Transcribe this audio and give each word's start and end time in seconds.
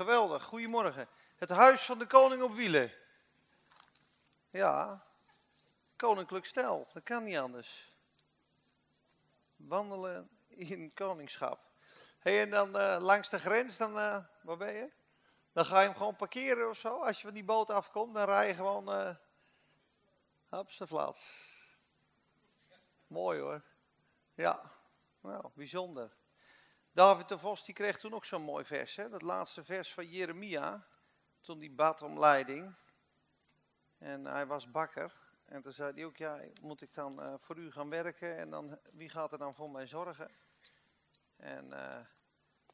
Geweldig, 0.00 0.42
goedemorgen. 0.42 1.08
Het 1.36 1.48
huis 1.48 1.82
van 1.82 1.98
de 1.98 2.06
koning 2.06 2.42
op 2.42 2.54
wielen. 2.54 2.92
Ja, 4.50 5.04
koninklijk 5.96 6.44
stijl, 6.44 6.88
dat 6.92 7.02
kan 7.02 7.24
niet 7.24 7.36
anders. 7.36 7.92
Wandelen 9.56 10.30
in 10.48 10.94
koningschap. 10.94 11.60
Hey, 12.18 12.40
en 12.40 12.50
dan 12.50 12.76
uh, 12.76 12.96
langs 13.00 13.28
de 13.28 13.38
grens, 13.38 13.76
dan, 13.76 13.98
uh, 13.98 14.24
waar 14.42 14.56
ben 14.56 14.72
je? 14.72 14.90
Dan 15.52 15.64
ga 15.64 15.80
je 15.80 15.86
hem 15.86 15.96
gewoon 15.96 16.16
parkeren 16.16 16.68
of 16.68 16.76
zo. 16.76 17.04
Als 17.04 17.16
je 17.16 17.22
van 17.22 17.34
die 17.34 17.44
boot 17.44 17.70
afkomt, 17.70 18.14
dan 18.14 18.24
rij 18.24 18.46
je 18.46 18.54
gewoon 18.54 19.00
uh, 19.00 19.14
op 20.50 20.70
zijn 20.70 20.88
plaats. 20.88 21.36
Mooi 23.06 23.40
hoor. 23.40 23.62
Ja, 24.34 24.72
nou, 25.20 25.50
bijzonder. 25.54 26.18
David 26.92 27.28
de 27.28 27.38
Vos 27.38 27.64
die 27.64 27.74
kreeg 27.74 27.98
toen 27.98 28.14
ook 28.14 28.24
zo'n 28.24 28.42
mooi 28.42 28.64
vers. 28.64 28.96
Hè? 28.96 29.08
Dat 29.08 29.22
laatste 29.22 29.64
vers 29.64 29.92
van 29.92 30.06
Jeremia. 30.06 30.86
Toen 31.40 31.58
die 31.58 31.70
bad 31.70 32.02
om 32.02 32.18
leiding. 32.18 32.74
En 33.98 34.24
hij 34.24 34.46
was 34.46 34.70
bakker. 34.70 35.12
En 35.44 35.62
toen 35.62 35.72
zei 35.72 35.92
hij 35.94 36.04
ook, 36.04 36.16
ja, 36.16 36.40
moet 36.60 36.80
ik 36.80 36.94
dan 36.94 37.22
uh, 37.22 37.34
voor 37.38 37.56
u 37.56 37.72
gaan 37.72 37.90
werken? 37.90 38.38
En 38.38 38.50
dan, 38.50 38.78
wie 38.92 39.08
gaat 39.08 39.32
er 39.32 39.38
dan 39.38 39.54
voor 39.54 39.70
mij 39.70 39.86
zorgen? 39.86 40.30
En 41.36 41.66
uh, 41.70 42.00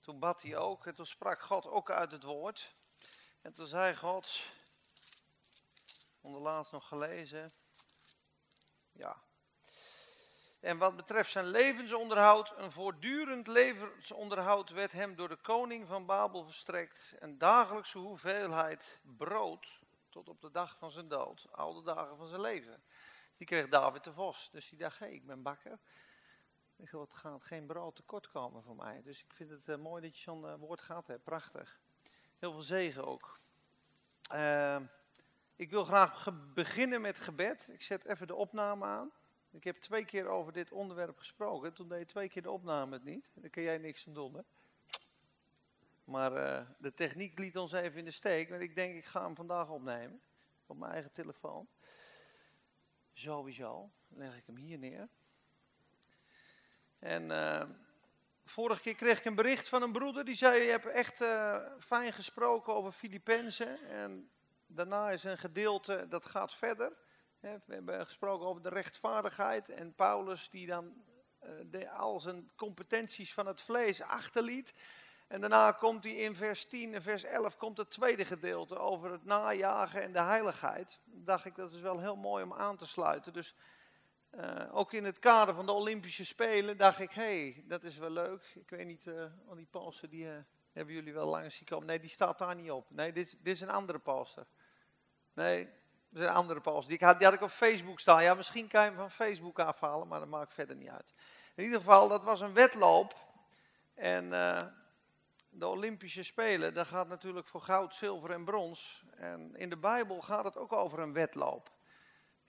toen 0.00 0.18
bad 0.18 0.42
hij 0.42 0.56
ook. 0.56 0.86
En 0.86 0.94
toen 0.94 1.06
sprak 1.06 1.40
God 1.40 1.66
ook 1.66 1.90
uit 1.90 2.12
het 2.12 2.22
woord. 2.22 2.74
En 3.42 3.52
toen 3.52 3.66
zei 3.66 3.96
God, 3.96 4.42
onderlaatst 6.20 6.72
nog 6.72 6.88
gelezen. 6.88 7.52
Ja, 8.92 9.22
en 10.66 10.78
wat 10.78 10.96
betreft 10.96 11.30
zijn 11.30 11.46
levensonderhoud, 11.46 12.52
een 12.56 12.72
voortdurend 12.72 13.46
levensonderhoud 13.46 14.70
werd 14.70 14.92
hem 14.92 15.16
door 15.16 15.28
de 15.28 15.36
koning 15.36 15.86
van 15.86 16.06
Babel 16.06 16.44
verstrekt. 16.44 17.14
Een 17.18 17.38
dagelijkse 17.38 17.98
hoeveelheid 17.98 19.00
brood 19.16 19.80
tot 20.08 20.28
op 20.28 20.40
de 20.40 20.50
dag 20.50 20.76
van 20.78 20.90
zijn 20.90 21.08
dood, 21.08 21.46
al 21.52 21.74
de 21.74 21.82
dagen 21.82 22.16
van 22.16 22.26
zijn 22.26 22.40
leven. 22.40 22.82
Die 23.36 23.46
kreeg 23.46 23.68
David 23.68 24.04
de 24.04 24.12
Vos. 24.12 24.50
Dus 24.52 24.68
die 24.68 24.78
dacht, 24.78 24.98
hé, 24.98 25.06
ik 25.06 25.26
ben 25.26 25.42
bakker. 25.42 25.78
Ik 26.76 26.90
het 26.90 27.14
gaat 27.14 27.44
geen 27.44 27.66
brood 27.66 27.96
tekort 27.96 28.30
komen 28.30 28.62
voor 28.62 28.76
mij. 28.76 29.02
Dus 29.02 29.20
ik 29.20 29.32
vind 29.34 29.50
het 29.50 29.68
uh, 29.68 29.76
mooi 29.76 30.02
dat 30.02 30.16
je 30.16 30.22
zo'n 30.22 30.44
uh, 30.44 30.54
woord 30.54 30.80
gehad 30.80 31.06
hebt. 31.06 31.24
Prachtig. 31.24 31.80
Heel 32.38 32.52
veel 32.52 32.62
zegen 32.62 33.06
ook. 33.06 33.40
Uh, 34.32 34.80
ik 35.56 35.70
wil 35.70 35.84
graag 35.84 36.28
beginnen 36.54 37.00
met 37.00 37.18
gebed. 37.18 37.68
Ik 37.72 37.82
zet 37.82 38.04
even 38.04 38.26
de 38.26 38.34
opname 38.34 38.84
aan. 38.84 39.12
Ik 39.56 39.64
heb 39.64 39.76
twee 39.76 40.04
keer 40.04 40.28
over 40.28 40.52
dit 40.52 40.72
onderwerp 40.72 41.18
gesproken. 41.18 41.72
Toen 41.72 41.88
deed 41.88 41.98
je 41.98 42.06
twee 42.06 42.28
keer 42.28 42.42
de 42.42 42.50
opname 42.50 42.92
het 42.92 43.04
niet. 43.04 43.26
Daar 43.34 43.50
kun 43.50 43.62
jij 43.62 43.78
niks 43.78 44.06
aan 44.06 44.14
doen, 44.14 44.34
hè? 44.34 44.40
Maar 46.04 46.32
uh, 46.32 46.66
de 46.78 46.94
techniek 46.94 47.38
liet 47.38 47.56
ons 47.56 47.72
even 47.72 47.98
in 47.98 48.04
de 48.04 48.10
steek. 48.10 48.48
Maar 48.48 48.60
ik 48.60 48.74
denk, 48.74 48.96
ik 48.96 49.04
ga 49.04 49.24
hem 49.24 49.34
vandaag 49.34 49.68
opnemen. 49.68 50.20
Op 50.66 50.76
mijn 50.76 50.92
eigen 50.92 51.12
telefoon. 51.12 51.68
Sowieso. 53.12 53.90
Dan 54.08 54.18
leg 54.18 54.36
ik 54.36 54.46
hem 54.46 54.56
hier 54.56 54.78
neer. 54.78 55.08
En 56.98 57.30
uh, 57.30 57.62
vorige 58.44 58.80
keer 58.80 58.94
kreeg 58.94 59.18
ik 59.18 59.24
een 59.24 59.34
bericht 59.34 59.68
van 59.68 59.82
een 59.82 59.92
broeder. 59.92 60.24
Die 60.24 60.34
zei, 60.34 60.62
je 60.62 60.70
hebt 60.70 60.86
echt 60.86 61.20
uh, 61.20 61.62
fijn 61.78 62.12
gesproken 62.12 62.74
over 62.74 62.92
Filippenzen. 62.92 63.88
En 63.88 64.30
daarna 64.66 65.10
is 65.10 65.24
een 65.24 65.38
gedeelte, 65.38 66.06
dat 66.08 66.24
gaat 66.24 66.54
verder. 66.54 66.92
We 67.46 67.74
hebben 67.74 68.06
gesproken 68.06 68.46
over 68.46 68.62
de 68.62 68.68
rechtvaardigheid 68.68 69.68
en 69.68 69.94
Paulus 69.94 70.50
die 70.50 70.66
dan 70.66 70.94
uh, 71.42 71.50
de, 71.70 71.90
al 71.90 72.20
zijn 72.20 72.50
competenties 72.56 73.34
van 73.34 73.46
het 73.46 73.60
vlees 73.60 74.02
achterliet. 74.02 74.74
En 75.26 75.40
daarna 75.40 75.72
komt 75.72 76.04
hij 76.04 76.12
in 76.12 76.36
vers 76.36 76.66
10 76.66 76.94
en 76.94 77.02
vers 77.02 77.24
11 77.24 77.56
komt 77.56 77.76
het 77.76 77.90
tweede 77.90 78.24
gedeelte 78.24 78.78
over 78.78 79.12
het 79.12 79.24
najagen 79.24 80.02
en 80.02 80.12
de 80.12 80.20
heiligheid. 80.20 81.00
Dacht 81.04 81.44
ik 81.44 81.54
dat 81.54 81.72
is 81.72 81.80
wel 81.80 82.00
heel 82.00 82.16
mooi 82.16 82.44
om 82.44 82.52
aan 82.52 82.76
te 82.76 82.86
sluiten. 82.86 83.32
Dus 83.32 83.54
uh, 84.34 84.76
ook 84.76 84.92
in 84.92 85.04
het 85.04 85.18
kader 85.18 85.54
van 85.54 85.66
de 85.66 85.72
Olympische 85.72 86.24
Spelen 86.24 86.76
dacht 86.76 86.98
ik, 86.98 87.10
hey, 87.10 87.64
dat 87.66 87.84
is 87.84 87.96
wel 87.96 88.10
leuk. 88.10 88.52
Ik 88.54 88.70
weet 88.70 88.86
niet, 88.86 89.06
uh, 89.06 89.24
die 89.54 89.68
poster 89.70 90.10
die 90.10 90.28
hebben 90.72 90.94
jullie 90.94 91.12
wel 91.12 91.26
langs 91.26 91.56
gekomen. 91.56 91.86
Nee, 91.86 92.00
die 92.00 92.10
staat 92.10 92.38
daar 92.38 92.54
niet 92.54 92.70
op. 92.70 92.90
Nee, 92.90 93.12
dit, 93.12 93.30
dit 93.40 93.54
is 93.54 93.60
een 93.60 93.70
andere 93.70 93.98
poster. 93.98 94.46
Nee, 95.32 95.68
is 96.16 96.26
een 96.26 96.34
andere 96.34 96.60
post. 96.60 96.88
Die 96.88 96.98
had, 97.00 97.32
ik 97.32 97.40
op 97.40 97.50
Facebook 97.50 98.00
staan. 98.00 98.22
Ja, 98.22 98.34
misschien 98.34 98.68
kan 98.68 98.82
je 98.82 98.88
hem 98.88 98.98
van 98.98 99.10
Facebook 99.10 99.58
afhalen, 99.58 100.08
maar 100.08 100.20
dat 100.20 100.28
maakt 100.28 100.54
verder 100.54 100.76
niet 100.76 100.88
uit. 100.88 101.14
In 101.54 101.64
ieder 101.64 101.78
geval, 101.78 102.08
dat 102.08 102.24
was 102.24 102.40
een 102.40 102.54
wedloop. 102.54 103.14
En 103.94 104.24
uh, 104.24 104.58
de 105.48 105.66
Olympische 105.66 106.22
Spelen, 106.22 106.74
dat 106.74 106.86
gaat 106.86 107.08
natuurlijk 107.08 107.46
voor 107.46 107.60
goud, 107.60 107.94
zilver 107.94 108.30
en 108.30 108.44
brons. 108.44 109.04
En 109.16 109.56
in 109.56 109.70
de 109.70 109.76
Bijbel 109.76 110.20
gaat 110.20 110.44
het 110.44 110.56
ook 110.56 110.72
over 110.72 110.98
een 110.98 111.12
wedloop. 111.12 111.74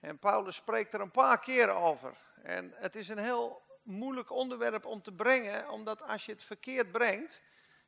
En 0.00 0.18
Paulus 0.18 0.54
spreekt 0.54 0.94
er 0.94 1.00
een 1.00 1.10
paar 1.10 1.40
keer 1.40 1.70
over. 1.70 2.16
En 2.42 2.72
het 2.74 2.96
is 2.96 3.08
een 3.08 3.18
heel 3.18 3.62
moeilijk 3.82 4.30
onderwerp 4.30 4.86
om 4.86 5.02
te 5.02 5.12
brengen, 5.12 5.70
omdat 5.70 6.02
als 6.02 6.26
je 6.26 6.32
het 6.32 6.44
verkeerd 6.44 6.92
brengt, 6.92 7.42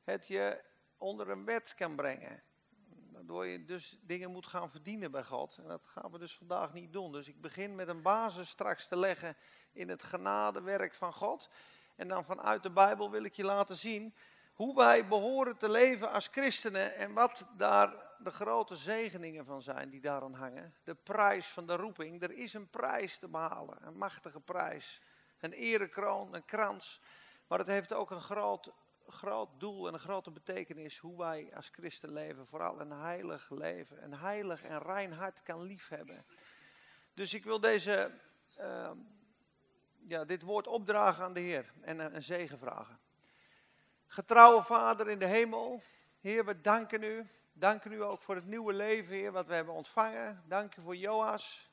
het 0.04 0.26
je 0.26 0.64
onder 0.97 1.28
een 1.28 1.44
wet 1.44 1.74
kan 1.74 1.97
brengen. 1.97 2.42
Waardoor 3.30 3.52
je 3.52 3.64
dus 3.64 3.98
dingen 4.02 4.30
moet 4.30 4.46
gaan 4.46 4.70
verdienen 4.70 5.10
bij 5.10 5.24
God. 5.24 5.58
En 5.62 5.68
dat 5.68 5.86
gaan 5.86 6.10
we 6.10 6.18
dus 6.18 6.36
vandaag 6.36 6.72
niet 6.72 6.92
doen. 6.92 7.12
Dus 7.12 7.28
ik 7.28 7.41
begin 7.41 7.74
met 7.74 7.88
een 7.88 8.02
basis 8.02 8.48
straks 8.48 8.86
te 8.86 8.96
leggen 8.96 9.36
in 9.72 9.88
het 9.88 10.02
genadewerk 10.02 10.94
van 10.94 11.12
God. 11.12 11.50
En 11.96 12.08
dan 12.08 12.24
vanuit 12.24 12.62
de 12.62 12.70
Bijbel 12.70 13.10
wil 13.10 13.24
ik 13.24 13.34
je 13.34 13.44
laten 13.44 13.76
zien 13.76 14.14
hoe 14.52 14.76
wij 14.76 15.06
behoren 15.06 15.56
te 15.56 15.70
leven 15.70 16.10
als 16.12 16.28
christenen. 16.28 16.94
En 16.94 17.12
wat 17.12 17.50
daar 17.56 17.94
de 18.18 18.30
grote 18.30 18.76
zegeningen 18.76 19.44
van 19.44 19.62
zijn 19.62 19.91
die 19.91 20.00
daaraan 20.00 20.34
hangen. 20.34 20.74
De 20.84 20.94
prijs 20.94 21.47
van 21.47 21.66
de 21.66 21.76
roeping. 21.76 22.22
Er 22.22 22.32
is 22.32 22.54
een 22.54 22.70
prijs 22.70 23.18
te 23.18 23.28
behalen. 23.28 23.78
Een 23.80 23.98
machtige 23.98 24.41
prijs. 24.41 25.00
Een 25.41 25.52
erekroon, 25.52 26.34
een 26.34 26.44
krans. 26.44 27.00
Maar 27.47 27.58
het 27.58 27.68
heeft 27.68 27.92
ook 27.92 28.10
een 28.10 28.20
groot 28.20 28.72
groot 29.10 29.60
doel 29.60 29.87
en 29.87 29.94
een 29.94 30.00
grote 30.00 30.31
betekenis 30.31 30.98
hoe 30.98 31.19
wij 31.19 31.50
als 31.54 31.69
christen 31.69 32.12
leven. 32.12 32.47
Vooral 32.47 32.81
een 32.81 32.91
heilig 32.91 33.50
leven. 33.50 34.04
Een 34.04 34.15
heilig 34.15 34.62
en 34.62 34.82
rein 34.82 35.12
hart 35.12 35.43
kan 35.43 35.62
liefhebben. 35.62 36.25
Dus 37.15 37.34
ik 37.34 37.44
wil 37.44 37.60
deze, 37.60 38.10
uh, 38.59 38.91
ja, 40.06 40.25
dit 40.25 40.43
woord 40.43 40.66
opdragen 40.66 41.25
aan 41.25 41.32
de 41.32 41.41
Heer 41.41 41.72
en 41.81 41.98
een, 41.98 42.15
een 42.15 42.22
zegen 42.22 42.59
vragen. 42.59 42.98
Getrouwe 44.06 44.62
Vader 44.62 45.09
in 45.09 45.19
de 45.19 45.27
hemel, 45.27 45.82
Heer, 46.21 46.44
we 46.44 46.60
danken 46.60 47.03
u. 47.03 47.28
Danken 47.53 47.92
u 47.92 48.03
ook 48.03 48.22
voor 48.22 48.34
het 48.34 48.47
nieuwe 48.47 48.72
leven, 48.72 49.15
Heer, 49.15 49.32
wat 49.32 49.47
we 49.47 49.54
hebben 49.54 49.75
ontvangen. 49.75 50.42
Dank 50.47 50.77
u 50.77 50.82
voor 50.82 50.97
Joas. 50.97 51.71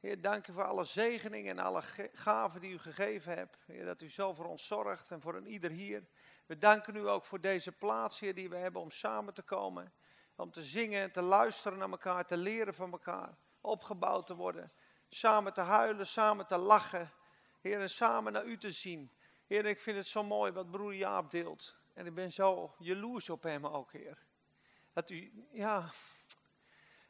Heer, 0.00 0.20
dank 0.20 0.46
u 0.46 0.52
voor 0.52 0.64
alle 0.64 0.84
zegeningen 0.84 1.58
en 1.58 1.64
alle 1.64 1.82
gaven 2.12 2.60
die 2.60 2.72
u 2.72 2.78
gegeven 2.78 3.34
hebt. 3.34 3.64
Heer, 3.66 3.84
dat 3.84 4.02
u 4.02 4.10
zo 4.10 4.32
voor 4.32 4.44
ons 4.44 4.66
zorgt 4.66 5.10
en 5.10 5.20
voor 5.20 5.34
een 5.34 5.46
ieder 5.46 5.70
hier. 5.70 6.06
We 6.46 6.58
danken 6.58 6.96
u 6.96 7.08
ook 7.08 7.24
voor 7.24 7.40
deze 7.40 7.72
plaats, 7.72 8.20
Heer, 8.20 8.34
die 8.34 8.48
we 8.48 8.56
hebben 8.56 8.80
om 8.80 8.90
samen 8.90 9.34
te 9.34 9.42
komen. 9.42 9.92
Om 10.36 10.50
te 10.50 10.62
zingen, 10.62 11.12
te 11.12 11.22
luisteren 11.22 11.78
naar 11.78 11.90
elkaar, 11.90 12.26
te 12.26 12.36
leren 12.36 12.74
van 12.74 12.92
elkaar. 12.92 13.36
Opgebouwd 13.60 14.26
te 14.26 14.34
worden. 14.34 14.72
Samen 15.08 15.52
te 15.52 15.60
huilen, 15.60 16.06
samen 16.06 16.46
te 16.46 16.56
lachen. 16.56 17.12
Heer, 17.60 17.80
en 17.80 17.90
samen 17.90 18.32
naar 18.32 18.44
u 18.44 18.58
te 18.58 18.70
zien. 18.70 19.12
Heer, 19.46 19.66
ik 19.66 19.80
vind 19.80 19.96
het 19.96 20.06
zo 20.06 20.24
mooi 20.24 20.52
wat 20.52 20.70
broer 20.70 20.94
Jaap 20.94 21.30
deelt. 21.30 21.76
En 21.94 22.06
ik 22.06 22.14
ben 22.14 22.32
zo 22.32 22.74
jaloers 22.78 23.30
op 23.30 23.42
hem 23.42 23.66
ook, 23.66 23.92
Heer. 23.92 24.18
Dat 24.92 25.10
u, 25.10 25.46
ja, 25.50 25.90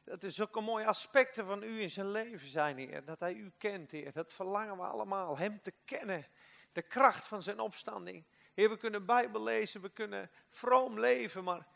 dat 0.04 0.22
er 0.22 0.31
zulke 0.31 0.60
mooie 0.60 0.87
aspecten 0.87 1.47
van 1.47 1.62
u 1.62 1.81
in 1.81 1.91
zijn 1.91 2.10
leven 2.10 2.49
zijn, 2.49 2.78
Heer. 2.78 3.04
Dat 3.04 3.20
hij 3.20 3.34
u 3.34 3.53
kent, 3.59 3.91
Heer. 3.91 4.12
Dat 4.12 4.32
verlangen 4.32 4.76
we 4.76 4.82
allemaal, 4.82 5.38
hem 5.38 5.60
te 5.60 5.72
kennen. 5.84 6.26
De 6.72 6.82
kracht 6.82 7.26
van 7.26 7.43
zijn 7.43 7.60
opstanding. 7.60 8.25
Heer, 8.55 8.71
we 8.71 8.77
kunnen 8.77 9.07
Bijbel 9.07 9.43
lezen, 9.43 9.81
we 9.81 9.91
kunnen 9.91 10.31
vroom 10.49 11.01
leven, 11.01 11.45
maar 11.45 11.67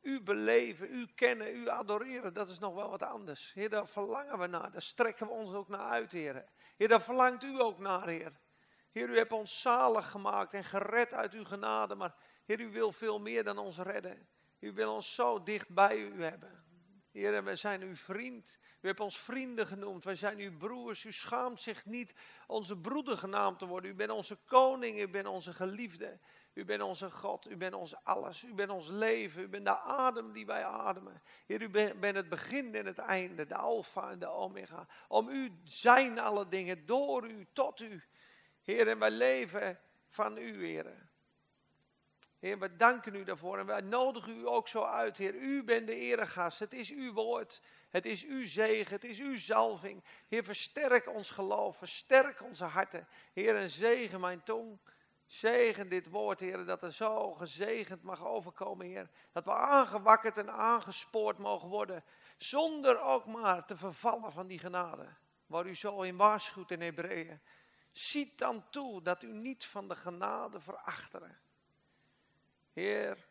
u 0.00 0.20
beleven, 0.20 0.94
u 0.94 1.06
kennen, 1.14 1.56
u 1.56 1.68
adoreren, 1.68 2.34
dat 2.34 2.48
is 2.48 2.58
nog 2.58 2.74
wel 2.74 2.90
wat 2.90 3.02
anders. 3.02 3.52
Heer, 3.52 3.70
daar 3.70 3.88
verlangen 3.88 4.38
we 4.38 4.46
naar, 4.46 4.70
daar 4.72 4.82
strekken 4.82 5.26
we 5.26 5.32
ons 5.32 5.52
ook 5.52 5.68
naar 5.68 5.90
uit, 5.90 6.12
Heer. 6.12 6.44
Heer, 6.76 6.88
daar 6.88 7.02
verlangt 7.02 7.44
u 7.44 7.60
ook 7.60 7.78
naar, 7.78 8.06
Heer. 8.06 8.32
Heer, 8.90 9.08
u 9.08 9.16
hebt 9.16 9.32
ons 9.32 9.60
zalig 9.60 10.10
gemaakt 10.10 10.54
en 10.54 10.64
gered 10.64 11.14
uit 11.14 11.32
uw 11.32 11.44
genade, 11.44 11.94
maar 11.94 12.14
Heer, 12.44 12.60
u 12.60 12.70
wil 12.70 12.92
veel 12.92 13.20
meer 13.20 13.44
dan 13.44 13.58
ons 13.58 13.78
redden. 13.78 14.28
U 14.58 14.72
wil 14.72 14.94
ons 14.94 15.14
zo 15.14 15.42
dicht 15.42 15.68
bij 15.68 15.98
u 15.98 16.22
hebben. 16.22 16.63
Heer, 17.14 17.44
wij 17.44 17.56
zijn 17.56 17.82
uw 17.82 17.96
vriend. 17.96 18.58
U 18.80 18.86
hebt 18.86 19.00
ons 19.00 19.18
vrienden 19.18 19.66
genoemd. 19.66 20.04
Wij 20.04 20.14
zijn 20.14 20.38
uw 20.38 20.56
broers. 20.56 21.04
U 21.04 21.12
schaamt 21.12 21.60
zich 21.60 21.84
niet 21.84 22.14
onze 22.46 22.76
broeder 22.76 23.18
genaamd 23.18 23.58
te 23.58 23.66
worden. 23.66 23.90
U 23.90 23.94
bent 23.94 24.10
onze 24.10 24.36
koning. 24.46 25.00
U 25.00 25.08
bent 25.08 25.26
onze 25.26 25.52
geliefde. 25.52 26.18
U 26.52 26.64
bent 26.64 26.82
onze 26.82 27.10
God. 27.10 27.50
U 27.50 27.56
bent 27.56 27.74
ons 27.74 27.94
alles. 28.04 28.44
U 28.44 28.54
bent 28.54 28.70
ons 28.70 28.88
leven. 28.88 29.42
U 29.42 29.48
bent 29.48 29.64
de 29.64 29.78
adem 29.78 30.32
die 30.32 30.46
wij 30.46 30.64
ademen. 30.64 31.22
Heer, 31.46 31.62
u 31.62 31.68
bent 31.98 32.16
het 32.16 32.28
begin 32.28 32.74
en 32.74 32.86
het 32.86 32.98
einde. 32.98 33.46
De 33.46 33.56
alfa 33.56 34.10
en 34.10 34.18
de 34.18 34.28
omega. 34.28 34.86
Om 35.08 35.28
u 35.28 35.52
zijn 35.64 36.18
alle 36.18 36.48
dingen. 36.48 36.86
Door 36.86 37.30
u, 37.30 37.46
tot 37.52 37.80
u. 37.80 38.02
Heer, 38.62 38.88
en 38.88 38.98
wij 38.98 39.10
leven 39.10 39.80
van 40.08 40.38
u, 40.38 40.66
Heer. 40.66 41.03
Heer, 42.44 42.58
we 42.58 42.76
danken 42.76 43.14
u 43.14 43.24
daarvoor 43.24 43.58
en 43.58 43.66
wij 43.66 43.80
nodigen 43.80 44.36
u 44.36 44.46
ook 44.46 44.68
zo 44.68 44.82
uit, 44.82 45.16
Heer. 45.16 45.34
U 45.34 45.62
bent 45.62 45.86
de 45.86 45.96
eregast, 45.96 46.58
het 46.58 46.72
is 46.72 46.90
uw 46.90 47.12
woord, 47.12 47.62
het 47.90 48.06
is 48.06 48.24
uw 48.24 48.46
zegen, 48.46 48.94
het 48.94 49.04
is 49.04 49.18
uw 49.18 49.36
zalving. 49.36 50.04
Heer, 50.28 50.44
versterk 50.44 51.08
ons 51.08 51.30
geloof, 51.30 51.76
versterk 51.76 52.42
onze 52.42 52.64
harten. 52.64 53.08
Heer, 53.32 53.56
en 53.56 53.70
zegen 53.70 54.20
mijn 54.20 54.42
tong. 54.42 54.78
Zegen 55.26 55.88
dit 55.88 56.10
woord, 56.10 56.40
Heer, 56.40 56.64
dat 56.64 56.82
er 56.82 56.92
zo 56.92 57.32
gezegend 57.32 58.02
mag 58.02 58.24
overkomen, 58.24 58.86
Heer. 58.86 59.10
Dat 59.32 59.44
we 59.44 59.52
aangewakkerd 59.52 60.36
en 60.36 60.50
aangespoord 60.50 61.38
mogen 61.38 61.68
worden, 61.68 62.04
zonder 62.36 63.00
ook 63.00 63.26
maar 63.26 63.64
te 63.64 63.76
vervallen 63.76 64.32
van 64.32 64.46
die 64.46 64.58
genade. 64.58 65.06
Waar 65.46 65.66
u 65.66 65.74
zo 65.74 66.02
in 66.02 66.16
waarschuwt 66.16 66.70
in 66.70 66.80
Hebreeën. 66.80 67.40
Ziet 67.92 68.38
dan 68.38 68.64
toe 68.70 69.02
dat 69.02 69.22
u 69.22 69.32
niet 69.32 69.66
van 69.66 69.88
de 69.88 69.96
genade 69.96 70.60
verachteren. 70.60 71.42
Heer, 72.74 73.26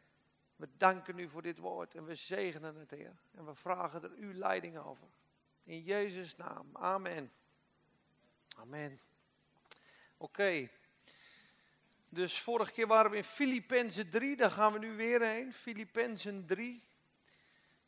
we 0.55 0.67
danken 0.77 1.19
u 1.19 1.29
voor 1.29 1.41
dit 1.41 1.57
woord 1.57 1.95
en 1.95 2.05
we 2.05 2.15
zegenen 2.15 2.75
het, 2.75 2.89
Heer. 2.89 3.15
En 3.31 3.45
we 3.45 3.55
vragen 3.55 4.03
er 4.03 4.11
uw 4.11 4.33
leiding 4.33 4.77
over. 4.77 5.07
In 5.63 5.81
Jezus' 5.81 6.35
naam. 6.35 6.69
Amen. 6.73 7.31
Amen. 8.57 8.99
Oké. 10.17 10.69
Dus 12.09 12.41
vorige 12.41 12.71
keer 12.71 12.87
waren 12.87 13.11
we 13.11 13.17
in 13.17 13.23
Filippenzen 13.23 14.09
3, 14.09 14.35
daar 14.35 14.51
gaan 14.51 14.73
we 14.73 14.79
nu 14.79 14.95
weer 14.95 15.21
heen. 15.21 15.53
Filippenzen 15.53 16.45
3. 16.45 16.83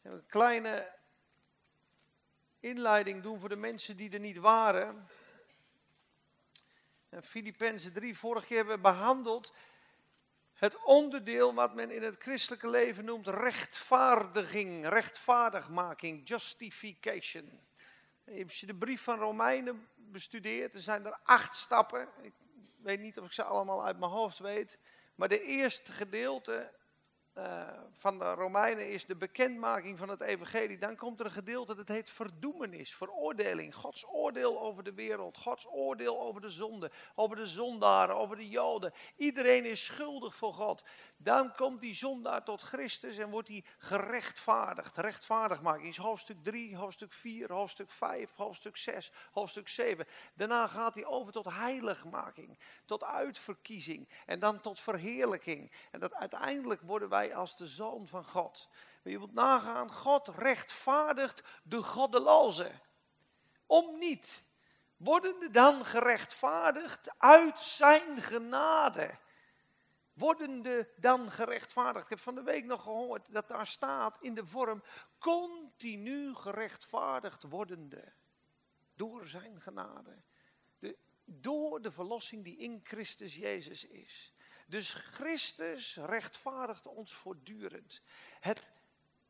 Een 0.01 0.25
kleine 0.25 0.93
inleiding 2.59 3.23
doen 3.23 3.39
voor 3.39 3.49
de 3.49 3.55
mensen 3.55 3.97
die 3.97 4.09
er 4.09 4.19
niet 4.19 4.37
waren. 4.37 5.07
Filippenzen 7.21 7.93
3, 7.93 8.17
vorige 8.17 8.45
keer 8.45 8.57
hebben 8.57 8.75
we 8.75 8.81
behandeld 8.81 9.53
het 10.55 10.83
onderdeel 10.83 11.53
wat 11.53 11.73
men 11.73 11.91
in 11.91 12.03
het 12.03 12.15
christelijke 12.17 12.69
leven 12.69 13.05
noemt 13.05 13.27
rechtvaardiging, 13.27 14.89
rechtvaardigmaking, 14.89 16.27
justification. 16.27 17.59
Als 18.43 18.59
je 18.59 18.65
de 18.65 18.75
brief 18.75 19.01
van 19.01 19.19
Romeinen 19.19 19.87
bestudeert, 19.95 20.73
er 20.73 20.81
zijn 20.81 21.05
er 21.05 21.19
acht 21.23 21.55
stappen. 21.55 22.07
Ik 22.21 22.33
weet 22.77 22.99
niet 22.99 23.19
of 23.19 23.25
ik 23.25 23.31
ze 23.31 23.43
allemaal 23.43 23.85
uit 23.85 23.99
mijn 23.99 24.11
hoofd 24.11 24.39
weet. 24.39 24.77
Maar 25.15 25.27
de 25.27 25.41
eerste 25.41 25.91
gedeelte 25.91 26.73
uh, 27.37 27.61
van 27.97 28.19
de 28.19 28.33
Romeinen 28.33 28.89
is 28.89 29.05
de 29.05 29.15
bekendmaking 29.15 29.97
van 29.97 30.09
het 30.09 30.21
evangelie. 30.21 30.77
Dan 30.77 30.95
komt 30.95 31.19
er 31.19 31.25
een 31.25 31.31
gedeelte 31.31 31.75
dat 31.75 31.87
heet 31.87 32.09
verdoemenis, 32.09 32.95
veroordeling. 32.95 33.75
Gods 33.75 34.05
oordeel 34.07 34.61
over 34.61 34.83
de 34.83 34.93
wereld, 34.93 35.37
Gods 35.37 35.67
oordeel 35.67 36.21
over 36.21 36.41
de 36.41 36.49
zonde, 36.49 36.91
over 37.15 37.35
de 37.35 37.47
zondaren, 37.47 38.15
over 38.15 38.35
de 38.35 38.49
joden. 38.49 38.93
Iedereen 39.15 39.65
is 39.65 39.85
schuldig 39.85 40.35
voor 40.35 40.53
God. 40.53 40.83
Dan 41.17 41.55
komt 41.55 41.81
die 41.81 41.93
zondaar 41.93 42.43
tot 42.43 42.61
Christus 42.61 43.17
en 43.17 43.29
wordt 43.29 43.47
hij 43.47 43.63
gerechtvaardigd. 43.77 44.97
Rechtvaardigmaking 44.97 45.87
is 45.87 45.97
hoofdstuk 45.97 46.43
3, 46.43 46.77
hoofdstuk 46.77 47.13
4, 47.13 47.53
hoofdstuk 47.53 47.91
5, 47.91 48.35
hoofdstuk 48.35 48.77
6, 48.77 49.11
hoofdstuk 49.31 49.67
7. 49.67 50.07
Daarna 50.33 50.67
gaat 50.67 50.93
hij 50.93 51.05
over 51.05 51.33
tot 51.33 51.45
heiligmaking, 51.45 52.57
tot 52.85 53.03
uitverkiezing 53.03 54.09
en 54.25 54.39
dan 54.39 54.61
tot 54.61 54.79
verheerlijking. 54.79 55.71
En 55.91 55.99
dat 55.99 56.13
uiteindelijk 56.13 56.81
worden 56.81 57.09
wij 57.09 57.24
als 57.33 57.57
de 57.57 57.67
zoon 57.67 58.07
van 58.07 58.25
God. 58.25 58.69
Maar 59.03 59.11
je 59.13 59.19
moet 59.19 59.33
nagaan, 59.33 59.91
God 59.91 60.27
rechtvaardigt 60.27 61.43
de 61.63 61.81
goddeloze. 61.81 62.71
Om 63.65 63.99
niet. 63.99 64.45
Worden 64.97 65.51
dan 65.51 65.85
gerechtvaardigd 65.85 67.19
uit 67.19 67.59
zijn 67.59 68.21
genade 68.21 69.17
wordende 70.15 70.89
dan 70.97 71.31
gerechtvaardigd. 71.31 72.03
Ik 72.03 72.09
heb 72.09 72.19
van 72.19 72.35
de 72.35 72.43
week 72.43 72.65
nog 72.65 72.83
gehoord 72.83 73.33
dat 73.33 73.47
daar 73.47 73.67
staat 73.67 74.17
in 74.21 74.33
de 74.35 74.45
vorm 74.45 74.83
continu 75.19 76.35
gerechtvaardigd 76.35 77.43
wordende. 77.43 78.13
Door 78.95 79.27
zijn 79.27 79.61
genade. 79.61 80.21
De, 80.79 80.97
door 81.25 81.81
de 81.81 81.91
verlossing 81.91 82.43
die 82.43 82.57
in 82.57 82.79
Christus 82.83 83.35
Jezus 83.35 83.85
is. 83.85 84.33
Dus 84.65 84.93
Christus 84.93 85.95
rechtvaardigt 85.95 86.87
ons 86.87 87.13
voortdurend. 87.13 88.01
Het 88.39 88.67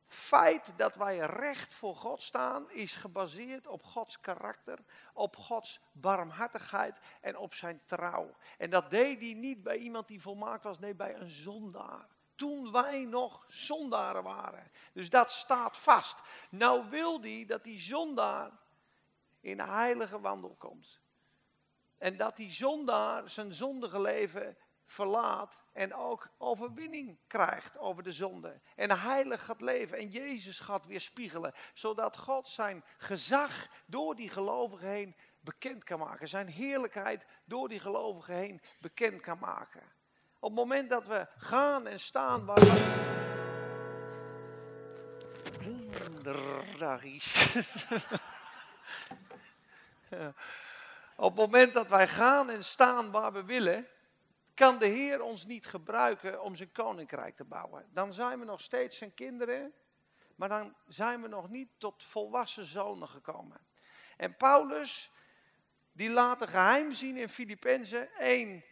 feit 0.07 0.73
dat 0.77 0.95
wij 0.95 1.17
recht 1.17 1.73
voor 1.73 1.95
God 1.95 2.21
staan 2.21 2.71
is 2.71 2.95
gebaseerd 2.95 3.67
op 3.67 3.83
Gods 3.83 4.19
karakter, 4.19 4.79
op 5.13 5.35
Gods 5.35 5.79
barmhartigheid 5.91 6.99
en 7.21 7.37
op 7.37 7.53
zijn 7.53 7.81
trouw. 7.85 8.35
En 8.57 8.69
dat 8.69 8.89
deed 8.89 9.19
hij 9.19 9.33
niet 9.33 9.63
bij 9.63 9.77
iemand 9.77 10.07
die 10.07 10.21
volmaakt 10.21 10.63
was, 10.63 10.79
nee, 10.79 10.95
bij 10.95 11.15
een 11.15 11.29
zondaar. 11.29 12.07
Toen 12.35 12.71
wij 12.71 13.05
nog 13.05 13.45
zondaren 13.47 14.23
waren. 14.23 14.71
Dus 14.93 15.09
dat 15.09 15.31
staat 15.31 15.77
vast. 15.77 16.19
Nou 16.49 16.89
wil 16.89 17.21
hij 17.21 17.45
dat 17.47 17.63
die 17.63 17.79
zondaar 17.79 18.51
in 19.39 19.59
een 19.59 19.69
heilige 19.69 20.19
wandel 20.19 20.55
komt. 20.57 20.99
En 21.97 22.17
dat 22.17 22.35
die 22.35 22.51
zondaar 22.51 23.29
zijn 23.29 23.53
zondige 23.53 24.01
leven 24.01 24.57
verlaat 24.85 25.63
en 25.73 25.93
ook 25.93 26.29
overwinning 26.37 27.19
krijgt 27.27 27.77
over 27.77 28.03
de 28.03 28.11
zonde. 28.11 28.61
En 28.75 28.99
heilig 28.99 29.45
gaat 29.45 29.61
leven 29.61 29.97
en 29.97 30.09
Jezus 30.09 30.59
gaat 30.59 30.85
weerspiegelen. 30.85 31.53
Zodat 31.73 32.17
God 32.17 32.49
zijn 32.49 32.83
gezag 32.97 33.67
door 33.85 34.15
die 34.15 34.29
gelovigen 34.29 34.87
heen 34.89 35.15
bekend 35.39 35.83
kan 35.83 35.99
maken. 35.99 36.27
Zijn 36.27 36.47
heerlijkheid 36.47 37.25
door 37.45 37.69
die 37.69 37.79
gelovigen 37.79 38.35
heen 38.35 38.61
bekend 38.79 39.21
kan 39.21 39.37
maken. 39.39 39.81
Op 40.39 40.49
het 40.49 40.59
moment 40.59 40.89
dat 40.89 41.07
we 41.07 41.27
gaan 41.37 41.87
en 41.87 41.99
staan 41.99 42.45
waar 42.45 42.59
we... 42.59 43.03
Op 51.15 51.37
het 51.37 51.49
moment 51.49 51.73
dat 51.73 51.87
wij 51.87 52.07
gaan 52.07 52.49
en 52.49 52.63
staan 52.63 53.11
waar 53.11 53.33
we 53.33 53.43
willen, 53.43 53.87
kan 54.56 54.78
de 54.78 54.86
Heer 54.86 55.22
ons 55.22 55.46
niet 55.46 55.66
gebruiken 55.66 56.42
om 56.42 56.56
zijn 56.56 56.72
koninkrijk 56.72 57.36
te 57.36 57.44
bouwen. 57.44 57.90
Dan 57.94 58.13
zijn 58.13 58.40
we 58.40 58.46
nog 58.46 58.62
steeds 58.62 58.98
zijn 58.98 59.13
kinderen, 59.13 59.74
maar 60.36 60.50
dan 60.50 60.75
zijn 60.88 61.22
we 61.22 61.28
nog 61.28 61.50
niet 61.50 61.69
tot 61.78 62.04
volwassen 62.04 62.66
zonen 62.66 63.07
gekomen. 63.07 63.60
En 64.18 64.38
Paulus, 64.38 65.12
die 65.92 66.10
laat 66.10 66.42
een 66.42 66.48
geheim 66.48 66.92
zien 66.92 67.18
in 67.18 67.30
Filippenzen 67.30 68.13
1. 68.18 68.63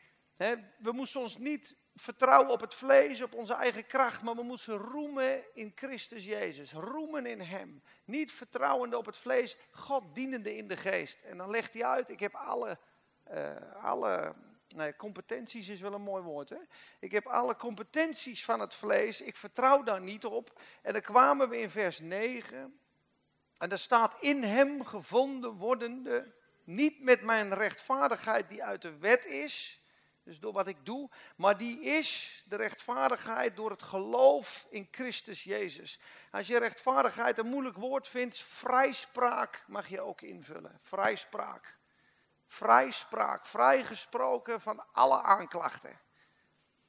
we 0.77 0.91
moesten 0.91 1.21
ons 1.21 1.37
niet 1.37 1.75
vertrouwen 1.95 2.51
op 2.51 2.61
het 2.61 2.73
vlees, 2.73 3.21
op 3.21 3.33
onze 3.33 3.53
eigen 3.53 3.85
kracht, 3.85 4.21
maar 4.21 4.35
we 4.35 4.43
moesten 4.43 4.77
roemen 4.77 5.43
in 5.53 5.71
Christus 5.75 6.25
Jezus. 6.25 6.73
Roemen 6.73 7.25
in 7.25 7.41
Hem. 7.41 7.83
Niet 8.05 8.31
vertrouwende 8.31 8.97
op 8.97 9.05
het 9.05 9.17
vlees, 9.17 9.57
God 9.71 10.15
dienende 10.15 10.55
in 10.55 10.67
de 10.67 10.77
geest. 10.77 11.21
En 11.23 11.37
dan 11.37 11.49
legt 11.49 11.73
hij 11.73 11.85
uit, 11.85 12.09
ik 12.09 12.19
heb 12.19 12.35
alle, 12.35 12.77
uh, 13.31 13.83
alle 13.83 14.35
Nee, 14.73 14.95
competenties 14.95 15.67
is 15.67 15.79
wel 15.79 15.93
een 15.93 16.01
mooi 16.01 16.23
woord. 16.23 16.49
Hè? 16.49 16.57
Ik 16.99 17.11
heb 17.11 17.27
alle 17.27 17.55
competenties 17.55 18.45
van 18.45 18.59
het 18.59 18.73
vlees. 18.75 19.21
Ik 19.21 19.35
vertrouw 19.35 19.83
daar 19.83 20.01
niet 20.01 20.25
op. 20.25 20.61
En 20.81 20.93
dan 20.93 21.01
kwamen 21.01 21.49
we 21.49 21.57
in 21.57 21.69
vers 21.69 21.99
9. 21.99 22.79
En 23.57 23.69
daar 23.69 23.79
staat 23.79 24.17
in 24.21 24.43
hem 24.43 24.85
gevonden 24.85 25.51
wordende. 25.51 26.33
Niet 26.63 27.01
met 27.01 27.21
mijn 27.21 27.53
rechtvaardigheid 27.53 28.49
die 28.49 28.63
uit 28.63 28.81
de 28.81 28.97
wet 28.97 29.25
is. 29.25 29.81
Dus 30.23 30.39
door 30.39 30.53
wat 30.53 30.67
ik 30.67 30.85
doe. 30.85 31.09
Maar 31.35 31.57
die 31.57 31.81
is 31.81 32.43
de 32.47 32.55
rechtvaardigheid 32.55 33.55
door 33.55 33.69
het 33.69 33.81
geloof 33.81 34.67
in 34.69 34.87
Christus 34.91 35.43
Jezus. 35.43 35.99
Als 36.31 36.47
je 36.47 36.59
rechtvaardigheid 36.59 37.37
een 37.37 37.47
moeilijk 37.47 37.77
woord 37.77 38.07
vindt, 38.07 38.37
vrijspraak 38.37 39.63
mag 39.67 39.89
je 39.89 40.01
ook 40.01 40.21
invullen. 40.21 40.79
Vrijspraak 40.81 41.81
vrijspraak, 42.53 43.45
vrijgesproken 43.45 44.61
van 44.61 44.83
alle 44.91 45.21
aanklachten. 45.21 45.99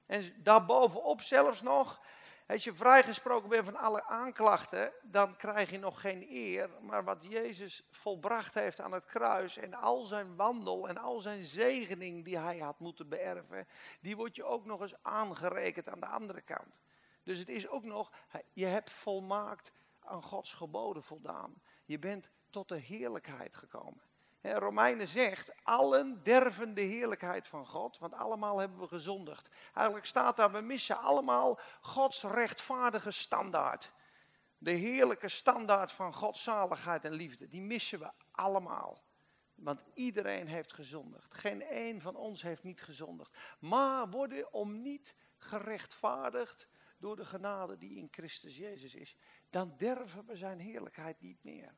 En 0.07 0.35
daarbovenop 0.43 1.23
zelfs 1.23 1.63
nog, 1.63 2.01
als 2.47 2.65
je 2.65 2.75
vrijgesproken 2.75 3.49
bent 3.49 3.65
van 3.65 3.77
alle 3.77 4.05
aanklachten, 4.05 4.93
dan 5.03 5.37
krijg 5.37 5.71
je 5.71 5.79
nog 5.79 6.01
geen 6.01 6.27
eer. 6.31 6.71
Maar 6.81 7.05
wat 7.05 7.25
Jezus 7.25 7.87
volbracht 7.91 8.55
heeft 8.55 8.81
aan 8.81 8.93
het 8.93 9.05
kruis 9.05 9.57
en 9.57 9.75
al 9.75 10.05
zijn 10.05 10.37
wandel 10.37 10.89
en 10.89 10.99
al 10.99 11.21
zijn 11.21 11.45
zegening 11.45 12.25
die 12.25 12.39
hij 12.39 12.59
had 12.59 12.79
moeten 12.79 13.09
beërven, 13.09 13.69
die 14.01 14.17
wordt 14.17 14.37
je 14.37 14.45
ook 14.45 14.65
nog 14.65 14.81
eens 14.81 15.03
aangerekend 15.03 15.89
aan 15.89 16.01
de 16.01 16.07
andere 16.07 16.41
kant. 16.41 16.81
Dus 17.23 17.39
het 17.39 17.49
is 17.49 17.69
ook 17.69 17.85
nog, 17.85 18.13
je 18.53 18.67
hebt 18.67 18.91
volmaakt 18.91 19.73
aan 20.01 20.23
Gods 20.23 20.53
geboden 20.53 21.03
voldaan. 21.03 21.63
Je 21.85 21.99
bent 21.99 22.29
tot 22.51 22.69
de 22.69 22.79
heerlijkheid 22.79 23.57
gekomen. 23.57 24.03
Romeinen 24.53 25.09
zegt, 25.09 25.53
allen 25.63 26.23
derven 26.23 26.75
de 26.75 26.81
heerlijkheid 26.81 27.49
van 27.49 27.67
God, 27.67 27.99
want 27.99 28.15
allemaal 28.15 28.59
hebben 28.59 28.79
we 28.79 28.87
gezondigd. 28.87 29.49
Eigenlijk 29.75 30.07
staat 30.07 30.37
daar, 30.37 30.53
we 30.53 30.61
missen 30.61 30.99
allemaal 30.99 31.59
Gods 31.81 32.23
rechtvaardige 32.23 33.11
standaard. 33.11 33.93
De 34.59 34.71
heerlijke 34.71 35.29
standaard 35.29 35.93
van 35.93 36.15
Gods 36.15 36.43
zaligheid 36.43 37.05
en 37.05 37.13
liefde, 37.13 37.49
die 37.49 37.63
missen 37.63 37.99
we 37.99 38.11
allemaal. 38.31 39.03
Want 39.55 39.85
iedereen 39.95 40.47
heeft 40.47 40.73
gezondigd. 40.73 41.35
Geen 41.35 41.63
één 41.63 42.01
van 42.01 42.17
ons 42.17 42.43
heeft 42.43 42.63
niet 42.63 42.83
gezondigd. 42.83 43.37
Maar 43.59 44.11
worden 44.11 44.53
om 44.53 44.83
niet 44.83 45.17
gerechtvaardigd 45.37 46.69
door 46.99 47.17
de 47.17 47.25
genade 47.25 47.79
die 47.79 47.97
in 47.97 48.09
Christus 48.11 48.57
Jezus 48.57 48.95
is, 48.95 49.17
dan 49.51 49.75
derven 49.77 50.27
we 50.27 50.37
zijn 50.37 50.59
heerlijkheid 50.59 51.21
niet 51.21 51.45
meer. 51.45 51.75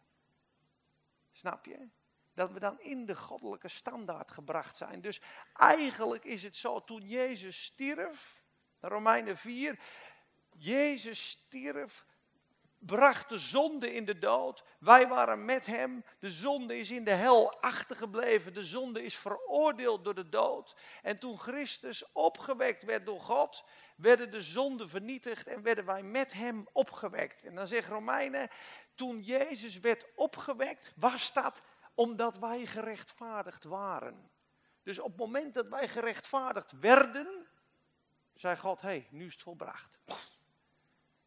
Snap 1.33 1.65
je? 1.65 1.89
Dat 2.37 2.53
we 2.53 2.61
dan 2.61 2.81
in 2.81 3.07
de 3.07 3.17
goddelijke 3.17 3.69
standaard 3.69 4.31
gebracht 4.31 4.77
zijn. 4.77 5.01
Dus 5.01 5.21
eigenlijk 5.55 6.25
is 6.25 6.43
het 6.43 6.57
zo, 6.57 6.85
toen 6.85 7.09
Jezus 7.09 7.65
stierf, 7.65 8.43
Romeinen 8.81 9.37
4, 9.37 9.79
Jezus 10.51 11.29
stierf, 11.29 12.05
bracht 12.79 13.29
de 13.29 13.39
zonde 13.39 13.93
in 13.93 14.05
de 14.05 14.19
dood. 14.19 14.65
Wij 14.79 15.09
waren 15.09 15.45
met 15.45 15.67
hem. 15.67 16.05
De 16.19 16.31
zonde 16.31 16.79
is 16.79 16.91
in 16.91 17.05
de 17.05 17.11
hel 17.11 17.61
achtergebleven. 17.61 18.55
De 18.55 18.65
zonde 18.65 19.03
is 19.03 19.17
veroordeeld 19.17 20.05
door 20.05 20.15
de 20.15 20.29
dood. 20.29 20.77
En 21.03 21.19
toen 21.19 21.39
Christus 21.39 22.13
opgewekt 22.13 22.83
werd 22.83 23.07
door 23.07 23.21
God, 23.21 23.65
werden 23.97 24.31
de 24.31 24.43
zonden 24.43 24.89
vernietigd 24.89 25.47
en 25.47 25.63
werden 25.63 25.85
wij 25.85 26.03
met 26.03 26.33
hem 26.33 26.69
opgewekt. 26.73 27.43
En 27.43 27.55
dan 27.55 27.67
zegt 27.67 27.89
Romeinen, 27.89 28.51
toen 28.95 29.23
Jezus 29.23 29.81
werd 29.81 30.07
opgewekt, 30.15 30.93
was 30.97 31.33
dat 31.33 31.63
omdat 31.97 32.39
wij 32.39 32.67
gerechtvaardigd 32.67 33.65
waren. 33.65 34.31
Dus 34.83 34.99
op 34.99 35.09
het 35.09 35.17
moment 35.17 35.55
dat 35.55 35.69
wij 35.69 35.89
gerechtvaardigd 35.89 36.73
werden, 36.81 37.47
zei 38.35 38.57
God, 38.57 38.81
hé, 38.81 38.89
hey, 38.89 39.09
nu 39.11 39.27
is 39.27 39.33
het 39.33 39.43
volbracht. 39.43 39.99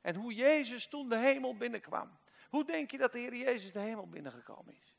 En 0.02 0.16
hoe 0.16 0.34
Jezus 0.34 0.88
toen 0.88 1.10
de 1.10 1.18
hemel 1.18 1.58
binnenkwam. 1.58 2.18
Hoe 2.50 2.66
denk 2.66 2.92
je 2.92 2.98
dat 2.98 3.12
de 3.12 3.20
Heer 3.20 3.36
Jezus 3.36 3.72
de 3.72 3.80
hemel 3.80 4.08
binnengekomen 4.08 4.76
is? 4.82 4.96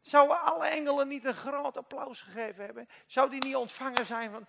Zouden 0.00 0.40
alle 0.40 0.66
engelen 0.66 1.08
niet 1.08 1.24
een 1.24 1.34
groot 1.34 1.76
applaus 1.76 2.20
gegeven 2.20 2.64
hebben? 2.64 2.88
Zou 3.06 3.30
die 3.30 3.44
niet 3.44 3.56
ontvangen 3.56 4.06
zijn 4.06 4.30
van, 4.30 4.46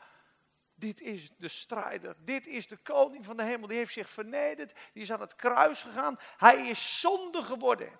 dit 0.75 1.01
is 1.01 1.31
de 1.37 1.47
strijder, 1.47 2.15
dit 2.19 2.47
is 2.47 2.67
de 2.67 2.77
koning 2.77 3.25
van 3.25 3.37
de 3.37 3.43
hemel, 3.43 3.67
die 3.67 3.77
heeft 3.77 3.93
zich 3.93 4.09
vernederd, 4.09 4.73
die 4.93 5.01
is 5.01 5.11
aan 5.11 5.21
het 5.21 5.35
kruis 5.35 5.81
gegaan, 5.81 6.19
hij 6.37 6.67
is 6.67 6.99
zonde 6.99 7.43
geworden. 7.43 7.99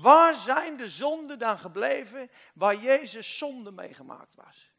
Waar 0.00 0.34
zijn 0.34 0.76
de 0.76 0.88
zonden 0.88 1.38
dan 1.38 1.58
gebleven 1.58 2.30
waar 2.54 2.76
Jezus 2.76 3.38
zonde 3.38 3.70
meegemaakt 3.70 4.34
was? 4.34 4.72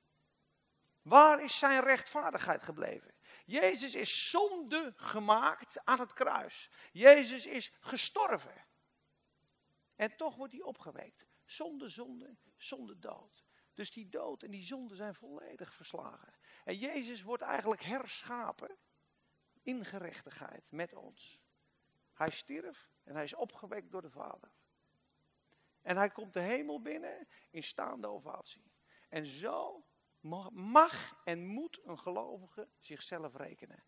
Waar 1.02 1.44
is 1.44 1.60
zijn 1.60 1.84
rechtvaardigheid 1.84 2.64
gebleven? 2.64 3.14
Jezus 3.46 3.96
is 3.96 4.30
zonde 4.30 4.94
gemaakt 4.96 5.86
aan 5.86 6.00
het 6.00 6.14
kruis. 6.14 6.70
Jezus 6.92 7.46
is 7.46 7.74
gestorven. 7.80 8.66
En 9.96 10.16
toch 10.16 10.36
wordt 10.36 10.54
hij 10.54 10.62
opgewekt. 10.62 11.26
Zonder 11.46 11.92
zonde, 11.92 12.36
zonder 12.58 13.00
dood. 13.00 13.46
Dus 13.74 13.92
die 13.92 14.10
dood 14.10 14.44
en 14.44 14.52
die 14.52 14.64
zonde 14.64 14.96
zijn 14.96 15.16
volledig 15.16 15.74
verslagen. 15.74 16.34
En 16.64 16.78
Jezus 16.78 17.22
wordt 17.22 17.44
eigenlijk 17.44 17.84
herschapen 17.84 18.78
in 19.62 19.86
gerechtigheid 19.86 20.64
met 20.70 20.94
ons. 20.94 21.42
Hij 22.14 22.32
stierf 22.32 22.92
en 23.04 23.16
hij 23.16 23.24
is 23.24 23.34
opgewekt 23.34 23.92
door 23.92 24.02
de 24.02 24.10
Vader. 24.10 24.52
En 25.92 25.98
hij 25.98 26.10
komt 26.10 26.34
de 26.34 26.40
hemel 26.40 26.82
binnen 26.82 27.28
in 27.50 27.64
staande 27.64 28.08
ovatie. 28.08 28.72
En 29.10 29.26
zo 29.26 29.86
mag 30.52 31.22
en 31.24 31.46
moet 31.46 31.80
een 31.84 32.00
gelovige 32.00 32.70
zichzelf 32.80 33.36
rekenen. 33.36 33.84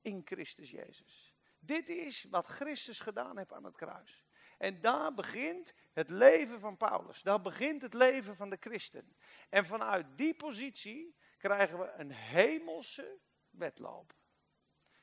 In 0.00 0.22
Christus 0.24 0.70
Jezus. 0.70 1.34
Dit 1.58 1.88
is 1.88 2.26
wat 2.30 2.46
Christus 2.46 3.00
gedaan 3.00 3.38
heeft 3.38 3.52
aan 3.52 3.64
het 3.64 3.76
kruis. 3.76 4.24
En 4.58 4.80
daar 4.80 5.14
begint 5.14 5.74
het 5.92 6.10
leven 6.10 6.60
van 6.60 6.76
Paulus. 6.76 7.22
Daar 7.22 7.40
begint 7.40 7.82
het 7.82 7.94
leven 7.94 8.36
van 8.36 8.50
de 8.50 8.58
christen. 8.60 9.16
En 9.48 9.66
vanuit 9.66 10.06
die 10.16 10.34
positie 10.34 11.16
krijgen 11.38 11.78
we 11.78 11.92
een 11.96 12.12
hemelse 12.12 13.18
wedloop. 13.50 14.14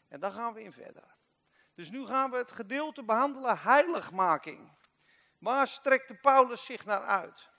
En 0.08 0.20
daar 0.20 0.32
gaan 0.32 0.54
we 0.54 0.64
in 0.64 0.74
verder. 0.74 1.18
Dus 1.74 1.90
nu 1.90 2.06
gaan 2.06 2.32
we 2.32 2.38
het 2.38 2.52
gedeelte 2.52 3.04
behandelen, 3.04 3.60
heiligmaking. 3.60 4.78
Waar 5.40 5.68
strekte 5.68 6.14
Paulus 6.14 6.66
zich 6.66 6.86
naar 6.86 7.06
uit? 7.06 7.50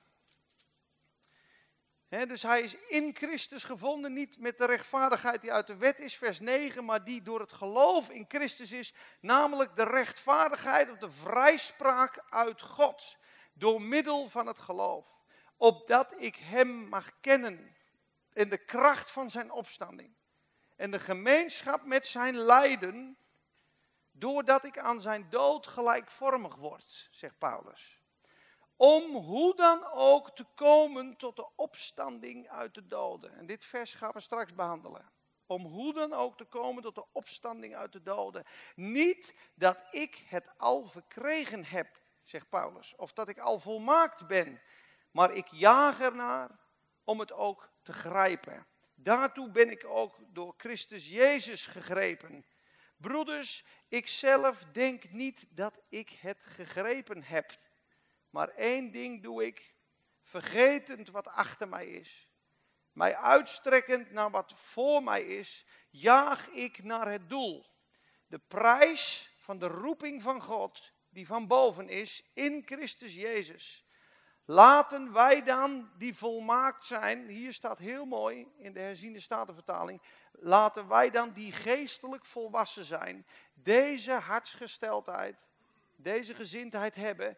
dus 2.08 2.42
hij 2.42 2.62
is 2.62 2.74
in 2.74 3.16
Christus 3.16 3.64
gevonden, 3.64 4.12
niet 4.12 4.38
met 4.38 4.58
de 4.58 4.66
rechtvaardigheid 4.66 5.40
die 5.40 5.52
uit 5.52 5.66
de 5.66 5.76
wet 5.76 5.98
is, 5.98 6.16
vers 6.16 6.40
9, 6.40 6.84
maar 6.84 7.04
die 7.04 7.22
door 7.22 7.40
het 7.40 7.52
geloof 7.52 8.08
in 8.08 8.24
Christus 8.28 8.72
is, 8.72 8.94
namelijk 9.20 9.76
de 9.76 9.84
rechtvaardigheid 9.84 10.90
of 10.90 10.98
de 10.98 11.10
vrijspraak 11.10 12.24
uit 12.30 12.60
God, 12.60 13.16
door 13.52 13.82
middel 13.82 14.28
van 14.28 14.46
het 14.46 14.58
geloof, 14.58 15.06
opdat 15.56 16.14
ik 16.16 16.36
Hem 16.36 16.68
mag 16.68 17.20
kennen 17.20 17.76
in 18.32 18.48
de 18.48 18.58
kracht 18.58 19.10
van 19.10 19.30
Zijn 19.30 19.50
opstanding 19.50 20.14
en 20.76 20.90
de 20.90 20.98
gemeenschap 20.98 21.84
met 21.84 22.06
Zijn 22.06 22.36
lijden, 22.36 23.18
doordat 24.20 24.64
ik 24.64 24.78
aan 24.78 25.00
Zijn 25.00 25.26
dood 25.30 25.66
gelijkvormig 25.66 26.54
word, 26.54 27.08
zegt 27.10 27.38
Paulus 27.38 28.00
om 28.80 29.14
hoe 29.14 29.56
dan 29.56 29.84
ook 29.92 30.36
te 30.36 30.44
komen 30.54 31.16
tot 31.16 31.36
de 31.36 31.48
opstanding 31.56 32.48
uit 32.48 32.74
de 32.74 32.86
doden. 32.86 33.34
En 33.34 33.46
dit 33.46 33.64
vers 33.64 33.94
gaan 33.94 34.10
we 34.12 34.20
straks 34.20 34.54
behandelen. 34.54 35.10
Om 35.46 35.66
hoe 35.66 35.94
dan 35.94 36.12
ook 36.12 36.36
te 36.36 36.44
komen 36.44 36.82
tot 36.82 36.94
de 36.94 37.04
opstanding 37.12 37.76
uit 37.76 37.92
de 37.92 38.02
doden. 38.02 38.44
Niet 38.74 39.34
dat 39.54 39.88
ik 39.90 40.24
het 40.28 40.48
al 40.56 40.84
verkregen 40.84 41.64
heb, 41.64 42.00
zegt 42.24 42.48
Paulus, 42.48 42.94
of 42.96 43.12
dat 43.12 43.28
ik 43.28 43.38
al 43.38 43.58
volmaakt 43.58 44.26
ben, 44.26 44.60
maar 45.10 45.34
ik 45.34 45.46
jaag 45.46 46.00
ernaar 46.00 46.58
om 47.04 47.20
het 47.20 47.32
ook 47.32 47.70
te 47.82 47.92
grijpen. 47.92 48.66
Daartoe 48.94 49.50
ben 49.50 49.70
ik 49.70 49.84
ook 49.84 50.16
door 50.28 50.54
Christus 50.56 51.08
Jezus 51.08 51.66
gegrepen. 51.66 52.44
Broeders, 53.00 53.64
ik 53.88 54.08
zelf 54.08 54.64
denk 54.72 55.10
niet 55.10 55.46
dat 55.50 55.80
ik 55.88 56.10
het 56.20 56.40
gegrepen 56.40 57.22
heb. 57.22 57.58
Maar 58.30 58.48
één 58.48 58.90
ding 58.90 59.22
doe 59.22 59.46
ik, 59.46 59.74
vergetend 60.22 61.10
wat 61.10 61.28
achter 61.28 61.68
mij 61.68 61.86
is, 61.86 62.28
mij 62.92 63.16
uitstrekkend 63.16 64.10
naar 64.10 64.30
wat 64.30 64.52
voor 64.56 65.02
mij 65.02 65.22
is, 65.22 65.64
jaag 65.90 66.48
ik 66.48 66.82
naar 66.82 67.10
het 67.10 67.28
doel. 67.28 67.66
De 68.26 68.38
prijs 68.38 69.30
van 69.36 69.58
de 69.58 69.66
roeping 69.66 70.22
van 70.22 70.42
God, 70.42 70.92
die 71.08 71.26
van 71.26 71.46
boven 71.46 71.88
is, 71.88 72.22
in 72.34 72.62
Christus 72.66 73.14
Jezus. 73.14 73.84
Laten 74.44 75.12
wij 75.12 75.42
dan, 75.42 75.90
die 75.96 76.16
volmaakt 76.16 76.84
zijn, 76.84 77.26
hier 77.28 77.52
staat 77.52 77.78
heel 77.78 78.04
mooi 78.04 78.46
in 78.58 78.72
de 78.72 78.80
herziende 78.80 79.20
statenvertaling, 79.20 80.02
laten 80.32 80.88
wij 80.88 81.10
dan 81.10 81.32
die 81.32 81.52
geestelijk 81.52 82.24
volwassen 82.24 82.84
zijn, 82.84 83.26
deze 83.54 84.12
hartsgesteldheid, 84.12 85.50
deze 85.96 86.34
gezindheid 86.34 86.94
hebben 86.94 87.36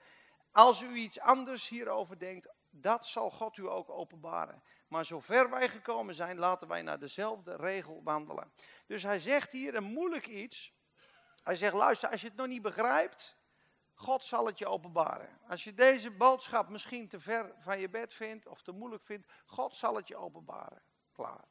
als 0.53 0.83
u 0.83 0.95
iets 0.95 1.21
anders 1.21 1.69
hierover 1.69 2.19
denkt, 2.19 2.49
dat 2.71 3.07
zal 3.07 3.31
God 3.31 3.57
u 3.57 3.69
ook 3.69 3.91
openbaren. 3.91 4.63
Maar 4.89 5.05
zover 5.05 5.51
wij 5.51 5.69
gekomen 5.69 6.15
zijn, 6.15 6.39
laten 6.39 6.69
wij 6.69 6.83
naar 6.83 6.99
dezelfde 6.99 7.57
regel 7.57 8.01
wandelen. 8.05 8.53
Dus 8.87 9.03
hij 9.03 9.19
zegt 9.19 9.51
hier 9.51 9.75
een 9.75 9.85
moeilijk 9.85 10.27
iets. 10.27 10.73
Hij 11.43 11.57
zegt, 11.57 11.75
luister, 11.75 12.11
als 12.11 12.21
je 12.21 12.27
het 12.27 12.37
nog 12.37 12.47
niet 12.47 12.63
begrijpt, 12.63 13.37
God 14.03 14.25
zal 14.25 14.47
het 14.47 14.59
je 14.59 14.67
openbaren. 14.67 15.39
Als 15.49 15.65
je 15.65 15.75
deze 15.75 16.11
boodschap 16.11 16.69
misschien 16.69 17.09
te 17.09 17.21
ver 17.21 17.55
van 17.59 17.81
je 17.81 17.89
bed 17.89 18.15
vindt 18.15 18.47
of 18.47 18.63
te 18.63 18.73
moeilijk 18.73 19.05
vindt, 19.05 19.33
God 19.47 19.75
zal 19.75 19.97
het 19.97 20.09
je 20.09 20.17
openbaren. 20.17 20.83
Klaar. 21.13 21.45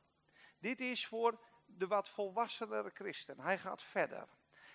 Dit 0.59 0.79
is 0.79 1.07
voor 1.07 1.39
de 1.65 1.87
wat 1.87 2.09
volwassenere 2.09 2.89
christen. 2.89 3.39
Hij 3.39 3.57
gaat 3.57 3.83
verder. 3.83 4.27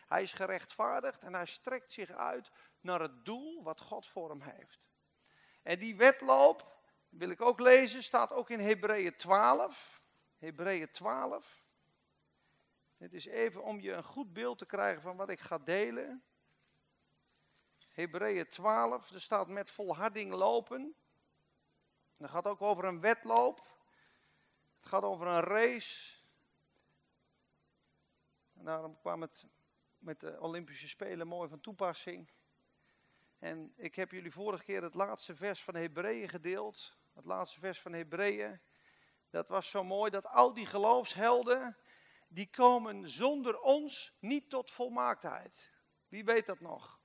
Hij 0.06 0.23
is 0.23 0.33
gerechtvaardigd 0.33 1.23
en 1.23 1.35
hij 1.35 1.47
strekt 1.47 1.92
zich 1.92 2.11
uit 2.11 2.50
naar 2.80 3.00
het 3.00 3.25
doel 3.25 3.62
wat 3.62 3.80
God 3.80 4.06
voor 4.06 4.30
hem 4.30 4.42
heeft. 4.42 4.80
En 5.62 5.78
die 5.78 5.97
wedloop, 5.97 6.78
wil 7.09 7.30
ik 7.30 7.40
ook 7.40 7.61
lezen, 7.61 8.02
staat 8.02 8.33
ook 8.33 8.50
in 8.50 8.61
Hebreeën 8.61 9.16
12. 9.16 10.00
Hebreeën 10.38 10.90
12. 10.90 11.64
Het 12.97 13.12
is 13.12 13.26
even 13.26 13.62
om 13.62 13.80
je 13.80 13.92
een 13.92 14.04
goed 14.04 14.33
beeld 14.33 14.59
te 14.59 14.66
krijgen 14.66 15.02
van 15.02 15.16
wat 15.16 15.28
ik 15.28 15.40
ga 15.40 15.59
delen. 15.59 16.25
Hebreeën 17.97 18.49
12, 18.49 19.11
er 19.11 19.21
staat 19.21 19.49
met 19.49 19.71
volharding 19.71 20.33
lopen. 20.33 20.95
Dat 22.17 22.31
gaat 22.31 22.47
ook 22.47 22.62
over 22.62 22.85
een 22.85 23.00
wedloop. 23.00 23.57
Het 24.79 24.88
gaat 24.88 25.03
over 25.03 25.26
een 25.26 25.41
race. 25.41 26.17
En 28.53 28.65
daarom 28.65 28.99
kwam 28.99 29.21
het 29.21 29.47
met 29.99 30.21
de 30.21 30.41
Olympische 30.41 30.88
Spelen 30.88 31.26
mooi 31.26 31.49
van 31.49 31.61
toepassing. 31.61 32.31
En 33.38 33.73
ik 33.76 33.95
heb 33.95 34.11
jullie 34.11 34.33
vorige 34.33 34.65
keer 34.65 34.83
het 34.83 34.95
laatste 34.95 35.37
vers 35.37 35.62
van 35.62 35.75
Hebreeën 35.75 36.29
gedeeld. 36.29 36.97
Het 37.15 37.25
laatste 37.25 37.61
vers 37.61 37.81
van 37.81 37.93
Hebreeën. 37.93 38.61
Dat 39.31 39.49
was 39.49 39.71
zo 39.71 39.85
mooi 39.85 40.11
dat 40.11 40.26
al 40.26 40.53
die 40.53 40.67
geloofshelden, 40.67 41.76
die 42.29 42.50
komen 42.50 43.11
zonder 43.11 43.61
ons 43.61 44.17
niet 44.21 44.50
tot 44.50 44.71
volmaaktheid. 44.71 45.73
Wie 46.09 46.25
weet 46.25 46.47
dat 46.47 46.61
nog? 46.61 47.05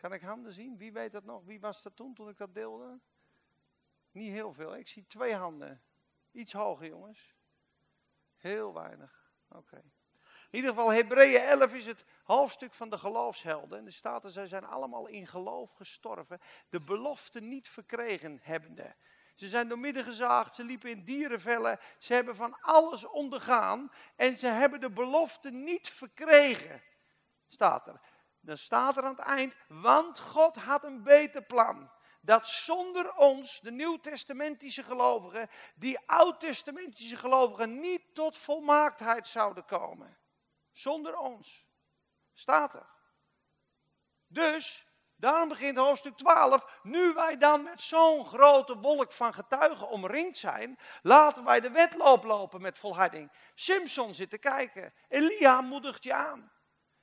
Kan 0.00 0.12
ik 0.12 0.22
handen 0.22 0.52
zien? 0.52 0.76
Wie 0.76 0.92
weet 0.92 1.12
dat 1.12 1.24
nog? 1.24 1.44
Wie 1.44 1.60
was 1.60 1.82
dat 1.82 1.96
toen, 1.96 2.14
toen 2.14 2.28
ik 2.28 2.36
dat 2.36 2.54
deelde? 2.54 2.98
Niet 4.10 4.32
heel 4.32 4.52
veel. 4.52 4.76
Ik 4.76 4.88
zie 4.88 5.06
twee 5.06 5.34
handen. 5.34 5.82
Iets 6.30 6.52
hoger, 6.52 6.86
jongens. 6.86 7.34
Heel 8.36 8.74
weinig. 8.74 9.32
Oké. 9.48 9.76
In 10.50 10.56
ieder 10.58 10.70
geval, 10.70 10.92
Hebreeën 10.92 11.40
11 11.40 11.74
is 11.74 11.86
het 11.86 12.04
hoofdstuk 12.22 12.72
van 12.72 12.90
de 12.90 12.98
geloofshelden. 12.98 13.78
En 13.78 13.84
de 13.84 13.90
staat 13.90 14.32
zij 14.32 14.46
zijn 14.46 14.64
allemaal 14.64 15.06
in 15.06 15.26
geloof 15.26 15.72
gestorven. 15.72 16.40
De 16.68 16.80
belofte 16.80 17.40
niet 17.40 17.68
verkregen 17.68 18.38
hebbende. 18.42 18.94
Ze 19.34 19.48
zijn 19.48 19.68
door 19.68 19.78
midden 19.78 20.04
gezaagd, 20.04 20.54
ze 20.54 20.64
liepen 20.64 20.90
in 20.90 21.04
dierenvellen, 21.04 21.78
ze 21.98 22.14
hebben 22.14 22.36
van 22.36 22.60
alles 22.60 23.04
ondergaan 23.04 23.92
en 24.16 24.36
ze 24.36 24.46
hebben 24.46 24.80
de 24.80 24.90
belofte 24.90 25.50
niet 25.50 25.88
verkregen. 25.88 26.82
Staat 27.46 27.86
er. 27.86 28.00
Dan 28.40 28.58
staat 28.58 28.96
er 28.96 29.02
aan 29.02 29.16
het 29.16 29.26
eind, 29.26 29.54
want 29.68 30.20
God 30.20 30.56
had 30.56 30.84
een 30.84 31.02
beter 31.02 31.42
plan. 31.42 31.90
Dat 32.20 32.48
zonder 32.48 33.14
ons, 33.14 33.60
de 33.60 33.70
nieuwtestamentische 33.70 34.82
gelovigen, 34.82 35.50
die 35.74 35.98
oud-testamentische 36.06 37.16
gelovigen 37.16 37.80
niet 37.80 38.14
tot 38.14 38.36
volmaaktheid 38.36 39.28
zouden 39.28 39.64
komen. 39.64 40.18
Zonder 40.72 41.16
ons. 41.16 41.66
Staat 42.32 42.74
er. 42.74 42.86
Dus 44.26 44.90
Daarom 45.20 45.48
begint 45.48 45.76
hoofdstuk 45.76 46.16
12. 46.16 46.80
Nu 46.82 47.12
wij 47.12 47.36
dan 47.36 47.62
met 47.62 47.80
zo'n 47.80 48.26
grote 48.26 48.78
wolk 48.78 49.12
van 49.12 49.34
getuigen 49.34 49.88
omringd 49.88 50.38
zijn, 50.38 50.78
laten 51.02 51.44
wij 51.44 51.60
de 51.60 51.70
wedloop 51.70 52.24
lopen 52.24 52.60
met 52.60 52.78
volharding. 52.78 53.32
Simpson 53.54 54.14
zit 54.14 54.30
te 54.30 54.38
kijken. 54.38 54.94
Elia 55.08 55.60
moedigt 55.60 56.04
je 56.04 56.14
aan. 56.14 56.52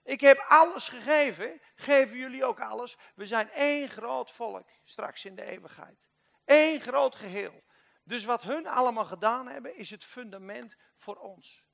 Ik 0.07 0.21
heb 0.21 0.45
alles 0.47 0.89
gegeven, 0.89 1.61
geven 1.75 2.17
jullie 2.17 2.45
ook 2.45 2.59
alles. 2.59 2.97
We 3.15 3.27
zijn 3.27 3.49
één 3.49 3.89
groot 3.89 4.31
volk 4.31 4.67
straks 4.83 5.25
in 5.25 5.35
de 5.35 5.43
eeuwigheid. 5.43 6.07
Eén 6.45 6.81
groot 6.81 7.15
geheel. 7.15 7.63
Dus 8.03 8.25
wat 8.25 8.41
hun 8.41 8.67
allemaal 8.67 9.05
gedaan 9.05 9.47
hebben, 9.47 9.75
is 9.75 9.89
het 9.89 10.03
fundament 10.03 10.75
voor 10.97 11.15
ons. 11.15 11.66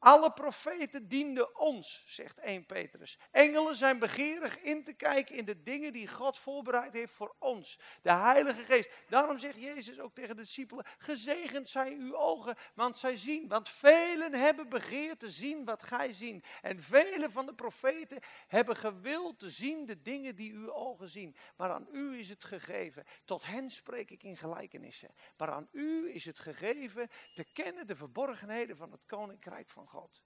Alle 0.00 0.32
profeten 0.32 1.08
dienden 1.08 1.58
ons, 1.58 2.04
zegt 2.06 2.38
1 2.38 2.66
Petrus. 2.66 3.18
Engelen 3.30 3.76
zijn 3.76 3.98
begeerig 3.98 4.58
in 4.58 4.84
te 4.84 4.92
kijken 4.92 5.34
in 5.36 5.44
de 5.44 5.62
dingen 5.62 5.92
die 5.92 6.08
God 6.08 6.38
voorbereid 6.38 6.92
heeft 6.92 7.12
voor 7.12 7.34
ons. 7.38 7.78
De 8.02 8.12
Heilige 8.12 8.64
Geest. 8.64 8.90
Daarom 9.08 9.38
zegt 9.38 9.62
Jezus 9.62 10.00
ook 10.00 10.14
tegen 10.14 10.36
de 10.36 10.42
discipelen: 10.42 10.86
Gezegend 10.98 11.68
zijn 11.68 12.00
uw 12.00 12.16
ogen, 12.16 12.56
want 12.74 12.98
zij 12.98 13.16
zien. 13.16 13.48
Want 13.48 13.68
velen 13.68 14.32
hebben 14.32 14.68
begeerd 14.68 15.20
te 15.20 15.30
zien 15.30 15.64
wat 15.64 15.82
gij 15.82 16.12
zien. 16.12 16.42
En 16.62 16.82
velen 16.82 17.32
van 17.32 17.46
de 17.46 17.54
profeten 17.54 18.18
hebben 18.48 18.76
gewild 18.76 19.38
te 19.38 19.50
zien 19.50 19.86
de 19.86 20.02
dingen 20.02 20.36
die 20.36 20.52
uw 20.52 20.72
ogen 20.72 21.08
zien. 21.08 21.36
Maar 21.56 21.70
aan 21.70 21.88
u 21.92 22.18
is 22.18 22.28
het 22.28 22.44
gegeven. 22.44 23.06
Tot 23.24 23.46
hen 23.46 23.70
spreek 23.70 24.10
ik 24.10 24.22
in 24.22 24.36
gelijkenissen. 24.36 25.14
Maar 25.36 25.50
aan 25.50 25.68
u 25.72 26.14
is 26.14 26.24
het 26.24 26.38
gegeven 26.38 27.10
te 27.34 27.44
kennen 27.52 27.86
de 27.86 27.96
verborgenheden 27.96 28.76
van 28.76 28.92
het 28.92 29.06
koninkrijk 29.06 29.70
van 29.70 29.88
God. 29.90 30.22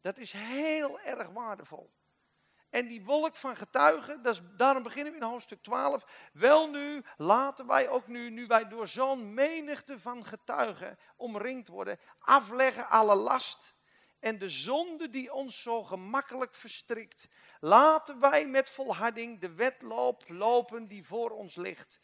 Dat 0.00 0.18
is 0.18 0.32
heel 0.32 1.00
erg 1.00 1.28
waardevol. 1.28 1.92
En 2.70 2.86
die 2.86 3.04
wolk 3.04 3.36
van 3.36 3.56
getuigen, 3.56 4.22
dat 4.22 4.34
is, 4.34 4.40
daarom 4.56 4.82
beginnen 4.82 5.12
we 5.12 5.18
in 5.18 5.24
hoofdstuk 5.24 5.62
12. 5.62 6.04
Wel 6.32 6.70
nu, 6.70 7.04
laten 7.16 7.66
wij 7.66 7.88
ook 7.88 8.06
nu, 8.06 8.30
nu 8.30 8.46
wij 8.46 8.68
door 8.68 8.88
zo'n 8.88 9.34
menigte 9.34 9.98
van 9.98 10.24
getuigen 10.24 10.98
omringd 11.16 11.68
worden, 11.68 11.98
afleggen 12.18 12.88
alle 12.88 13.14
last 13.14 13.74
en 14.24 14.38
de 14.38 14.48
zonde 14.48 15.10
die 15.10 15.32
ons 15.32 15.62
zo 15.62 15.82
gemakkelijk 15.82 16.54
verstrikt. 16.54 17.28
Laten 17.60 18.20
wij 18.20 18.46
met 18.46 18.70
volharding 18.70 19.40
de 19.40 19.54
wedloop 19.54 20.24
lopen 20.28 20.86
die 20.88 21.06
voor 21.06 21.30
ons 21.30 21.56
ligt. 21.56 22.00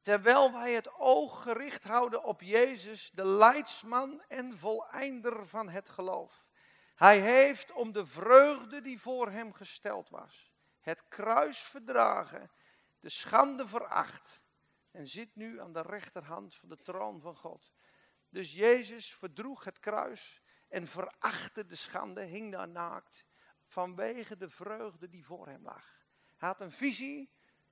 Terwijl 0.00 0.52
wij 0.52 0.72
het 0.72 0.94
oog 0.98 1.42
gericht 1.42 1.84
houden 1.84 2.22
op 2.22 2.40
Jezus, 2.40 3.10
de 3.10 3.24
leidsman 3.24 4.22
en 4.28 4.58
voleinder 4.58 5.46
van 5.46 5.68
het 5.68 5.88
geloof. 5.88 6.44
Hij 6.94 7.20
heeft 7.20 7.72
om 7.72 7.92
de 7.92 8.06
vreugde 8.06 8.80
die 8.80 9.00
voor 9.00 9.30
hem 9.30 9.52
gesteld 9.52 10.08
was, 10.08 10.52
het 10.80 11.08
kruis 11.08 11.58
verdragen, 11.58 12.50
de 13.00 13.08
schande 13.08 13.68
veracht 13.68 14.42
en 14.90 15.06
zit 15.06 15.36
nu 15.36 15.60
aan 15.60 15.72
de 15.72 15.82
rechterhand 15.82 16.54
van 16.54 16.68
de 16.68 16.76
troon 16.76 17.20
van 17.20 17.36
God. 17.36 17.72
Dus 18.28 18.52
Jezus 18.52 19.14
verdroeg 19.14 19.64
het 19.64 19.78
kruis 19.78 20.42
en 20.68 20.86
verachtte 20.86 21.66
de 21.66 21.76
schande, 21.76 22.22
hing 22.22 22.52
daar 22.52 22.68
naakt, 22.68 23.26
vanwege 23.64 24.36
de 24.36 24.50
vreugde 24.50 25.08
die 25.08 25.24
voor 25.24 25.48
hem 25.48 25.62
lag. 25.62 26.04
Hij 26.36 26.48
had 26.48 26.60
een 26.60 26.72
visie, 26.72 27.30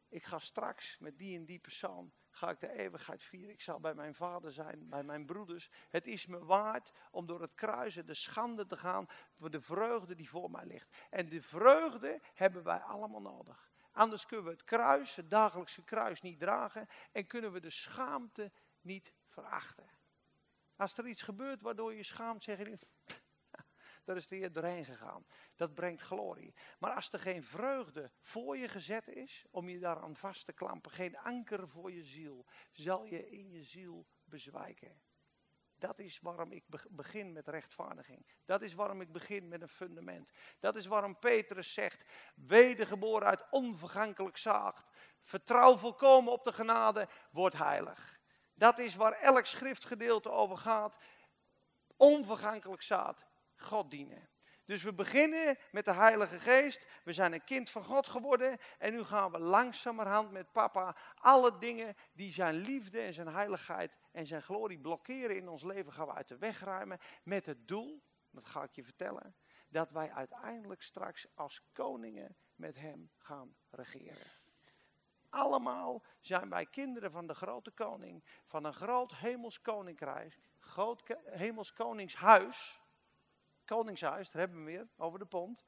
ik 0.09 0.25
ga 0.25 0.39
straks 0.39 0.99
met 0.99 1.19
die 1.19 1.37
en 1.37 1.45
die 1.45 1.59
persoon 1.59 2.13
ga 2.31 2.51
ik 2.51 2.61
de 2.61 2.73
eeuwigheid 2.73 3.23
vieren. 3.23 3.55
Ik 3.55 3.61
zal 3.61 3.81
bij 3.81 3.95
mijn 3.95 4.15
vader 4.15 4.53
zijn, 4.53 4.89
bij 4.89 5.03
mijn 5.03 5.27
broeders. 5.27 5.71
Het 5.89 6.07
is 6.07 6.27
me 6.27 6.45
waard 6.45 6.93
om 7.11 7.27
door 7.27 7.41
het 7.41 7.55
kruisen 7.55 8.07
de 8.07 8.15
schande 8.15 8.67
te 8.67 8.77
gaan 8.77 9.07
voor 9.35 9.51
de 9.51 9.61
vreugde 9.61 10.15
die 10.15 10.29
voor 10.29 10.51
mij 10.51 10.67
ligt. 10.67 10.97
En 11.11 11.29
de 11.29 11.43
vreugde 11.43 12.21
hebben 12.35 12.63
wij 12.63 12.79
allemaal 12.79 13.21
nodig. 13.21 13.71
Anders 13.93 14.27
kunnen 14.27 14.47
we 14.47 14.53
het 14.53 14.65
kruis, 14.65 15.17
het 15.17 15.31
dagelijkse 15.31 15.85
kruis, 15.85 16.21
niet 16.21 16.39
dragen 16.39 16.89
en 17.13 17.27
kunnen 17.27 17.53
we 17.53 17.61
de 17.61 17.71
schaamte 17.71 18.53
niet 18.81 19.13
verachten. 19.27 19.91
Als 20.77 20.99
er 20.99 21.07
iets 21.07 21.23
gebeurt 21.23 21.61
waardoor 21.61 21.95
je 21.95 22.03
schaamt, 22.03 22.43
zeg 22.43 22.59
je 22.59 22.79
daar 24.09 24.17
is 24.17 24.29
de 24.29 24.37
Heer 24.37 24.53
doorheen 24.53 24.85
gegaan. 24.85 25.27
Dat 25.57 25.75
brengt 25.75 26.03
glorie. 26.03 26.55
Maar 26.79 26.95
als 26.95 27.13
er 27.13 27.19
geen 27.19 27.45
vreugde 27.45 28.11
voor 28.21 28.57
je 28.57 28.69
gezet 28.69 29.09
is, 29.09 29.45
om 29.51 29.69
je 29.69 29.79
daaraan 29.79 30.17
vast 30.17 30.45
te 30.45 30.53
klampen, 30.53 30.91
geen 30.91 31.19
anker 31.19 31.69
voor 31.69 31.93
je 31.93 32.05
ziel, 32.05 32.47
zal 32.73 33.05
je 33.05 33.31
in 33.31 33.51
je 33.51 33.63
ziel 33.63 34.07
bezwijken. 34.25 35.01
Dat 35.79 35.99
is 35.99 36.21
waarom 36.21 36.53
ik 36.53 36.65
begin 36.89 37.33
met 37.33 37.49
rechtvaardiging. 37.49 38.27
Dat 38.45 38.63
is 38.63 38.75
waarom 38.75 39.01
ik 39.01 39.13
begin 39.13 39.49
met 39.49 39.63
een 39.63 39.69
fundament. 39.69 40.31
Dat 40.61 40.77
is 40.77 40.87
waarom 40.87 41.19
Petrus 41.19 41.73
zegt, 41.73 42.05
wedergeboren 42.35 43.29
uit 43.29 43.51
onvergankelijk 43.51 44.37
zaad, 44.37 44.85
vertrouw 45.23 45.77
volkomen 45.77 46.33
op 46.33 46.45
de 46.45 46.53
genade, 46.53 47.09
word 47.31 47.53
heilig. 47.53 48.21
Dat 48.55 48.79
is 48.79 48.95
waar 48.95 49.13
elk 49.13 49.47
schriftgedeelte 49.47 50.31
over 50.31 50.59
gaat. 50.59 50.99
Onvergankelijk 51.97 52.83
zaad. 52.83 53.28
God 53.59 53.91
dienen. 53.91 54.29
Dus 54.69 54.83
we 54.83 54.93
beginnen 54.93 55.59
met 55.71 55.85
de 55.85 55.93
Heilige 55.93 56.39
Geest. 56.39 56.87
We 57.05 57.13
zijn 57.13 57.33
een 57.33 57.45
kind 57.45 57.71
van 57.71 57.85
God 57.85 58.07
geworden. 58.07 58.59
En 58.79 58.93
nu 58.93 59.05
gaan 59.05 59.33
we 59.33 59.39
langzamerhand 59.39 60.31
met 60.31 60.53
papa 60.53 60.97
alle 61.15 61.59
dingen 61.59 61.97
die 62.13 62.33
zijn 62.33 62.55
liefde 62.55 63.01
en 63.01 63.13
zijn 63.13 63.29
heiligheid 63.29 63.97
en 64.13 64.27
zijn 64.27 64.43
glorie 64.43 64.79
blokkeren 64.79 65.37
in 65.37 65.49
ons 65.49 65.63
leven, 65.63 65.93
gaan 65.93 66.07
we 66.07 66.13
uit 66.13 66.29
de 66.29 66.39
weg 66.39 66.61
ruimen. 66.61 66.99
Met 67.23 67.47
het 67.47 67.69
doel, 67.69 68.03
dat 68.31 68.47
ga 68.47 68.63
ik 68.63 68.75
je 68.75 68.85
vertellen, 68.85 69.35
dat 69.69 69.91
wij 69.91 70.13
uiteindelijk 70.13 70.83
straks 70.83 71.27
als 71.35 71.63
koningen 71.73 72.37
met 72.55 72.77
hem 72.77 73.11
gaan 73.19 73.57
regeren. 73.71 74.27
Allemaal 75.29 76.03
zijn 76.21 76.49
wij 76.49 76.67
kinderen 76.67 77.11
van 77.11 77.27
de 77.27 77.35
grote 77.35 77.71
koning, 77.71 78.25
van 78.47 78.65
een 78.65 78.75
groot 78.75 79.15
hemels 79.15 79.61
koninkrijk, 79.61 80.39
groot 80.59 81.03
hemels 81.25 81.73
koningshuis 81.73 82.81
Koningshuis, 83.69 84.31
daar 84.31 84.41
hebben 84.43 84.65
we 84.65 84.71
weer, 84.71 84.89
over 84.97 85.19
de 85.19 85.27
pont. 85.27 85.65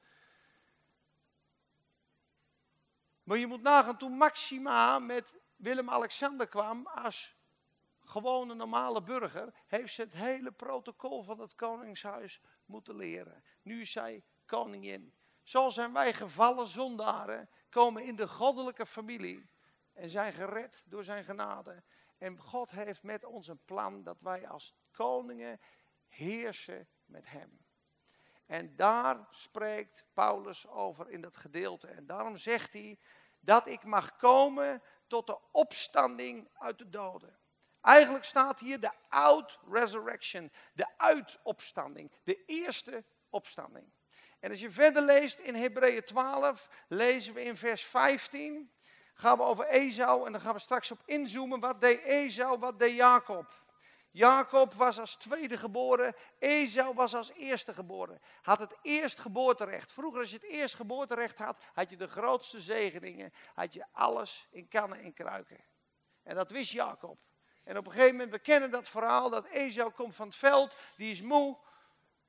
Maar 3.23 3.39
je 3.39 3.47
moet 3.47 3.63
nagaan, 3.63 3.99
toen 3.99 4.13
Maxima 4.13 4.99
met 4.99 5.35
Willem-Alexander 5.57 6.49
kwam 6.49 6.87
als 6.87 7.37
gewone 8.05 8.55
normale 8.55 9.03
burger, 9.03 9.55
heeft 9.67 9.95
ze 9.95 10.03
het 10.03 10.13
hele 10.13 10.53
protocol 10.53 11.23
van 11.23 11.41
het 11.41 11.55
Koningshuis 11.55 12.41
moeten 12.65 12.97
leren. 12.97 13.45
Nu 13.63 13.81
is 13.81 13.93
zij 13.93 14.25
koningin. 14.47 15.15
Zo 15.43 15.69
zijn 15.69 15.93
wij 15.93 16.13
gevallen 16.13 16.69
zondaren, 16.69 17.49
komen 17.69 18.05
in 18.05 18.17
de 18.17 18.29
goddelijke 18.29 18.87
familie 18.87 19.51
en 19.93 20.11
zijn 20.11 20.33
gered 20.33 20.83
door 20.87 21.05
zijn 21.05 21.25
genade. 21.25 21.83
En 22.19 22.39
God 22.39 22.71
heeft 22.71 23.03
met 23.03 23.25
ons 23.25 23.49
een 23.49 23.65
plan 23.65 24.03
dat 24.03 24.21
wij 24.21 24.49
als 24.49 24.75
koningen 24.91 25.61
heersen 26.09 26.89
met 27.05 27.27
hem. 27.27 27.69
En 28.51 28.77
daar 28.77 29.27
spreekt 29.31 30.05
Paulus 30.13 30.67
over 30.67 31.11
in 31.11 31.21
dat 31.21 31.37
gedeelte. 31.37 31.87
En 31.87 32.07
daarom 32.07 32.37
zegt 32.37 32.73
hij 32.73 32.99
dat 33.41 33.67
ik 33.67 33.85
mag 33.85 34.17
komen 34.17 34.83
tot 35.07 35.27
de 35.27 35.39
opstanding 35.51 36.49
uit 36.59 36.79
de 36.79 36.89
doden. 36.89 37.39
Eigenlijk 37.81 38.25
staat 38.25 38.59
hier 38.59 38.81
de 38.81 38.91
out-resurrection, 39.09 40.53
de 40.73 40.87
uitopstanding, 40.97 42.13
de 42.25 42.45
eerste 42.45 43.05
opstanding. 43.29 43.93
En 44.41 44.51
als 44.51 44.61
je 44.61 44.71
verder 44.71 45.03
leest 45.03 45.39
in 45.39 45.55
Hebreeën 45.55 46.05
12, 46.05 46.69
lezen 46.89 47.35
we 47.35 47.43
in 47.43 47.57
vers 47.57 47.85
15, 47.85 48.73
gaan 49.15 49.37
we 49.37 49.43
over 49.43 49.67
Esau 49.67 50.27
en 50.27 50.33
dan 50.33 50.41
gaan 50.41 50.55
we 50.55 50.61
straks 50.61 50.91
op 50.91 51.03
inzoomen. 51.05 51.61
Wat 51.61 51.81
deed 51.81 52.03
Esau, 52.03 52.59
wat 52.59 52.79
deed 52.79 52.95
Jacob? 52.95 53.60
Jacob 54.11 54.75
was 54.75 54.99
als 54.99 55.16
tweede 55.16 55.59
geboren, 55.59 56.14
Esau 56.38 56.94
was 56.94 57.14
als 57.14 57.33
eerste 57.33 57.75
geboren. 57.75 58.20
Had 58.42 58.59
het 58.59 58.77
eerstgeboorterecht. 58.83 59.92
Vroeger 59.92 60.20
als 60.20 60.31
je 60.31 60.37
het 60.37 60.46
eerstgeboorterecht 60.46 61.38
had, 61.38 61.59
had 61.73 61.90
je 61.90 61.96
de 61.96 62.09
grootste 62.09 62.61
zegeningen. 62.61 63.33
Had 63.55 63.73
je 63.73 63.87
alles 63.92 64.49
in 64.51 64.68
kannen 64.68 65.01
en 65.01 65.12
kruiken. 65.12 65.64
En 66.23 66.35
dat 66.35 66.51
wist 66.51 66.70
Jacob. 66.70 67.18
En 67.64 67.77
op 67.77 67.87
een 67.87 67.92
gegeven 67.92 68.12
moment, 68.12 68.31
we 68.31 68.38
kennen 68.38 68.70
dat 68.70 68.88
verhaal, 68.88 69.31
dat 69.31 69.46
Esau 69.46 69.90
komt 69.90 70.14
van 70.14 70.27
het 70.27 70.37
veld, 70.37 70.77
die 70.96 71.11
is 71.11 71.23
moe. 71.23 71.59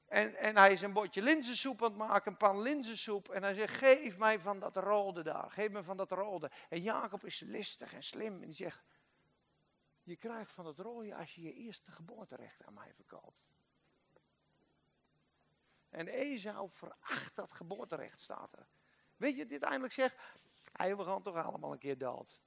En, 0.05 0.35
en 0.35 0.57
hij 0.57 0.71
is 0.71 0.81
een 0.81 0.93
bordje 0.93 1.21
linzensoep 1.21 1.83
aan 1.83 1.89
het 1.89 1.97
maken, 1.97 2.31
een 2.31 2.37
pan 2.37 2.61
linzensoep. 2.61 3.29
En 3.29 3.43
hij 3.43 3.53
zegt, 3.53 3.77
geef 3.77 4.17
mij 4.17 4.39
van 4.39 4.59
dat 4.59 4.75
rode 4.75 5.23
daar, 5.23 5.51
geef 5.51 5.69
me 5.69 5.83
van 5.83 5.97
dat 5.97 6.11
rode. 6.11 6.51
En 6.69 6.81
Jacob 6.81 7.25
is 7.25 7.39
listig 7.39 7.93
en 7.93 8.03
slim 8.03 8.33
en 8.33 8.47
die 8.47 8.53
zegt, 8.53 8.83
je 10.11 10.17
krijgt 10.17 10.53
van 10.53 10.65
het 10.65 10.79
rode 10.79 11.15
als 11.15 11.35
je 11.35 11.41
je 11.41 11.53
eerste 11.53 11.91
geboorterecht 11.91 12.63
aan 12.63 12.73
mij 12.73 12.93
verkoopt. 12.93 13.49
En 15.89 16.07
Esau 16.07 16.69
veracht 16.71 17.35
dat 17.35 17.51
geboorterecht, 17.51 18.21
staat 18.21 18.53
er. 18.53 18.67
Weet 19.17 19.37
je, 19.37 19.45
dit 19.45 19.61
eindelijk 19.63 19.93
zegt, 19.93 20.17
hij 20.71 20.95
we 20.97 21.03
gaan 21.03 21.21
toch 21.21 21.35
allemaal 21.35 21.71
een 21.71 21.77
keer 21.77 21.97
dood. 21.97 22.41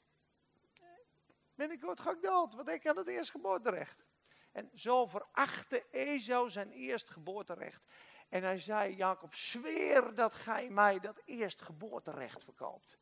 Binnenkort 1.54 2.00
ga 2.00 2.10
ik 2.10 2.22
dood, 2.22 2.54
want 2.54 2.68
ik 2.68 2.84
had 2.84 2.96
het 2.96 3.08
eerstgeboorterecht. 3.08 4.04
En 4.52 4.70
zo 4.74 5.06
verachtte 5.06 5.90
Esau 5.90 6.50
zijn 6.50 6.70
eerstgeboorterecht. 6.70 7.84
En 8.28 8.42
hij 8.42 8.58
zei, 8.58 8.96
Jacob, 8.96 9.34
zweer 9.34 10.14
dat 10.14 10.32
gij 10.32 10.70
mij 10.70 11.00
dat 11.00 11.22
eerstgeboorterecht 11.24 12.44
verkoopt. 12.44 12.98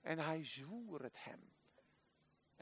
En 0.00 0.18
hij 0.18 0.44
zwoer 0.44 1.02
het 1.02 1.24
hem. 1.24 1.53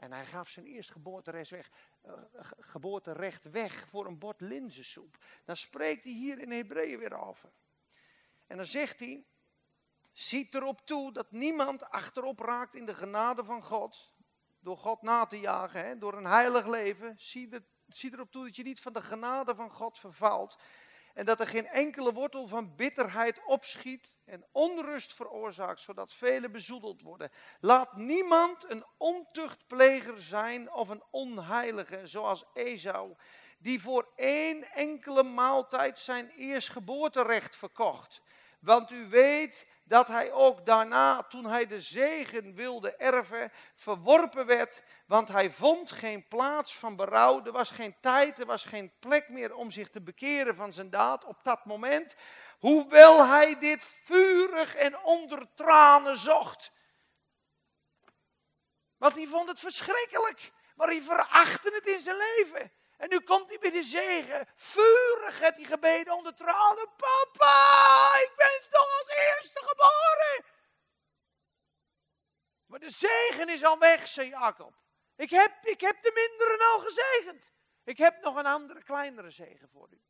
En 0.03 0.11
hij 0.11 0.25
gaf 0.25 0.49
zijn 0.49 0.65
eerstgeboorterecht 0.65 1.49
weg, 1.49 1.69
uh, 2.05 2.13
geboorterecht 2.59 3.49
weg 3.49 3.87
voor 3.87 4.05
een 4.05 4.17
bord 4.17 4.41
linzensoep. 4.41 5.17
Dan 5.45 5.57
spreekt 5.57 6.03
hij 6.03 6.13
hier 6.13 6.39
in 6.39 6.51
Hebreeën 6.51 6.99
weer 6.99 7.17
over. 7.17 7.49
En 8.47 8.57
dan 8.57 8.65
zegt 8.65 8.99
hij, 8.99 9.25
ziet 10.11 10.55
erop 10.55 10.85
toe 10.85 11.11
dat 11.11 11.31
niemand 11.31 11.89
achterop 11.89 12.39
raakt 12.39 12.75
in 12.75 12.85
de 12.85 12.95
genade 12.95 13.43
van 13.43 13.63
God 13.63 14.13
door 14.59 14.77
God 14.77 15.01
na 15.01 15.25
te 15.25 15.39
jagen, 15.39 15.85
hè, 15.85 15.97
door 15.97 16.13
een 16.13 16.25
heilig 16.25 16.67
leven, 16.67 17.15
zie, 17.17 17.49
zie 17.87 18.13
erop 18.13 18.31
toe 18.31 18.45
dat 18.45 18.55
je 18.55 18.63
niet 18.63 18.81
van 18.81 18.93
de 18.93 19.01
genade 19.01 19.55
van 19.55 19.69
God 19.69 19.97
vervalt. 19.97 20.57
En 21.13 21.25
dat 21.25 21.39
er 21.39 21.47
geen 21.47 21.67
enkele 21.67 22.13
wortel 22.13 22.47
van 22.47 22.75
bitterheid 22.75 23.41
opschiet 23.45 24.15
en 24.25 24.45
onrust 24.51 25.13
veroorzaakt, 25.13 25.81
zodat 25.81 26.13
velen 26.13 26.51
bezoedeld 26.51 27.01
worden. 27.01 27.31
Laat 27.59 27.95
niemand 27.95 28.69
een 28.69 28.85
ontuchtpleger 28.97 30.21
zijn 30.21 30.71
of 30.71 30.89
een 30.89 31.03
onheilige, 31.09 32.07
zoals 32.07 32.45
Esau, 32.53 33.15
die 33.57 33.81
voor 33.81 34.11
één 34.15 34.63
enkele 34.63 35.23
maaltijd 35.23 35.99
zijn 35.99 36.29
eerstgeboorterecht 36.29 37.55
verkocht. 37.55 38.21
Want 38.63 38.91
u 38.91 39.09
weet 39.09 39.67
dat 39.83 40.07
hij 40.07 40.31
ook 40.31 40.65
daarna, 40.65 41.23
toen 41.23 41.45
hij 41.45 41.67
de 41.67 41.81
zegen 41.81 42.55
wilde 42.55 42.95
erven, 42.95 43.51
verworpen 43.75 44.45
werd. 44.45 44.83
Want 45.05 45.27
hij 45.27 45.51
vond 45.51 45.91
geen 45.91 46.27
plaats 46.27 46.75
van 46.77 46.95
berouw. 46.95 47.45
Er 47.45 47.51
was 47.51 47.69
geen 47.69 47.95
tijd, 48.01 48.39
er 48.39 48.45
was 48.45 48.65
geen 48.65 48.93
plek 48.99 49.29
meer 49.29 49.55
om 49.55 49.71
zich 49.71 49.89
te 49.89 50.01
bekeren 50.01 50.55
van 50.55 50.73
zijn 50.73 50.89
daad 50.89 51.25
op 51.25 51.43
dat 51.43 51.65
moment. 51.65 52.15
Hoewel 52.59 53.25
hij 53.25 53.59
dit 53.59 53.83
vurig 53.83 54.75
en 54.75 54.99
onder 54.99 55.47
tranen 55.55 56.17
zocht. 56.17 56.71
Want 58.97 59.13
hij 59.13 59.27
vond 59.27 59.47
het 59.49 59.59
verschrikkelijk. 59.59 60.51
Maar 60.75 60.87
hij 60.87 61.01
verachtte 61.01 61.71
het 61.73 61.85
in 61.85 62.01
zijn 62.01 62.17
leven. 62.17 62.71
En 63.03 63.09
nu 63.09 63.19
komt 63.19 63.49
hij 63.49 63.59
bij 63.59 63.71
de 63.71 63.83
zegen. 63.83 64.47
Vurig 64.55 65.39
heeft 65.39 65.55
hij 65.55 65.63
gebeden 65.63 66.13
onder 66.13 66.35
tranen. 66.35 66.89
Papa, 66.97 68.19
ik 68.19 68.31
ben 68.35 68.61
toch 68.69 68.99
als 68.99 69.15
eerste 69.15 69.61
geboren. 69.65 70.45
Maar 72.65 72.72
de 72.83 72.89
zegen 72.89 73.49
is 73.49 73.63
al 73.63 73.77
weg, 73.77 74.07
zei 74.07 74.29
Jacob. 74.29 74.73
Ik 75.15 75.29
heb, 75.29 75.65
ik 75.65 75.81
heb 75.81 76.03
de 76.03 76.11
minderen 76.13 76.67
al 76.67 76.79
gezegend. 76.79 77.51
Ik 77.83 77.97
heb 77.97 78.21
nog 78.21 78.35
een 78.35 78.45
andere, 78.45 78.83
kleinere 78.83 79.31
zegen 79.31 79.69
voor 79.69 79.87
u. 79.91 80.01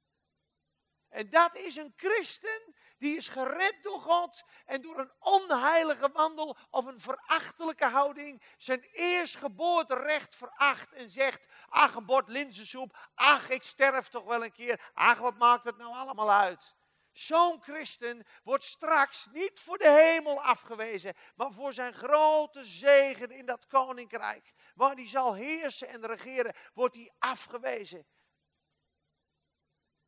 En 1.09 1.29
dat 1.29 1.55
is 1.55 1.75
een 1.75 1.93
christen 1.95 2.75
die 2.97 3.15
is 3.15 3.27
gered 3.27 3.83
door 3.83 3.99
God 3.99 4.43
en 4.65 4.81
door 4.81 4.99
een 4.99 5.11
onheilige 5.19 6.09
wandel 6.09 6.57
of 6.69 6.85
een 6.85 6.99
verachtelijke 6.99 7.85
houding 7.85 8.43
zijn 8.57 8.81
eerstgeboorterecht 8.81 10.35
veracht 10.35 10.91
en 10.91 11.09
zegt, 11.09 11.47
ach 11.67 11.95
een 11.95 12.05
bord 12.05 12.27
linzensoep, 12.27 13.09
ach 13.15 13.49
ik 13.49 13.63
sterf 13.63 14.07
toch 14.07 14.23
wel 14.23 14.43
een 14.43 14.51
keer, 14.51 14.91
ach 14.93 15.17
wat 15.17 15.37
maakt 15.37 15.63
het 15.63 15.77
nou 15.77 15.95
allemaal 15.95 16.31
uit. 16.31 16.75
Zo'n 17.13 17.61
christen 17.61 18.25
wordt 18.43 18.63
straks 18.63 19.27
niet 19.31 19.59
voor 19.59 19.77
de 19.77 19.89
hemel 19.89 20.41
afgewezen, 20.41 21.13
maar 21.35 21.51
voor 21.51 21.73
zijn 21.73 21.93
grote 21.93 22.65
zegen 22.65 23.31
in 23.31 23.45
dat 23.45 23.67
koninkrijk. 23.67 24.53
Waar 24.75 24.95
hij 24.95 25.07
zal 25.07 25.33
heersen 25.33 25.87
en 25.87 26.05
regeren, 26.05 26.55
wordt 26.73 26.95
hij 26.95 27.11
afgewezen. 27.19 28.05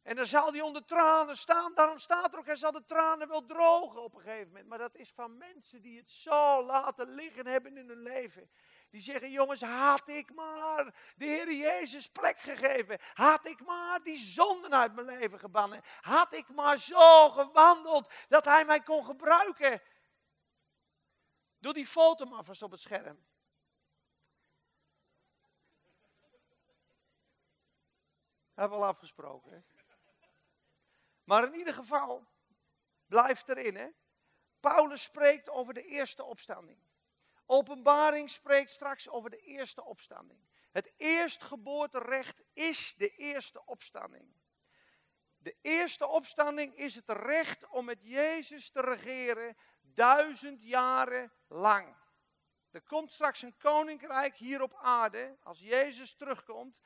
En 0.06 0.16
dan 0.16 0.26
zal 0.26 0.52
hij 0.52 0.62
onder 0.62 0.86
tranen 0.86 1.38
staan. 1.38 1.74
Daarom 1.74 1.98
staat 1.98 2.34
er 2.34 2.40
ook, 2.40 2.46
hij 2.46 2.56
zal 2.56 2.72
de 2.72 2.86
tranen 2.86 3.28
wel 3.28 3.46
drogen 3.46 4.04
op 4.04 4.16
een 4.16 4.22
gegeven 4.22 4.48
moment. 4.48 4.68
Maar 4.68 4.78
dat 4.78 4.96
is 4.96 5.12
van 5.12 5.38
mensen 5.38 5.82
die 5.82 5.98
het 5.98 6.10
zo 6.10 6.64
laten 6.66 7.10
liggen 7.10 7.48
hebben 7.48 7.78
in 7.78 7.88
hun 7.88 8.02
leven. 8.02 8.50
Die 8.96 9.04
zeggen, 9.04 9.32
jongens, 9.32 9.62
had 9.62 10.08
ik 10.08 10.34
maar 10.34 10.84
de 11.16 11.26
Heer 11.26 11.54
Jezus 11.54 12.10
plek 12.10 12.40
gegeven. 12.40 13.00
Had 13.14 13.48
ik 13.48 13.66
maar 13.66 14.04
die 14.04 14.18
zonden 14.18 14.74
uit 14.74 14.94
mijn 14.94 15.08
leven 15.08 15.40
gebannen. 15.40 15.82
Had 16.02 16.34
ik 16.34 16.50
maar 16.50 16.78
zo 16.78 17.30
gewandeld 17.30 18.12
dat 18.28 18.46
hij 18.46 18.66
mij 18.66 18.82
kon 18.82 19.06
gebruiken. 19.06 19.82
Doe 21.60 21.74
die 21.74 21.86
foto 21.86 22.26
maar 22.26 22.44
vast 22.44 22.62
op 22.62 22.72
het 22.72 22.80
scherm. 22.80 23.26
Hebben 28.54 28.78
we 28.78 28.84
al 28.84 28.90
afgesproken. 28.90 29.66
Maar 31.24 31.44
in 31.44 31.56
ieder 31.56 31.74
geval, 31.74 32.28
blijft 33.06 33.50
erin. 33.50 33.76
Hè? 33.76 33.90
Paulus 34.60 35.04
spreekt 35.04 35.50
over 35.50 35.74
de 35.74 35.84
eerste 35.84 36.24
opstanding. 36.24 36.80
Openbaring 37.46 38.30
spreekt 38.30 38.72
straks 38.72 39.10
over 39.10 39.30
de 39.30 39.42
eerste 39.42 39.84
opstanding. 39.84 40.40
Het 40.72 40.92
eerstgeboorterecht 40.98 42.42
is 42.54 42.96
de 42.98 43.10
eerste 43.10 43.66
opstanding. 43.66 44.34
De 45.38 45.56
eerste 45.62 46.08
opstanding 46.08 46.76
is 46.76 46.96
het 46.96 47.10
recht 47.10 47.68
om 47.68 47.86
met 47.86 48.00
Jezus 48.02 48.70
te 48.70 48.82
regeren 48.82 49.58
duizend 49.82 50.62
jaren 50.62 51.32
lang. 51.48 51.96
Er 52.72 52.82
komt 52.82 53.14
straks 53.14 53.42
een 53.42 53.58
koninkrijk 53.58 54.36
hier 54.36 54.62
op 54.62 54.76
aarde, 54.76 55.38
als 55.44 55.60
Jezus 55.60 56.16
terugkomt. 56.16 56.78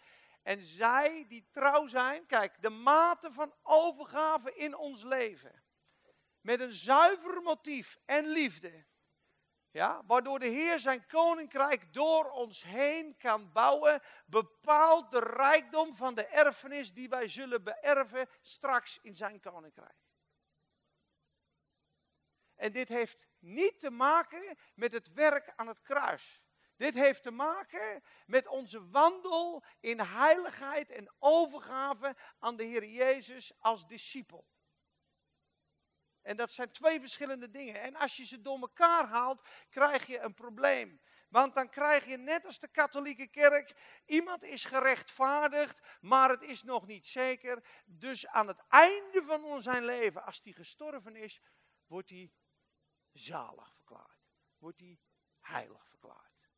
En 0.43 0.61
zij 0.61 1.25
die 1.27 1.47
trouw 1.51 1.87
zijn, 1.87 2.25
kijk, 2.25 2.61
de 2.61 2.69
mate 2.69 3.31
van 3.31 3.53
overgave 3.63 4.55
in 4.55 4.75
ons 4.75 5.03
leven. 5.03 5.63
Met 6.41 6.59
een 6.59 6.73
zuiver 6.73 7.41
motief 7.41 7.97
en 8.05 8.27
liefde. 8.27 8.85
Ja, 9.71 10.03
waardoor 10.05 10.39
de 10.39 10.47
Heer 10.47 10.79
zijn 10.79 11.05
koninkrijk 11.07 11.93
door 11.93 12.31
ons 12.31 12.63
heen 12.63 13.17
kan 13.17 13.51
bouwen, 13.51 14.01
bepaalt 14.25 15.11
de 15.11 15.19
rijkdom 15.19 15.95
van 15.95 16.15
de 16.15 16.25
erfenis 16.25 16.93
die 16.93 17.09
wij 17.09 17.27
zullen 17.27 17.63
beërven 17.63 18.29
straks 18.41 18.99
in 19.01 19.15
zijn 19.15 19.39
koninkrijk. 19.39 19.97
En 22.55 22.71
dit 22.71 22.87
heeft 22.87 23.27
niet 23.39 23.79
te 23.79 23.89
maken 23.89 24.57
met 24.75 24.91
het 24.91 25.13
werk 25.13 25.53
aan 25.55 25.67
het 25.67 25.81
kruis. 25.81 26.41
Dit 26.75 26.93
heeft 26.93 27.23
te 27.23 27.31
maken 27.31 28.03
met 28.25 28.47
onze 28.47 28.89
wandel 28.89 29.63
in 29.79 29.99
heiligheid 29.99 30.89
en 30.89 31.13
overgave 31.19 32.15
aan 32.39 32.55
de 32.55 32.63
Heer 32.63 32.85
Jezus 32.85 33.51
als 33.59 33.87
discipel. 33.87 34.47
En 36.29 36.35
dat 36.35 36.51
zijn 36.51 36.71
twee 36.71 36.99
verschillende 36.99 37.49
dingen. 37.49 37.81
En 37.81 37.95
als 37.95 38.17
je 38.17 38.25
ze 38.25 38.41
door 38.41 38.59
elkaar 38.59 39.07
haalt, 39.07 39.47
krijg 39.69 40.07
je 40.07 40.19
een 40.19 40.33
probleem. 40.33 41.01
Want 41.29 41.55
dan 41.55 41.69
krijg 41.69 42.05
je 42.05 42.17
net 42.17 42.45
als 42.45 42.59
de 42.59 42.67
katholieke 42.67 43.27
kerk, 43.27 43.73
iemand 44.05 44.43
is 44.43 44.65
gerechtvaardigd, 44.65 45.81
maar 46.01 46.29
het 46.29 46.41
is 46.41 46.63
nog 46.63 46.87
niet 46.87 47.07
zeker. 47.07 47.63
Dus 47.85 48.27
aan 48.27 48.47
het 48.47 48.63
einde 48.67 49.23
van 49.25 49.61
zijn 49.61 49.85
leven, 49.85 50.23
als 50.23 50.39
hij 50.43 50.53
gestorven 50.53 51.15
is, 51.15 51.41
wordt 51.87 52.09
hij 52.09 52.31
zalig 53.11 53.73
verklaard. 53.73 54.31
Wordt 54.57 54.79
hij 54.79 54.99
heilig 55.39 55.87
verklaard. 55.87 56.49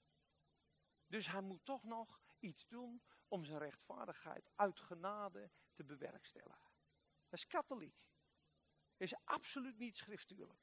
Dus 1.08 1.28
hij 1.28 1.42
moet 1.42 1.66
toch 1.66 1.84
nog 1.84 2.20
iets 2.40 2.68
doen 2.68 3.02
om 3.28 3.46
zijn 3.46 3.60
rechtvaardigheid 3.60 4.50
uit 4.56 4.80
genade 4.80 5.52
te 5.74 5.84
bewerkstelligen. 5.84 6.72
Dat 7.30 7.40
is 7.40 7.48
katholiek. 7.48 8.11
Is 9.02 9.16
absoluut 9.26 9.78
niet 9.78 9.98
schriftuurlijk. 9.98 10.60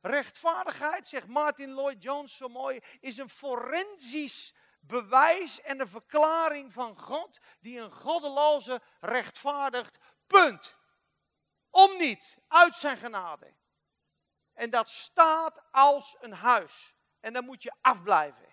Rechtvaardigheid, 0.00 1.08
zegt 1.08 1.26
Martin 1.26 1.70
Lloyd 1.70 2.02
Jones 2.02 2.36
zo 2.36 2.48
mooi, 2.48 2.80
is 3.00 3.16
een 3.16 3.28
forensisch 3.28 4.54
bewijs 4.80 5.60
en 5.60 5.80
een 5.80 5.88
verklaring 5.88 6.72
van 6.72 6.98
God 6.98 7.38
die 7.60 7.78
een 7.78 7.92
goddeloze 7.92 8.82
rechtvaardigt. 9.00 9.98
Punt. 10.26 10.76
Om 11.70 11.96
niet, 11.96 12.38
uit 12.48 12.74
zijn 12.74 12.96
genade. 12.96 13.54
En 14.52 14.70
dat 14.70 14.88
staat 14.88 15.62
als 15.70 16.16
een 16.20 16.32
huis. 16.32 16.94
En 17.20 17.32
dan 17.32 17.44
moet 17.44 17.62
je 17.62 17.74
afblijven. 17.80 18.51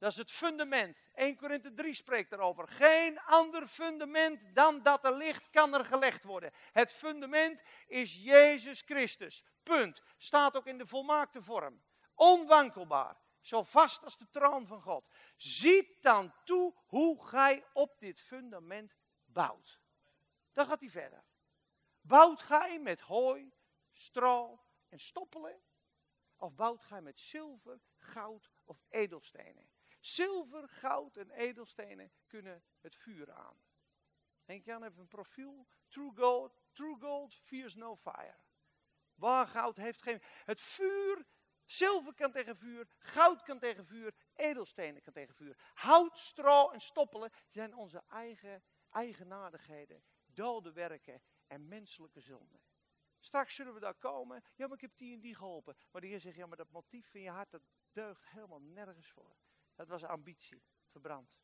Dat 0.00 0.10
is 0.10 0.16
het 0.16 0.30
fundament. 0.30 1.02
1 1.14 1.36
Korinthe 1.36 1.74
3 1.74 1.94
spreekt 1.94 2.30
daarover. 2.30 2.68
Geen 2.68 3.20
ander 3.20 3.66
fundament 3.66 4.54
dan 4.54 4.82
dat 4.82 5.04
er 5.04 5.16
ligt, 5.16 5.50
kan 5.50 5.74
er 5.74 5.84
gelegd 5.84 6.24
worden. 6.24 6.52
Het 6.72 6.92
fundament 6.92 7.62
is 7.86 8.14
Jezus 8.14 8.80
Christus. 8.82 9.44
Punt. 9.62 10.02
Staat 10.18 10.56
ook 10.56 10.66
in 10.66 10.78
de 10.78 10.86
volmaakte 10.86 11.42
vorm. 11.42 11.82
Onwankelbaar. 12.14 13.16
Zo 13.40 13.62
vast 13.62 14.04
als 14.04 14.18
de 14.18 14.28
troon 14.30 14.66
van 14.66 14.82
God. 14.82 15.08
Ziet 15.36 16.02
dan 16.02 16.34
toe 16.44 16.74
hoe 16.86 17.26
gij 17.26 17.64
op 17.72 17.98
dit 17.98 18.20
fundament 18.20 18.96
bouwt. 19.24 19.80
Dan 20.52 20.66
gaat 20.66 20.80
hij 20.80 20.90
verder. 20.90 21.24
Bouwt 22.00 22.42
gij 22.42 22.78
met 22.78 23.00
hooi, 23.00 23.52
stro 23.92 24.64
en 24.88 25.00
stoppelen? 25.00 25.60
Of 26.36 26.54
bouwt 26.54 26.84
gij 26.84 27.00
met 27.00 27.20
zilver, 27.20 27.80
goud 27.96 28.50
of 28.64 28.84
edelstenen? 28.88 29.68
Zilver, 30.00 30.68
goud 30.68 31.16
en 31.16 31.30
edelstenen 31.30 32.12
kunnen 32.26 32.62
het 32.80 32.96
vuur 32.96 33.32
aan. 33.32 33.62
Henk 34.44 34.64
Jan 34.64 34.82
heeft 34.82 34.98
een 34.98 35.08
profiel. 35.08 35.66
True 35.88 36.12
gold, 36.14 36.60
true 36.72 36.96
gold 37.00 37.34
fears 37.34 37.74
no 37.74 37.96
fire. 37.96 38.36
Waar 39.14 39.46
goud 39.46 39.76
heeft 39.76 40.02
geen... 40.02 40.22
Het 40.22 40.60
vuur, 40.60 41.26
zilver 41.64 42.14
kan 42.14 42.32
tegen 42.32 42.56
vuur, 42.56 42.88
goud 42.98 43.42
kan 43.42 43.58
tegen 43.58 43.86
vuur, 43.86 44.14
edelstenen 44.34 45.02
kan 45.02 45.12
tegen 45.12 45.34
vuur. 45.34 45.56
Hout, 45.74 46.18
stro 46.18 46.70
en 46.70 46.80
stoppelen 46.80 47.32
zijn 47.48 47.74
onze 47.74 48.02
eigen 48.08 48.62
eigenaardigheden, 48.90 50.02
dode 50.24 50.72
werken 50.72 51.22
en 51.46 51.68
menselijke 51.68 52.20
zonden. 52.20 52.60
Straks 53.18 53.54
zullen 53.54 53.74
we 53.74 53.80
daar 53.80 53.94
komen. 53.94 54.44
Ja, 54.54 54.66
maar 54.66 54.76
ik 54.76 54.80
heb 54.80 54.96
die 54.96 55.14
en 55.14 55.20
die 55.20 55.34
geholpen. 55.34 55.76
Maar 55.90 56.00
de 56.00 56.06
Heer 56.06 56.20
zegt, 56.20 56.36
ja, 56.36 56.46
maar 56.46 56.56
dat 56.56 56.70
motief 56.70 57.10
van 57.10 57.20
je 57.20 57.30
hart, 57.30 57.50
dat 57.50 57.62
deugt 57.92 58.28
helemaal 58.28 58.60
nergens 58.60 59.10
voor. 59.10 59.36
Dat 59.80 59.88
was 59.88 60.04
ambitie, 60.04 60.62
verbrand. 60.86 61.40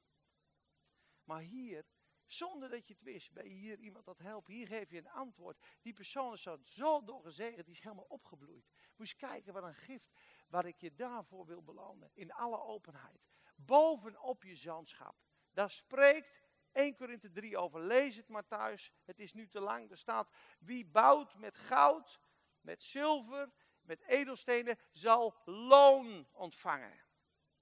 Maar 1.25 1.40
hier, 1.40 1.87
zonder 2.27 2.68
dat 2.70 2.87
je 2.87 2.92
het 2.92 3.03
wist, 3.03 3.33
ben 3.33 3.44
je 3.44 3.55
hier 3.55 3.79
iemand 3.79 4.05
dat 4.05 4.18
helpt. 4.18 4.46
Hier 4.46 4.66
geef 4.66 4.90
je 4.90 4.99
een 4.99 5.09
antwoord. 5.09 5.59
Die 5.83 5.92
persoon 5.92 6.33
is 6.33 6.49
zo 6.62 7.05
doorgezegend, 7.05 7.64
die 7.64 7.75
is 7.75 7.83
helemaal 7.83 8.05
opgebloeid. 8.05 8.68
Moet 8.96 9.09
je 9.09 9.16
kijken 9.16 9.53
wat 9.53 9.62
een 9.62 9.75
gift, 9.75 10.12
wat 10.49 10.64
ik 10.64 10.77
je 10.77 10.94
daarvoor 10.94 11.46
wil 11.46 11.62
belonen. 11.62 12.11
In 12.14 12.33
alle 12.33 12.61
openheid. 12.61 13.27
Bovenop 13.57 14.42
je 14.42 14.57
zoonschap. 14.57 15.16
Daar 15.51 15.70
spreekt 15.70 16.42
1 16.72 16.94
Korinthe 16.94 17.31
3 17.31 17.59
over. 17.59 17.81
Lees 17.81 18.16
het 18.16 18.29
maar 18.29 18.46
thuis. 18.46 18.92
Het 19.05 19.18
is 19.18 19.33
nu 19.33 19.49
te 19.49 19.61
lang. 19.61 19.90
Er 19.90 19.99
staat, 19.99 20.31
wie 20.59 20.87
bouwt 20.87 21.37
met 21.37 21.59
goud, 21.59 22.20
met 22.61 22.83
zilver, 22.83 23.53
met 23.81 24.03
edelstenen, 24.03 24.79
zal 24.90 25.35
loon 25.44 26.29
ontvangen. 26.33 27.05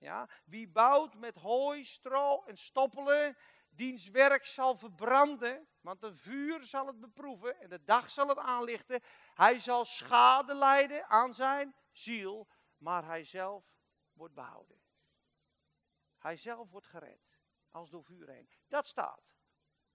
Ja? 0.04 0.28
Wie 0.44 0.68
bouwt 0.68 1.14
met 1.14 1.36
hooi, 1.36 1.84
stro 1.84 2.44
en 2.44 2.56
stoppelen, 2.56 3.36
diens 3.68 4.08
werk 4.08 4.46
zal 4.46 4.76
verbranden, 4.76 5.68
want 5.80 6.02
een 6.02 6.16
vuur 6.16 6.64
zal 6.64 6.86
het 6.86 7.00
beproeven 7.00 7.60
en 7.60 7.68
de 7.68 7.84
dag 7.84 8.10
zal 8.10 8.28
het 8.28 8.38
aanlichten. 8.38 9.00
Hij 9.34 9.58
zal 9.58 9.84
schade 9.84 10.54
lijden 10.54 11.06
aan 11.06 11.34
zijn 11.34 11.74
ziel, 11.92 12.48
maar 12.76 13.04
hij 13.04 13.24
zelf 13.24 13.64
wordt 14.12 14.34
behouden. 14.34 14.82
Hij 16.18 16.36
zelf 16.36 16.70
wordt 16.70 16.86
gered, 16.86 17.38
als 17.70 17.90
door 17.90 18.04
vuur 18.04 18.28
heen. 18.28 18.48
Dat 18.68 18.86
staat. 18.86 19.33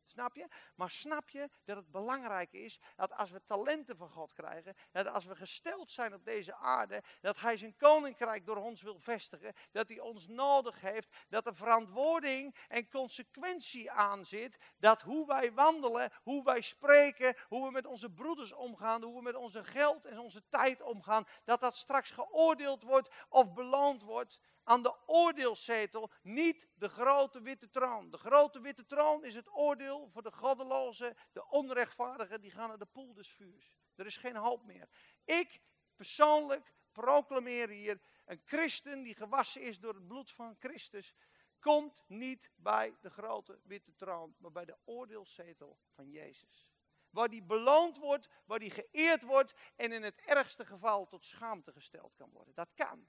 Snap 0.09 0.35
je? 0.35 0.47
Maar 0.75 0.89
snap 0.89 1.29
je 1.29 1.49
dat 1.65 1.75
het 1.75 1.91
belangrijk 1.91 2.53
is 2.53 2.79
dat 2.95 3.13
als 3.13 3.31
we 3.31 3.41
talenten 3.45 3.97
van 3.97 4.09
God 4.09 4.33
krijgen, 4.33 4.75
dat 4.91 5.07
als 5.07 5.25
we 5.25 5.35
gesteld 5.35 5.91
zijn 5.91 6.13
op 6.13 6.25
deze 6.25 6.55
aarde, 6.55 7.03
dat 7.21 7.39
Hij 7.39 7.57
zijn 7.57 7.75
koninkrijk 7.77 8.45
door 8.45 8.55
ons 8.55 8.81
wil 8.81 8.99
vestigen, 8.99 9.53
dat 9.71 9.87
Hij 9.87 9.99
ons 9.99 10.27
nodig 10.27 10.81
heeft, 10.81 11.15
dat 11.29 11.45
er 11.45 11.55
verantwoording 11.55 12.55
en 12.67 12.89
consequentie 12.89 13.91
aan 13.91 14.25
zit, 14.25 14.57
dat 14.77 15.01
hoe 15.01 15.27
wij 15.27 15.53
wandelen, 15.53 16.11
hoe 16.23 16.43
wij 16.43 16.61
spreken, 16.61 17.35
hoe 17.47 17.65
we 17.65 17.71
met 17.71 17.85
onze 17.85 18.09
broeders 18.09 18.53
omgaan, 18.53 19.03
hoe 19.03 19.15
we 19.15 19.21
met 19.21 19.35
onze 19.35 19.63
geld 19.63 20.05
en 20.05 20.19
onze 20.19 20.43
tijd 20.49 20.81
omgaan, 20.81 21.27
dat 21.43 21.59
dat 21.59 21.75
straks 21.75 22.11
geoordeeld 22.11 22.83
wordt 22.83 23.09
of 23.29 23.53
beloond 23.53 24.01
wordt 24.01 24.39
aan 24.63 24.83
de 24.83 24.95
oordeelzetel, 25.05 26.11
niet 26.21 26.67
de 26.75 26.89
grote 26.89 27.41
witte 27.41 27.69
troon. 27.69 28.09
De 28.11 28.17
grote 28.17 28.61
witte 28.61 28.85
troon 28.85 29.25
is 29.25 29.35
het 29.35 29.49
oordeel 29.49 30.09
voor 30.09 30.21
de 30.21 30.31
goddelozen, 30.31 31.17
de 31.31 31.47
onrechtvaardigen, 31.47 32.41
die 32.41 32.51
gaan 32.51 32.67
naar 32.67 32.77
de 32.77 32.85
poel 32.85 33.13
des 33.13 33.29
vuurs. 33.29 33.73
Er 33.95 34.05
is 34.05 34.17
geen 34.17 34.35
hoop 34.35 34.63
meer. 34.63 34.89
Ik 35.25 35.61
persoonlijk 35.95 36.73
proclameer 36.91 37.69
hier, 37.69 38.01
een 38.25 38.41
christen 38.45 39.03
die 39.03 39.15
gewassen 39.15 39.61
is 39.61 39.79
door 39.79 39.93
het 39.93 40.07
bloed 40.07 40.31
van 40.31 40.55
Christus, 40.59 41.13
komt 41.59 42.03
niet 42.07 42.51
bij 42.55 42.97
de 43.01 43.09
grote 43.09 43.59
witte 43.63 43.95
troon, 43.95 44.35
maar 44.37 44.51
bij 44.51 44.65
de 44.65 44.77
oordeelzetel 44.85 45.79
van 45.93 46.09
Jezus. 46.09 46.71
Waar 47.09 47.29
die 47.29 47.43
beloond 47.43 47.97
wordt, 47.97 48.29
waar 48.45 48.59
die 48.59 48.69
geëerd 48.71 49.21
wordt 49.21 49.53
en 49.75 49.91
in 49.91 50.03
het 50.03 50.19
ergste 50.19 50.65
geval 50.65 51.07
tot 51.07 51.23
schaamte 51.23 51.71
gesteld 51.71 52.15
kan 52.15 52.29
worden. 52.29 52.55
Dat 52.55 52.73
kan. 52.75 53.07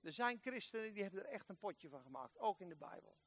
Er 0.00 0.12
zijn 0.12 0.40
christenen 0.40 0.92
die 0.92 1.02
hebben 1.02 1.24
er 1.24 1.30
echt 1.30 1.48
een 1.48 1.58
potje 1.58 1.88
van 1.88 2.02
gemaakt, 2.02 2.38
ook 2.38 2.60
in 2.60 2.68
de 2.68 2.76
Bijbel. 2.76 3.18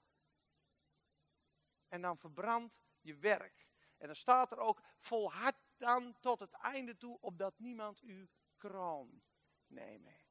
En 1.88 2.02
dan 2.02 2.18
verbrandt 2.18 2.82
je 3.02 3.16
werk. 3.16 3.70
En 3.98 4.08
dan 4.08 4.16
staat 4.16 4.52
er 4.52 4.58
ook, 4.58 4.82
volhard 4.98 5.56
dan 5.78 6.20
tot 6.20 6.40
het 6.40 6.52
einde 6.52 6.98
toe, 6.98 7.20
opdat 7.20 7.60
niemand 7.60 8.00
uw 8.00 8.28
kroon 8.58 9.22
neemt. 9.68 10.30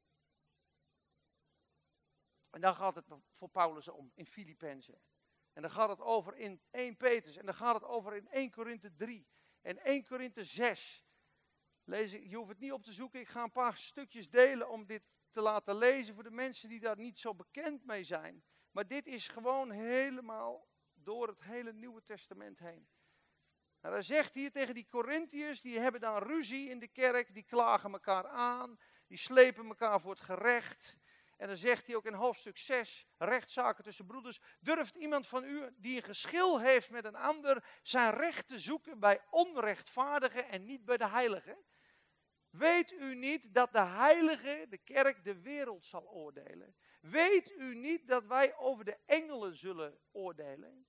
En 2.50 2.60
dan 2.60 2.74
gaat 2.74 2.94
het 2.94 3.06
voor 3.32 3.48
Paulus 3.48 3.88
om, 3.88 4.12
in 4.14 4.26
Filippenzen. 4.26 5.00
En 5.52 5.62
dan 5.62 5.70
gaat 5.70 5.88
het 5.88 6.00
over 6.00 6.36
in 6.36 6.62
1 6.70 6.96
Petrus. 6.96 7.36
En 7.36 7.44
dan 7.46 7.54
gaat 7.54 7.74
het 7.74 7.84
over 7.84 8.16
in 8.16 8.28
1 8.28 8.50
Korinthe 8.50 8.94
3. 8.94 9.26
En 9.60 9.78
1 9.78 10.04
Korinthe 10.04 10.44
6. 10.44 11.04
Lees, 11.84 12.10
je 12.10 12.36
hoeft 12.36 12.48
het 12.48 12.58
niet 12.58 12.72
op 12.72 12.82
te 12.82 12.92
zoeken. 12.92 13.20
Ik 13.20 13.28
ga 13.28 13.42
een 13.42 13.52
paar 13.52 13.76
stukjes 13.76 14.30
delen 14.30 14.70
om 14.70 14.86
dit 14.86 15.02
te 15.30 15.40
laten 15.40 15.76
lezen 15.76 16.14
voor 16.14 16.22
de 16.22 16.30
mensen 16.30 16.68
die 16.68 16.80
daar 16.80 16.96
niet 16.96 17.18
zo 17.18 17.34
bekend 17.34 17.84
mee 17.84 18.04
zijn. 18.04 18.44
Maar 18.70 18.86
dit 18.86 19.06
is 19.06 19.28
gewoon 19.28 19.70
helemaal 19.70 20.68
door 20.94 21.28
het 21.28 21.42
hele 21.42 21.72
Nieuwe 21.72 22.02
Testament 22.02 22.58
heen. 22.58 22.88
Nou, 23.80 23.94
hij 23.94 24.02
zegt 24.02 24.34
hier 24.34 24.52
tegen 24.52 24.74
die 24.74 24.86
Corinthiërs, 24.88 25.60
die 25.60 25.78
hebben 25.78 26.00
dan 26.00 26.22
ruzie 26.22 26.68
in 26.68 26.78
de 26.78 26.88
kerk, 26.88 27.34
die 27.34 27.42
klagen 27.42 27.92
elkaar 27.92 28.28
aan, 28.28 28.78
die 29.06 29.18
slepen 29.18 29.66
elkaar 29.66 30.00
voor 30.00 30.10
het 30.10 30.20
gerecht. 30.20 30.98
En 31.36 31.46
dan 31.46 31.56
zegt 31.56 31.86
hij 31.86 31.96
ook 31.96 32.06
in 32.06 32.14
hoofdstuk 32.14 32.58
6, 32.58 33.06
rechtszaken 33.18 33.84
tussen 33.84 34.06
broeders, 34.06 34.40
durft 34.60 34.94
iemand 34.94 35.26
van 35.26 35.44
u 35.44 35.74
die 35.76 35.96
een 35.96 36.02
geschil 36.02 36.60
heeft 36.60 36.90
met 36.90 37.04
een 37.04 37.16
ander 37.16 37.64
zijn 37.82 38.14
recht 38.14 38.48
te 38.48 38.58
zoeken 38.58 38.98
bij 38.98 39.20
onrechtvaardigen 39.30 40.48
en 40.48 40.64
niet 40.64 40.84
bij 40.84 40.96
de 40.96 41.08
heiligen? 41.08 41.58
Weet 42.50 42.92
u 42.92 43.14
niet 43.14 43.54
dat 43.54 43.72
de 43.72 43.80
heilige, 43.80 44.66
de 44.68 44.78
kerk, 44.78 45.24
de 45.24 45.40
wereld 45.40 45.86
zal 45.86 46.08
oordelen? 46.08 46.76
Weet 47.00 47.50
u 47.50 47.74
niet 47.74 48.08
dat 48.08 48.24
wij 48.24 48.56
over 48.56 48.84
de 48.84 48.98
engelen 49.06 49.56
zullen 49.56 49.98
oordelen? 50.10 50.86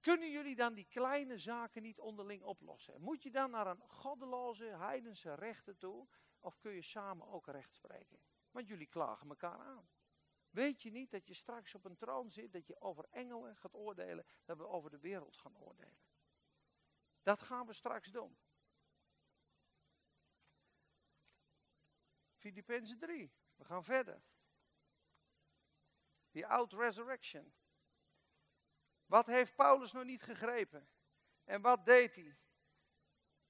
Kunnen 0.00 0.30
jullie 0.30 0.56
dan 0.56 0.74
die 0.74 0.86
kleine 0.88 1.38
zaken 1.38 1.82
niet 1.82 2.00
onderling 2.00 2.42
oplossen? 2.42 3.00
Moet 3.00 3.22
je 3.22 3.30
dan 3.30 3.50
naar 3.50 3.66
een 3.66 3.82
goddeloze, 3.88 4.64
heidense 4.64 5.34
rechter 5.34 5.76
toe? 5.76 6.08
Of 6.40 6.58
kun 6.58 6.72
je 6.72 6.82
samen 6.82 7.26
ook 7.28 7.46
recht 7.46 7.74
spreken? 7.74 8.18
Want 8.50 8.68
jullie 8.68 8.86
klagen 8.86 9.28
elkaar 9.28 9.58
aan. 9.58 9.88
Weet 10.50 10.82
je 10.82 10.90
niet 10.90 11.10
dat 11.10 11.26
je 11.26 11.34
straks 11.34 11.74
op 11.74 11.84
een 11.84 11.96
troon 11.96 12.30
zit, 12.30 12.52
dat 12.52 12.66
je 12.66 12.80
over 12.80 13.06
engelen 13.10 13.56
gaat 13.56 13.74
oordelen, 13.74 14.26
dat 14.44 14.56
we 14.56 14.66
over 14.66 14.90
de 14.90 14.98
wereld 14.98 15.36
gaan 15.36 15.56
oordelen? 15.56 15.98
Dat 17.22 17.42
gaan 17.42 17.66
we 17.66 17.72
straks 17.72 18.10
doen. 18.10 18.38
Filippenzen 22.44 22.98
3. 22.98 23.32
We 23.56 23.64
gaan 23.64 23.84
verder. 23.84 24.22
Die 26.30 26.46
out 26.46 26.72
resurrection. 26.72 27.54
Wat 29.06 29.26
heeft 29.26 29.54
Paulus 29.54 29.92
nog 29.92 30.04
niet 30.04 30.22
gegrepen? 30.22 30.88
En 31.44 31.60
wat 31.60 31.84
deed 31.84 32.14
hij? 32.14 32.36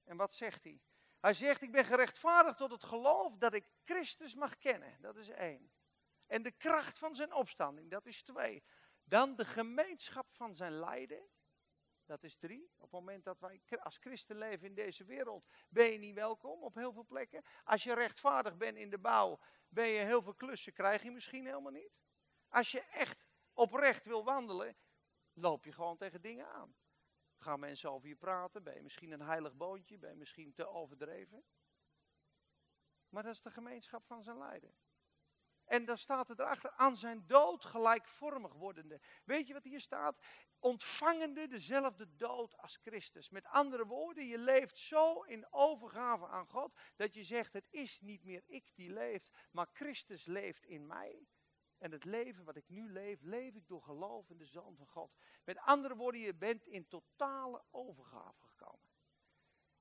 En 0.04 0.16
wat 0.16 0.34
zegt 0.34 0.64
hij? 0.64 0.80
Hij 1.20 1.34
zegt, 1.34 1.62
ik 1.62 1.72
ben 1.72 1.84
gerechtvaardigd 1.84 2.56
tot 2.56 2.70
het 2.70 2.84
geloof 2.84 3.36
dat 3.36 3.54
ik 3.54 3.70
Christus 3.84 4.34
mag 4.34 4.58
kennen. 4.58 5.00
Dat 5.00 5.16
is 5.16 5.28
één. 5.28 5.72
En 6.26 6.42
de 6.42 6.52
kracht 6.52 6.98
van 6.98 7.14
zijn 7.14 7.32
opstanding, 7.32 7.90
dat 7.90 8.06
is 8.06 8.22
twee. 8.22 8.62
Dan 9.04 9.36
de 9.36 9.44
gemeenschap 9.44 10.26
van 10.32 10.54
zijn 10.54 10.72
lijden. 10.72 11.28
Dat 12.06 12.22
is 12.22 12.36
drie. 12.36 12.70
Op 12.74 12.80
het 12.80 12.90
moment 12.90 13.24
dat 13.24 13.40
wij 13.40 13.60
als 13.82 13.96
christen 13.96 14.36
leven 14.36 14.66
in 14.66 14.74
deze 14.74 15.04
wereld, 15.04 15.46
ben 15.68 15.86
je 15.86 15.98
niet 15.98 16.14
welkom 16.14 16.62
op 16.62 16.74
heel 16.74 16.92
veel 16.92 17.04
plekken. 17.04 17.44
Als 17.64 17.82
je 17.82 17.94
rechtvaardig 17.94 18.56
bent 18.56 18.76
in 18.76 18.90
de 18.90 18.98
bouw, 18.98 19.38
ben 19.68 19.86
je 19.86 20.04
heel 20.04 20.22
veel 20.22 20.34
klussen, 20.34 20.72
krijg 20.72 21.02
je 21.02 21.10
misschien 21.10 21.46
helemaal 21.46 21.72
niet. 21.72 21.92
Als 22.48 22.70
je 22.70 22.80
echt 22.80 23.24
oprecht 23.52 24.06
wil 24.06 24.24
wandelen, 24.24 24.76
loop 25.32 25.64
je 25.64 25.72
gewoon 25.72 25.96
tegen 25.96 26.20
dingen 26.20 26.46
aan. 26.46 26.76
Gaan 27.38 27.60
mensen 27.60 27.90
over 27.90 28.08
je 28.08 28.16
praten, 28.16 28.62
ben 28.62 28.74
je 28.74 28.82
misschien 28.82 29.10
een 29.10 29.22
heilig 29.22 29.54
boontje, 29.54 29.98
ben 29.98 30.10
je 30.10 30.16
misschien 30.16 30.54
te 30.54 30.66
overdreven. 30.66 31.44
Maar 33.08 33.22
dat 33.22 33.34
is 33.34 33.42
de 33.42 33.50
gemeenschap 33.50 34.06
van 34.06 34.22
zijn 34.22 34.38
lijden. 34.38 34.74
En 35.64 35.84
dan 35.84 35.98
staat 35.98 36.30
er 36.30 36.40
erachter, 36.40 36.70
aan 36.70 36.96
zijn 36.96 37.26
dood 37.26 37.64
gelijkvormig 37.64 38.52
wordende. 38.52 39.00
Weet 39.24 39.46
je 39.46 39.52
wat 39.52 39.64
hier 39.64 39.80
staat? 39.80 40.18
Ontvangende 40.58 41.48
dezelfde 41.48 42.16
dood 42.16 42.56
als 42.56 42.76
Christus. 42.82 43.30
Met 43.30 43.46
andere 43.46 43.86
woorden, 43.86 44.26
je 44.26 44.38
leeft 44.38 44.78
zo 44.78 45.22
in 45.22 45.46
overgave 45.52 46.26
aan 46.26 46.46
God, 46.46 46.78
dat 46.96 47.14
je 47.14 47.24
zegt, 47.24 47.52
het 47.52 47.66
is 47.70 48.00
niet 48.00 48.24
meer 48.24 48.42
ik 48.46 48.70
die 48.74 48.92
leeft, 48.92 49.30
maar 49.50 49.68
Christus 49.72 50.24
leeft 50.24 50.64
in 50.64 50.86
mij. 50.86 51.26
En 51.78 51.92
het 51.92 52.04
leven 52.04 52.44
wat 52.44 52.56
ik 52.56 52.68
nu 52.68 52.92
leef, 52.92 53.22
leef 53.22 53.54
ik 53.54 53.68
door 53.68 53.82
geloof 53.82 54.30
in 54.30 54.38
de 54.38 54.46
Zoon 54.46 54.76
van 54.76 54.86
God. 54.86 55.16
Met 55.44 55.58
andere 55.58 55.96
woorden, 55.96 56.20
je 56.20 56.34
bent 56.34 56.66
in 56.66 56.88
totale 56.88 57.64
overgave 57.70 58.42
gekomen. 58.42 58.90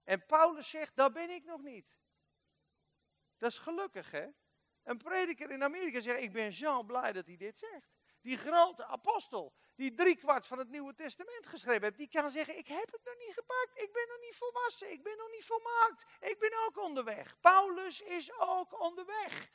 En 0.04 0.26
Paulus 0.26 0.70
zegt, 0.70 0.96
daar 0.96 1.12
ben 1.12 1.30
ik 1.30 1.44
nog 1.44 1.62
niet. 1.62 1.98
Dat 3.38 3.52
is 3.52 3.60
gelukkig, 3.60 4.12
hè? 4.12 4.28
Een 4.84 4.98
prediker 4.98 5.52
in 5.52 5.64
Amerika 5.64 6.00
zegt, 6.00 6.22
ik 6.22 6.32
ben 6.32 6.54
zo 6.54 6.84
blij 6.84 7.12
dat 7.12 7.26
hij 7.26 7.38
dit 7.38 7.58
zegt. 7.58 7.92
Die 8.22 8.38
grote 8.38 8.86
apostel, 8.86 9.54
die 9.76 9.94
driekwart 9.94 10.48
van 10.48 10.58
het 10.58 10.70
Nieuwe 10.70 10.94
Testament 10.96 11.46
geschreven 11.46 11.84
heeft, 11.84 11.98
die 11.98 12.10
kan 12.10 12.32
zeggen, 12.32 12.58
ik 12.58 12.68
heb 12.68 12.92
het 12.92 13.04
nog 13.04 13.16
niet 13.18 13.34
gepakt, 13.34 13.82
ik 13.82 13.92
ben 13.94 14.08
nog 14.08 14.20
niet 14.20 14.36
volwassen, 14.36 14.92
ik 14.92 15.04
ben 15.04 15.18
nog 15.18 15.30
niet 15.30 15.46
volmaakt, 15.46 16.06
ik 16.20 16.40
ben 16.40 16.66
ook 16.66 16.78
onderweg. 16.78 17.40
Paulus 17.40 18.02
is 18.02 18.34
ook 18.38 18.82
onderweg. 18.82 19.52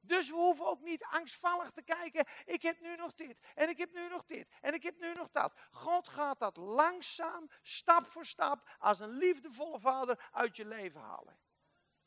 Dus 0.00 0.28
we 0.28 0.36
hoeven 0.36 0.66
ook 0.66 0.80
niet 0.80 1.04
angstvallig 1.04 1.70
te 1.70 1.82
kijken, 1.82 2.26
ik 2.44 2.62
heb 2.62 2.80
nu 2.80 2.96
nog 2.96 3.14
dit, 3.14 3.38
en 3.54 3.68
ik 3.68 3.78
heb 3.78 3.92
nu 3.92 4.08
nog 4.08 4.24
dit, 4.24 4.48
en 4.60 4.74
ik 4.74 4.82
heb 4.82 4.98
nu 4.98 5.14
nog 5.14 5.30
dat. 5.30 5.54
God 5.70 6.08
gaat 6.08 6.38
dat 6.38 6.56
langzaam, 6.56 7.50
stap 7.62 8.06
voor 8.06 8.24
stap, 8.24 8.68
als 8.78 9.00
een 9.00 9.10
liefdevolle 9.10 9.80
vader 9.80 10.28
uit 10.32 10.56
je 10.56 10.64
leven 10.64 11.00
halen. 11.00 11.38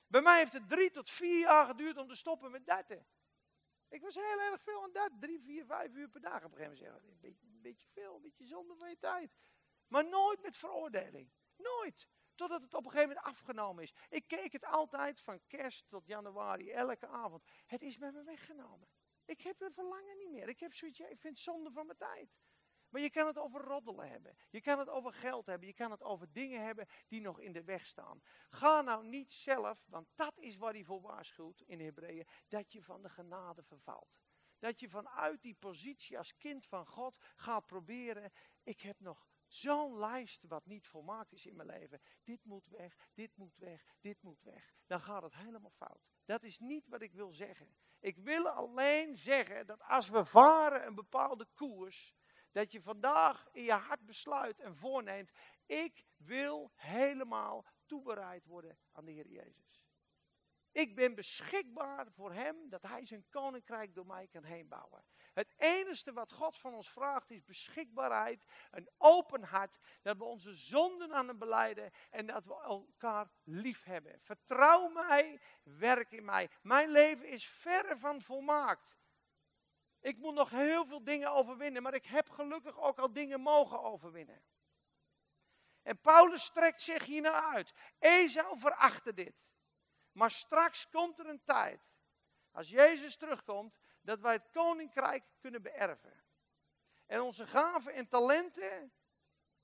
Bij 0.10 0.22
mij 0.22 0.38
heeft 0.38 0.54
het 0.54 0.70
drie 0.70 0.92
tot 0.92 1.10
vier 1.10 1.40
jaar 1.40 1.66
geduurd 1.66 1.98
om 1.98 2.08
te 2.08 2.16
stoppen 2.16 2.52
met 2.52 2.66
daten. 2.66 3.06
Ik 3.90 4.02
was 4.02 4.16
heel 4.16 4.40
erg 4.40 4.62
veel 4.62 4.84
aan 4.84 4.92
dat. 4.92 5.12
Drie, 5.20 5.42
vier, 5.42 5.66
vijf 5.66 5.94
uur 5.94 6.10
per 6.10 6.22
dag. 6.22 6.44
Op 6.44 6.52
een 6.52 6.58
gegeven 6.58 6.64
moment 6.64 6.80
zeggen 6.80 7.10
een 7.10 7.20
beetje, 7.20 7.46
een 7.46 7.62
beetje 7.62 7.88
veel, 7.88 8.16
een 8.16 8.22
beetje 8.22 8.46
zonde 8.46 8.76
van 8.78 8.90
je 8.90 8.98
tijd. 8.98 9.32
Maar 9.88 10.10
nooit 10.10 10.42
met 10.42 10.58
veroordeling. 10.58 11.32
Nooit. 11.56 12.08
Totdat 12.36 12.62
het 12.62 12.74
op 12.74 12.86
een 12.86 12.92
gegeven 12.92 13.16
moment 13.16 13.26
afgenomen 13.26 13.84
is. 13.84 13.94
Ik 14.10 14.28
keek 14.28 14.52
het 14.52 14.66
altijd 14.66 15.22
van 15.22 15.42
kerst 15.48 15.90
tot 15.90 16.06
januari, 16.06 16.72
elke 16.72 17.08
avond. 17.08 17.44
Het 17.66 17.82
is 17.82 17.98
met 17.98 18.14
me 18.14 18.24
weggenomen. 18.24 18.88
Ik 19.26 19.42
heb 19.42 19.60
het 19.60 19.74
verlangen 19.74 20.18
niet 20.18 20.30
meer. 20.30 20.50
Ik 20.50 20.60
heb 20.60 20.74
zoiets, 20.74 21.00
ik 21.00 21.20
vind 21.20 21.24
het 21.34 21.40
zonde 21.40 21.72
van 21.72 21.86
mijn 21.86 21.98
tijd. 21.98 22.36
Maar 22.90 23.02
je 23.02 23.10
kan 23.10 23.28
het 23.28 23.38
over 23.38 23.62
roddelen 23.62 24.10
hebben. 24.10 24.36
Je 24.50 24.62
kan 24.62 24.80
het 24.80 24.90
over 24.90 25.14
geld 25.14 25.46
hebben. 25.46 25.68
Je 25.68 25.74
kan 25.74 25.92
het 25.92 26.04
over 26.04 26.32
dingen 26.32 26.64
hebben 26.64 26.88
die 27.08 27.22
nog 27.22 27.40
in 27.40 27.54
de 27.54 27.64
weg 27.64 27.86
staan. 27.86 28.22
Ga 28.50 28.82
nou 28.82 29.06
niet 29.06 29.32
zelf, 29.32 29.86
want 29.88 30.08
dat 30.16 30.38
is 30.38 30.58
waar 30.58 30.74
hij 30.74 30.84
voor 30.84 31.02
waarschuwt 31.02 31.62
in 31.62 31.80
Hebreeën, 31.80 32.28
dat 32.48 32.72
je 32.72 32.84
van 32.84 33.02
de 33.02 33.10
genade 33.10 33.64
vervalt. 33.64 34.20
Dat 34.60 34.80
je 34.80 34.90
vanuit 34.90 35.42
die 35.42 35.56
positie 35.56 36.18
als 36.18 36.38
kind 36.38 36.66
van 36.66 36.86
God 36.86 37.18
gaat 37.36 37.66
proberen, 37.66 38.32
ik 38.64 38.82
heb 38.82 39.00
nog 39.00 39.28
zo'n 39.48 39.98
lijst 39.98 40.44
wat 40.48 40.66
niet 40.66 40.88
volmaakt 40.88 41.32
is 41.32 41.46
in 41.46 41.56
mijn 41.56 41.68
leven. 41.68 42.02
Dit 42.24 42.46
moet 42.46 42.68
weg, 42.68 42.96
dit 43.14 43.38
moet 43.38 43.56
weg, 43.58 43.86
dit 44.02 44.22
moet 44.22 44.42
weg. 44.42 44.74
Dan 44.88 45.02
gaat 45.02 45.24
het 45.24 45.36
helemaal 45.36 45.72
fout. 45.72 46.08
Dat 46.26 46.44
is 46.44 46.60
niet 46.60 46.88
wat 46.88 47.02
ik 47.02 47.14
wil 47.14 47.32
zeggen. 47.32 47.76
Ik 48.00 48.18
wil 48.18 48.50
alleen 48.50 49.16
zeggen 49.16 49.66
dat 49.66 49.82
als 49.82 50.10
we 50.10 50.26
varen 50.26 50.86
een 50.86 50.96
bepaalde 50.96 51.48
koers, 51.54 52.14
dat 52.52 52.72
je 52.72 52.82
vandaag 52.82 53.48
in 53.52 53.64
je 53.64 53.74
hart 53.74 54.06
besluit 54.06 54.60
en 54.60 54.76
voorneemt, 54.76 55.32
ik 55.66 56.06
wil 56.18 56.72
helemaal 56.76 57.66
toebereid 57.86 58.46
worden 58.46 58.78
aan 58.92 59.06
de 59.06 59.12
Heer 59.12 59.28
Jezus. 59.28 59.84
Ik 60.72 60.96
ben 60.96 61.16
beschikbaar 61.16 62.12
voor 62.12 62.34
Hem 62.34 62.70
dat 62.70 62.82
Hij 62.82 63.06
zijn 63.06 63.26
koninkrijk 63.30 63.96
door 63.96 64.06
mij 64.06 64.28
kan 64.28 64.44
heen 64.44 64.68
bouwen. 64.68 65.04
Het 65.34 65.54
enige 65.58 66.14
wat 66.14 66.32
God 66.32 66.58
van 66.58 66.74
ons 66.74 66.90
vraagt 66.90 67.32
is 67.32 67.44
beschikbaarheid, 67.44 68.46
een 68.72 68.90
open 68.98 69.44
hart, 69.44 69.80
dat 70.02 70.18
we 70.18 70.24
onze 70.24 70.54
zonden 70.54 71.14
aan 71.14 71.28
hem 71.28 71.38
beleiden 71.38 71.92
en 72.10 72.26
dat 72.26 72.46
we 72.46 72.54
elkaar 72.54 73.32
lief 73.44 73.84
hebben. 73.84 74.20
Vertrouw 74.22 74.88
mij, 74.88 75.42
werk 75.64 76.12
in 76.12 76.26
mij. 76.26 76.50
Mijn 76.62 76.90
leven 76.90 77.28
is 77.28 77.46
verre 77.46 77.98
van 77.98 78.22
volmaakt. 78.22 78.98
Ik 80.00 80.18
moet 80.18 80.34
nog 80.34 80.50
heel 80.50 80.86
veel 80.86 81.04
dingen 81.04 81.32
overwinnen, 81.32 81.84
maar 81.84 81.94
ik 81.94 82.06
heb 82.06 82.30
gelukkig 82.30 82.80
ook 82.80 83.00
al 83.00 83.14
dingen 83.14 83.42
mogen 83.42 83.82
overwinnen. 83.82 84.44
En 85.82 86.00
Paulus 86.00 86.44
strekt 86.44 86.82
zich 86.82 87.06
hier 87.06 87.22
naar 87.22 87.54
uit. 87.54 87.74
Esau 88.00 88.60
verachtte 88.60 89.14
dit. 89.14 89.48
Maar 90.12 90.32
straks 90.32 90.90
komt 90.90 91.20
er 91.20 91.30
een 91.30 91.44
tijd, 91.44 91.92
als 92.52 92.70
Jezus 92.70 93.16
terugkomt, 93.18 93.80
dat 94.02 94.20
wij 94.20 94.34
het 94.34 94.50
koninkrijk 94.52 95.24
kunnen 95.40 95.62
beërven. 95.62 96.24
En 97.06 97.22
onze 97.22 97.48
gaven 97.48 97.94
en 97.94 98.08
talenten, 98.08 98.94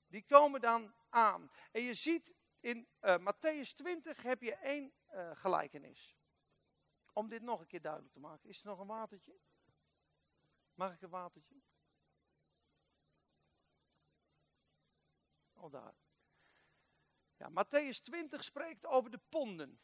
die 0.06 0.24
komen 0.26 0.60
dan 0.60 0.94
aan. 1.08 1.50
En 1.72 1.82
je 1.82 1.94
ziet 1.94 2.34
in 2.60 2.88
uh, 3.00 3.16
Matthäus 3.18 3.74
20 3.74 4.22
heb 4.22 4.42
je 4.42 4.54
één 4.54 4.92
uh, 5.10 5.30
gelijkenis. 5.34 6.16
Om 7.12 7.28
dit 7.28 7.42
nog 7.42 7.60
een 7.60 7.66
keer 7.66 7.82
duidelijk 7.82 8.12
te 8.12 8.20
maken. 8.20 8.48
Is 8.48 8.60
er 8.60 8.66
nog 8.66 8.78
een 8.78 8.86
watertje? 8.86 9.38
Mag 10.76 10.92
ik 10.92 11.02
een 11.02 11.10
watertje? 11.10 11.62
Oh, 15.52 15.72
daar. 15.72 15.94
Ja, 17.36 17.48
Matthäus 17.48 18.02
20 18.02 18.44
spreekt 18.44 18.86
over 18.86 19.10
de 19.10 19.20
ponden. 19.28 19.80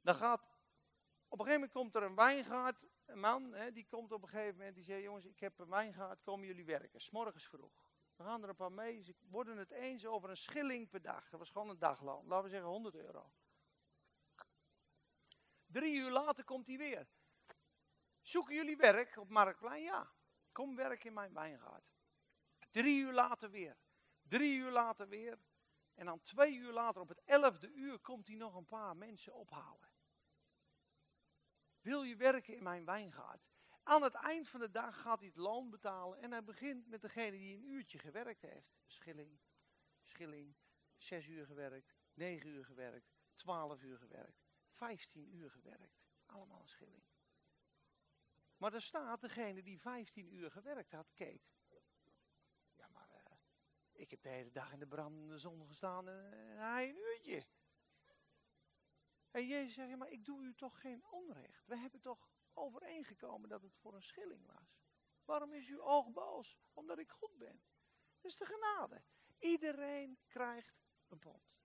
Dan 0.00 0.14
gaat, 0.14 0.40
op 1.28 1.38
een 1.38 1.46
gegeven 1.46 1.52
moment 1.52 1.72
komt 1.72 1.94
er 1.94 2.02
een 2.02 2.14
wijngaard, 2.14 2.86
een 3.04 3.20
man, 3.20 3.52
hè, 3.52 3.72
die 3.72 3.86
komt 3.86 4.12
op 4.12 4.22
een 4.22 4.28
gegeven 4.28 4.56
moment, 4.56 4.74
die 4.74 4.84
zegt, 4.84 5.02
jongens, 5.02 5.24
ik 5.24 5.40
heb 5.40 5.58
een 5.58 5.68
wijngaard, 5.68 6.22
komen 6.22 6.46
jullie 6.46 6.64
werken, 6.64 7.00
s'morgens 7.00 7.46
vroeg. 7.46 7.88
We 8.16 8.24
gaan 8.24 8.42
er 8.42 8.48
een 8.48 8.56
paar 8.56 8.72
mee, 8.72 9.02
ze 9.02 9.14
worden 9.28 9.56
het 9.56 9.70
eens 9.70 10.06
over 10.06 10.30
een 10.30 10.36
schilling 10.36 10.88
per 10.88 11.02
dag. 11.02 11.28
Dat 11.28 11.38
was 11.38 11.50
gewoon 11.50 11.68
een 11.68 11.78
dagloon, 11.78 12.26
laten 12.26 12.44
we 12.44 12.50
zeggen 12.50 12.68
100 12.68 12.94
euro. 12.94 13.30
Drie 15.66 15.94
uur 15.94 16.10
later 16.10 16.44
komt 16.44 16.66
hij 16.66 16.76
weer. 16.76 17.08
Zoeken 18.22 18.54
jullie 18.54 18.76
werk 18.76 19.16
op 19.16 19.28
Marktplein? 19.28 19.82
Ja. 19.82 20.10
Kom 20.52 20.76
werken 20.76 21.06
in 21.06 21.14
mijn 21.14 21.32
wijngaard. 21.32 21.92
Drie 22.70 23.00
uur 23.00 23.12
later 23.12 23.50
weer. 23.50 23.76
Drie 24.22 24.58
uur 24.58 24.70
later 24.70 25.08
weer. 25.08 25.38
En 25.94 26.06
dan 26.06 26.20
twee 26.20 26.54
uur 26.54 26.72
later, 26.72 27.00
op 27.00 27.08
het 27.08 27.22
elfde 27.24 27.72
uur, 27.72 27.98
komt 27.98 28.26
hij 28.26 28.36
nog 28.36 28.54
een 28.54 28.66
paar 28.66 28.96
mensen 28.96 29.34
ophalen. 29.34 29.88
Wil 31.80 32.02
je 32.02 32.16
werken 32.16 32.56
in 32.56 32.62
mijn 32.62 32.84
wijngaard? 32.84 33.48
Aan 33.82 34.02
het 34.02 34.14
eind 34.14 34.48
van 34.48 34.60
de 34.60 34.70
dag 34.70 35.00
gaat 35.00 35.18
hij 35.18 35.28
het 35.28 35.36
loon 35.36 35.70
betalen. 35.70 36.18
En 36.18 36.30
hij 36.30 36.44
begint 36.44 36.86
met 36.86 37.02
degene 37.02 37.30
die 37.30 37.56
een 37.56 37.64
uurtje 37.64 37.98
gewerkt 37.98 38.42
heeft. 38.42 38.78
Schilling, 38.86 39.38
schilling, 40.02 40.56
zes 40.96 41.26
uur 41.26 41.46
gewerkt, 41.46 41.94
negen 42.14 42.48
uur 42.48 42.64
gewerkt, 42.64 43.12
twaalf 43.32 43.82
uur 43.82 43.98
gewerkt, 43.98 44.44
vijftien 44.68 45.34
uur 45.34 45.50
gewerkt. 45.50 46.00
Allemaal 46.26 46.60
een 46.60 46.68
schilling. 46.68 47.02
Maar 48.60 48.74
er 48.74 48.82
staat, 48.82 49.20
degene 49.20 49.62
die 49.62 49.80
15 49.80 50.34
uur 50.34 50.50
gewerkt 50.50 50.92
had, 50.92 51.12
keek. 51.14 51.42
Ja, 52.76 52.88
maar 52.88 53.10
uh, 53.10 53.36
ik 53.92 54.10
heb 54.10 54.22
de 54.22 54.28
hele 54.28 54.50
dag 54.50 54.72
in 54.72 54.78
de 54.78 54.86
brandende 54.86 55.38
zon 55.38 55.66
gestaan 55.66 56.08
en 56.08 56.58
hij 56.58 56.88
een 56.88 56.96
uurtje. 56.96 57.46
En 59.30 59.46
Jezus 59.46 59.74
zegt, 59.74 59.88
ja, 59.88 59.96
maar 59.96 60.10
ik 60.10 60.24
doe 60.24 60.42
u 60.42 60.54
toch 60.54 60.80
geen 60.80 61.04
onrecht. 61.10 61.66
We 61.66 61.76
hebben 61.76 62.00
toch 62.00 62.28
overeengekomen 62.52 63.48
dat 63.48 63.62
het 63.62 63.76
voor 63.76 63.94
een 63.94 64.02
schilling 64.02 64.46
was. 64.46 64.78
Waarom 65.24 65.52
is 65.52 65.68
uw 65.68 65.82
oog 65.82 66.10
boos? 66.12 66.58
Omdat 66.72 66.98
ik 66.98 67.10
goed 67.10 67.38
ben. 67.38 67.62
Dat 68.20 68.30
is 68.30 68.36
de 68.36 68.44
genade. 68.44 69.02
Iedereen 69.38 70.18
krijgt 70.26 70.82
een 71.08 71.18
pond. 71.18 71.58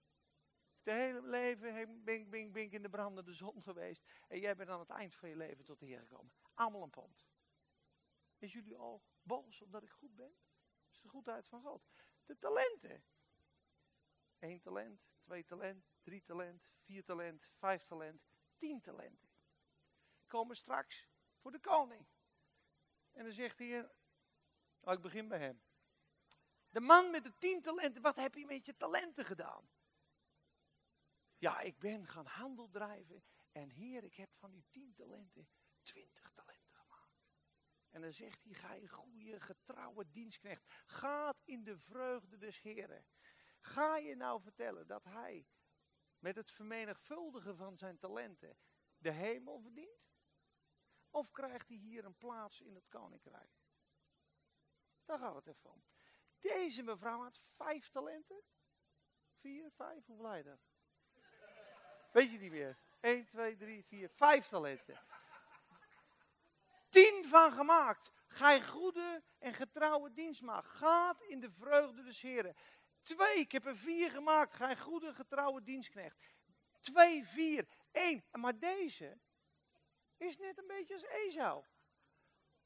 De 0.84 0.92
hele 0.92 1.22
leven 1.22 2.04
ben, 2.04 2.30
ben 2.30 2.56
ik 2.56 2.72
in 2.72 2.82
de 2.82 2.90
brandende 2.90 3.34
zon 3.34 3.64
geweest. 3.64 4.04
En 4.28 4.40
jij 4.40 4.56
bent 4.56 4.70
aan 4.70 4.80
het 4.80 4.90
eind 4.90 5.16
van 5.16 5.30
je 5.30 5.36
leven 5.36 5.66
tot 5.66 5.80
de 5.80 5.86
Heer 5.86 6.00
gekomen. 6.00 6.32
Allemaal 6.56 6.84
een 6.84 6.90
pond. 6.90 7.28
Is 8.38 8.54
jullie 8.54 8.78
al 8.78 9.04
boos 9.22 9.62
omdat 9.62 9.84
ik 9.84 9.90
goed 9.90 10.16
ben? 10.16 10.38
Dat 10.86 10.94
is 10.96 11.02
de 11.02 11.10
goedheid 11.10 11.48
van 11.48 11.62
God. 11.62 11.88
De 12.26 12.38
talenten. 12.38 13.04
Eén 14.40 14.60
talent, 14.62 15.08
twee 15.20 15.46
talent, 15.46 15.86
drie 16.02 16.24
talent, 16.24 16.70
vier 16.78 17.04
talent, 17.04 17.52
vijf 17.58 17.84
talent, 17.84 18.28
tien 18.58 18.82
talenten. 18.82 19.30
Komen 20.28 20.56
straks 20.56 21.08
voor 21.38 21.52
de 21.52 21.60
koning. 21.60 22.08
En 23.12 23.24
dan 23.24 23.34
zegt 23.34 23.60
hij, 23.60 23.90
oh, 24.80 24.94
ik 24.94 25.02
begin 25.02 25.28
bij 25.28 25.40
hem. 25.40 25.62
De 26.70 26.80
man 26.80 27.12
met 27.12 27.24
de 27.24 27.34
tien 27.38 27.62
talenten, 27.62 28.02
wat 28.02 28.16
heb 28.16 28.36
je 28.36 28.46
met 28.46 28.66
je 28.66 28.78
talenten 28.78 29.26
gedaan? 29.26 29.70
Ja, 31.38 31.60
ik 31.60 31.80
ben 31.80 32.08
gaan 32.08 32.26
handel 32.26 32.70
drijven. 32.70 33.24
En 33.52 33.70
heer, 33.70 34.04
ik 34.04 34.16
heb 34.16 34.30
van 34.34 34.52
die 34.52 34.66
tien 34.70 34.94
talenten 34.94 35.48
twintig. 35.82 36.25
En 37.96 38.02
dan 38.02 38.14
zegt 38.14 38.44
hij, 38.44 38.54
ga 38.54 38.74
je 38.74 38.88
goede, 38.88 39.40
getrouwe 39.40 40.10
dienstknecht. 40.12 40.64
Gaat 40.86 41.42
in 41.46 41.64
de 41.64 41.78
vreugde 41.78 42.38
des 42.38 42.62
heren. 42.62 43.06
Ga 43.60 43.98
je 43.98 44.16
nou 44.16 44.42
vertellen 44.42 44.88
dat 44.88 45.04
hij 45.04 45.48
met 46.20 46.36
het 46.36 46.52
vermenigvuldigen 46.52 47.58
van 47.58 47.78
zijn 47.78 47.98
talenten 47.98 48.58
de 48.98 49.12
hemel 49.12 49.60
verdient? 49.60 50.10
Of 51.10 51.32
krijgt 51.32 51.68
hij 51.68 51.78
hier 51.78 52.06
een 52.06 52.18
plaats 52.18 52.62
in 52.62 52.76
het 52.76 52.88
koninkrijk? 52.88 53.52
Daar 55.06 55.20
gaat 55.20 55.36
het 55.36 55.48
even. 55.48 55.84
Deze 56.40 56.84
mevrouw 56.84 57.22
had 57.22 57.42
vijf 57.56 57.90
talenten. 57.90 58.42
Vier, 59.40 59.72
vijf, 59.72 60.06
hoeveel 60.06 60.26
hij? 60.26 60.58
Weet 62.12 62.32
je 62.32 62.38
niet 62.40 62.52
meer? 62.52 62.78
1, 63.00 63.26
2, 63.26 63.56
3, 63.56 63.84
4, 63.86 64.10
vijf 64.10 64.48
talenten. 64.48 65.00
Tien 66.96 67.26
van 67.26 67.52
gemaakt. 67.52 68.12
Gij 68.28 68.64
goede 68.64 69.24
en 69.40 69.54
getrouwe 69.54 70.12
dienstmaagd. 70.12 70.70
Gaat 70.70 71.22
in 71.22 71.40
de 71.40 71.52
vreugde 71.52 72.04
des 72.04 72.22
Heren. 72.22 72.56
Twee, 73.02 73.40
ik 73.40 73.52
heb 73.52 73.66
er 73.66 73.78
vier 73.78 74.12
gemaakt. 74.12 74.54
Gij 74.54 74.78
goede 74.78 75.14
getrouwe 75.14 75.64
dienstknecht. 75.64 76.18
Twee, 76.80 77.26
vier, 77.26 77.68
één. 77.92 78.24
Maar 78.32 78.60
deze 78.60 79.18
is 80.18 80.38
net 80.38 80.58
een 80.58 80.68
beetje 80.68 80.94
als 80.94 81.04
Esau. 81.04 81.64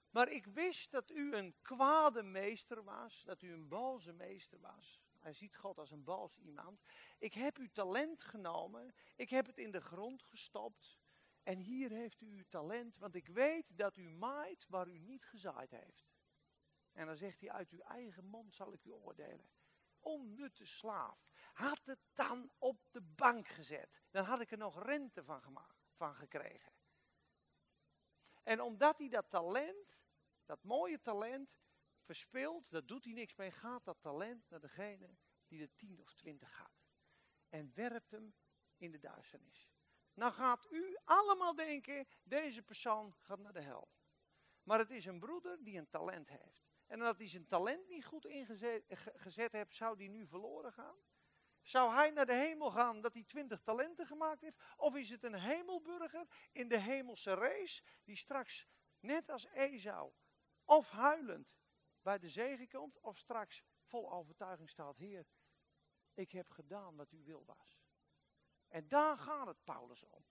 Maar 0.10 0.30
ik 0.32 0.46
wist 0.46 0.92
dat 0.92 1.12
u 1.12 1.36
een 1.36 1.56
kwade 1.62 2.24
meester 2.24 2.84
was, 2.84 3.24
dat 3.24 3.42
u 3.42 3.54
een 3.54 3.68
boze 3.68 4.14
meester 4.14 4.60
was. 4.60 5.02
Hij 5.20 5.34
ziet 5.34 5.56
God 5.56 5.78
als 5.78 5.92
een 5.92 6.04
boos 6.04 6.38
iemand. 6.38 6.82
Ik 7.18 7.34
heb 7.34 7.58
uw 7.58 7.70
talent 7.72 8.24
genomen, 8.24 8.94
ik 9.16 9.30
heb 9.30 9.46
het 9.46 9.58
in 9.58 9.72
de 9.72 9.82
grond 9.82 10.24
gestopt. 10.24 10.99
En 11.50 11.60
hier 11.60 11.92
heeft 11.92 12.22
u 12.22 12.28
uw 12.38 12.44
talent, 12.50 12.98
want 12.98 13.16
ik 13.16 13.28
weet 13.28 13.78
dat 13.78 13.98
u 13.98 14.10
maait 14.10 14.66
waar 14.68 14.88
u 14.88 15.00
niet 15.00 15.26
gezaaid 15.26 15.72
heeft. 15.72 16.10
En 16.92 17.06
dan 17.06 17.16
zegt 17.16 17.40
hij, 17.40 17.52
uit 17.52 17.70
uw 17.70 17.80
eigen 17.80 18.26
mond 18.26 18.56
zal 18.56 18.74
ik 18.74 18.84
u 18.84 18.92
oordelen. 18.92 19.50
Onnutte 20.00 20.66
slaaf. 20.66 21.30
Had 21.54 21.86
het 21.86 22.00
dan 22.14 22.52
op 22.58 22.92
de 22.92 23.02
bank 23.02 23.48
gezet. 23.48 24.02
Dan 24.10 24.26
had 24.26 24.42
ik 24.42 24.52
er 24.52 24.58
nog 24.58 24.84
rente 24.84 25.24
van, 25.24 25.42
gemaakt, 25.42 25.90
van 25.96 26.16
gekregen. 26.16 26.72
En 28.44 28.62
omdat 28.62 28.98
hij 28.98 29.10
dat 29.10 29.30
talent, 29.30 30.00
dat 30.46 30.64
mooie 30.64 31.02
talent, 31.02 31.60
verspeelt, 32.02 32.70
dat 32.70 32.88
doet 32.88 33.04
hij 33.04 33.14
niks 33.14 33.36
mee, 33.36 33.52
gaat 33.52 33.86
dat 33.86 34.02
talent 34.02 34.50
naar 34.50 34.62
degene 34.62 35.18
die 35.48 35.62
er 35.62 35.76
tien 35.76 36.02
of 36.02 36.14
twintig 36.14 36.56
gaat. 36.56 36.90
En 37.50 37.72
werpt 37.74 38.12
hem 38.12 38.34
in 38.78 38.92
de 38.92 39.00
duisternis. 39.00 39.79
Nou 40.20 40.32
gaat 40.32 40.68
u 40.72 40.98
allemaal 41.04 41.56
denken, 41.56 42.08
deze 42.24 42.62
persoon 42.62 43.16
gaat 43.20 43.40
naar 43.40 43.54
de 43.54 43.62
hel. 43.62 43.90
Maar 44.64 44.80
het 44.80 44.90
is 44.90 45.06
een 45.06 45.20
broeder 45.20 45.64
die 45.64 45.78
een 45.78 45.90
talent 45.90 46.30
heeft. 46.30 46.68
En 46.88 47.00
omdat 47.00 47.18
hij 47.18 47.28
zijn 47.28 47.48
talent 47.48 47.90
niet 47.90 48.06
goed 48.06 48.26
ingezet 48.26 48.84
gezet 49.16 49.52
heeft, 49.52 49.76
zou 49.76 49.98
die 49.98 50.10
nu 50.10 50.28
verloren 50.28 50.74
gaan? 50.74 50.96
Zou 51.62 51.94
hij 51.94 52.10
naar 52.10 52.26
de 52.26 52.34
hemel 52.34 52.72
gaan 52.72 53.02
dat 53.02 53.14
hij 53.14 53.24
twintig 53.24 53.62
talenten 53.62 54.06
gemaakt 54.06 54.42
heeft? 54.42 54.58
Of 54.78 54.96
is 54.96 55.10
het 55.10 55.24
een 55.24 55.40
hemelburger 55.40 56.28
in 56.52 56.68
de 56.68 56.80
hemelse 56.80 57.34
race 57.34 57.84
die 58.04 58.16
straks, 58.16 58.68
net 59.00 59.30
als 59.30 59.46
Esau, 59.46 60.12
of 60.66 60.90
huilend 60.90 61.58
bij 62.02 62.20
de 62.20 62.30
zegen 62.30 62.70
komt, 62.70 63.00
of 63.00 63.18
straks 63.18 63.64
vol 63.84 64.12
overtuiging 64.12 64.70
staat, 64.70 64.98
Heer, 64.98 65.28
ik 66.14 66.32
heb 66.32 66.50
gedaan 66.50 66.96
wat 66.96 67.12
u 67.12 67.24
wil 67.24 67.46
was. 67.46 67.79
En 68.70 68.88
daar 68.88 69.18
gaat 69.18 69.48
het 69.48 69.64
Paulus 69.64 70.06
om. 70.06 70.24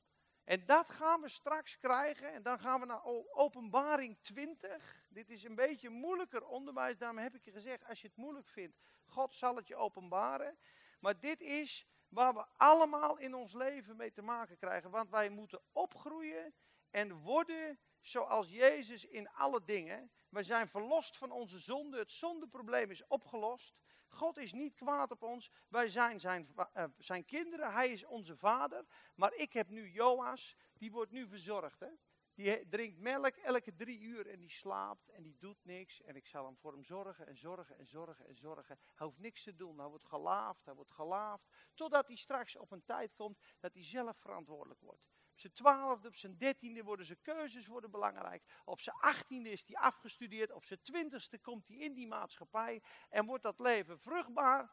En 0.44 0.66
dat 0.66 0.90
gaan 0.90 1.20
we 1.20 1.28
straks 1.28 1.78
krijgen. 1.78 2.32
En 2.32 2.42
dan 2.42 2.58
gaan 2.58 2.80
we 2.80 2.86
naar 2.86 3.04
openbaring 3.32 4.18
20. 4.20 5.04
Dit 5.08 5.30
is 5.30 5.44
een 5.44 5.54
beetje 5.54 5.90
moeilijker 5.90 6.46
onderwijs. 6.46 6.98
Daarom 6.98 7.18
heb 7.18 7.34
ik 7.34 7.44
je 7.44 7.52
gezegd, 7.52 7.84
als 7.84 8.00
je 8.00 8.06
het 8.06 8.16
moeilijk 8.16 8.48
vindt, 8.48 8.76
God 9.04 9.34
zal 9.34 9.56
het 9.56 9.68
je 9.68 9.76
openbaren. 9.76 10.58
Maar 11.00 11.20
dit 11.20 11.40
is 11.40 11.86
waar 12.08 12.34
we 12.34 12.44
allemaal 12.56 13.18
in 13.18 13.34
ons 13.34 13.52
leven 13.52 13.96
mee 13.96 14.12
te 14.12 14.22
maken 14.22 14.58
krijgen. 14.58 14.90
Want 14.90 15.10
wij 15.10 15.28
moeten 15.28 15.60
opgroeien 15.72 16.54
en 16.90 17.12
worden 17.12 17.78
zoals 18.00 18.48
Jezus 18.48 19.04
in 19.04 19.28
alle 19.30 19.64
dingen. 19.64 20.10
We 20.28 20.42
zijn 20.42 20.68
verlost 20.68 21.16
van 21.16 21.30
onze 21.30 21.58
zonde. 21.58 21.98
Het 21.98 22.10
zondeprobleem 22.10 22.90
is 22.90 23.06
opgelost. 23.06 23.74
God 24.08 24.36
is 24.36 24.52
niet 24.52 24.74
kwaad 24.74 25.10
op 25.10 25.22
ons. 25.22 25.50
Wij 25.68 25.88
zijn 25.88 26.20
zijn, 26.20 26.48
uh, 26.76 26.84
zijn 26.98 27.24
kinderen. 27.24 27.72
Hij 27.72 27.90
is 27.90 28.04
onze 28.04 28.36
vader. 28.36 28.84
Maar 29.14 29.34
ik 29.34 29.52
heb 29.52 29.68
nu 29.68 29.90
Joas. 29.90 30.56
Die 30.72 30.90
wordt 30.90 31.10
nu 31.10 31.28
verzorgd. 31.28 31.80
Hè? 31.80 31.90
Die 32.34 32.68
drinkt 32.68 32.98
melk 32.98 33.36
elke 33.36 33.74
drie 33.74 34.00
uur 34.00 34.26
en 34.26 34.38
die 34.38 34.50
slaapt 34.50 35.08
en 35.08 35.22
die 35.22 35.36
doet 35.38 35.64
niks. 35.64 36.02
En 36.02 36.16
ik 36.16 36.26
zal 36.26 36.44
hem 36.44 36.56
voor 36.56 36.72
hem 36.72 36.84
zorgen 36.84 37.26
en 37.26 37.36
zorgen 37.36 37.78
en 37.78 37.86
zorgen 37.86 38.26
en 38.26 38.36
zorgen. 38.36 38.78
Hij 38.94 39.06
hoeft 39.06 39.18
niks 39.18 39.42
te 39.42 39.54
doen. 39.54 39.78
Hij 39.78 39.88
wordt 39.88 40.04
gelaafd, 40.04 40.64
hij 40.64 40.74
wordt 40.74 40.90
gelaafd. 40.90 41.48
Totdat 41.74 42.06
hij 42.06 42.16
straks 42.16 42.56
op 42.56 42.72
een 42.72 42.84
tijd 42.84 43.14
komt 43.14 43.38
dat 43.60 43.74
hij 43.74 43.84
zelf 43.84 44.16
verantwoordelijk 44.18 44.80
wordt. 44.80 45.17
Op 45.38 45.44
zijn 45.44 45.56
twaalfde, 45.56 46.08
op 46.08 46.16
zijn 46.16 46.36
dertiende 46.38 46.82
worden 46.82 47.06
zijn 47.06 47.20
keuzes 47.22 47.66
worden 47.66 47.90
belangrijk. 47.90 48.42
Op 48.64 48.80
zijn 48.80 48.96
achttiende 48.96 49.50
is 49.50 49.64
hij 49.66 49.76
afgestudeerd. 49.76 50.52
Op 50.52 50.64
zijn 50.64 50.80
twintigste 50.82 51.38
komt 51.38 51.68
hij 51.68 51.76
in 51.76 51.94
die 51.94 52.06
maatschappij. 52.06 52.82
En 53.08 53.26
wordt 53.26 53.42
dat 53.42 53.58
leven 53.58 54.00
vruchtbaar, 54.00 54.70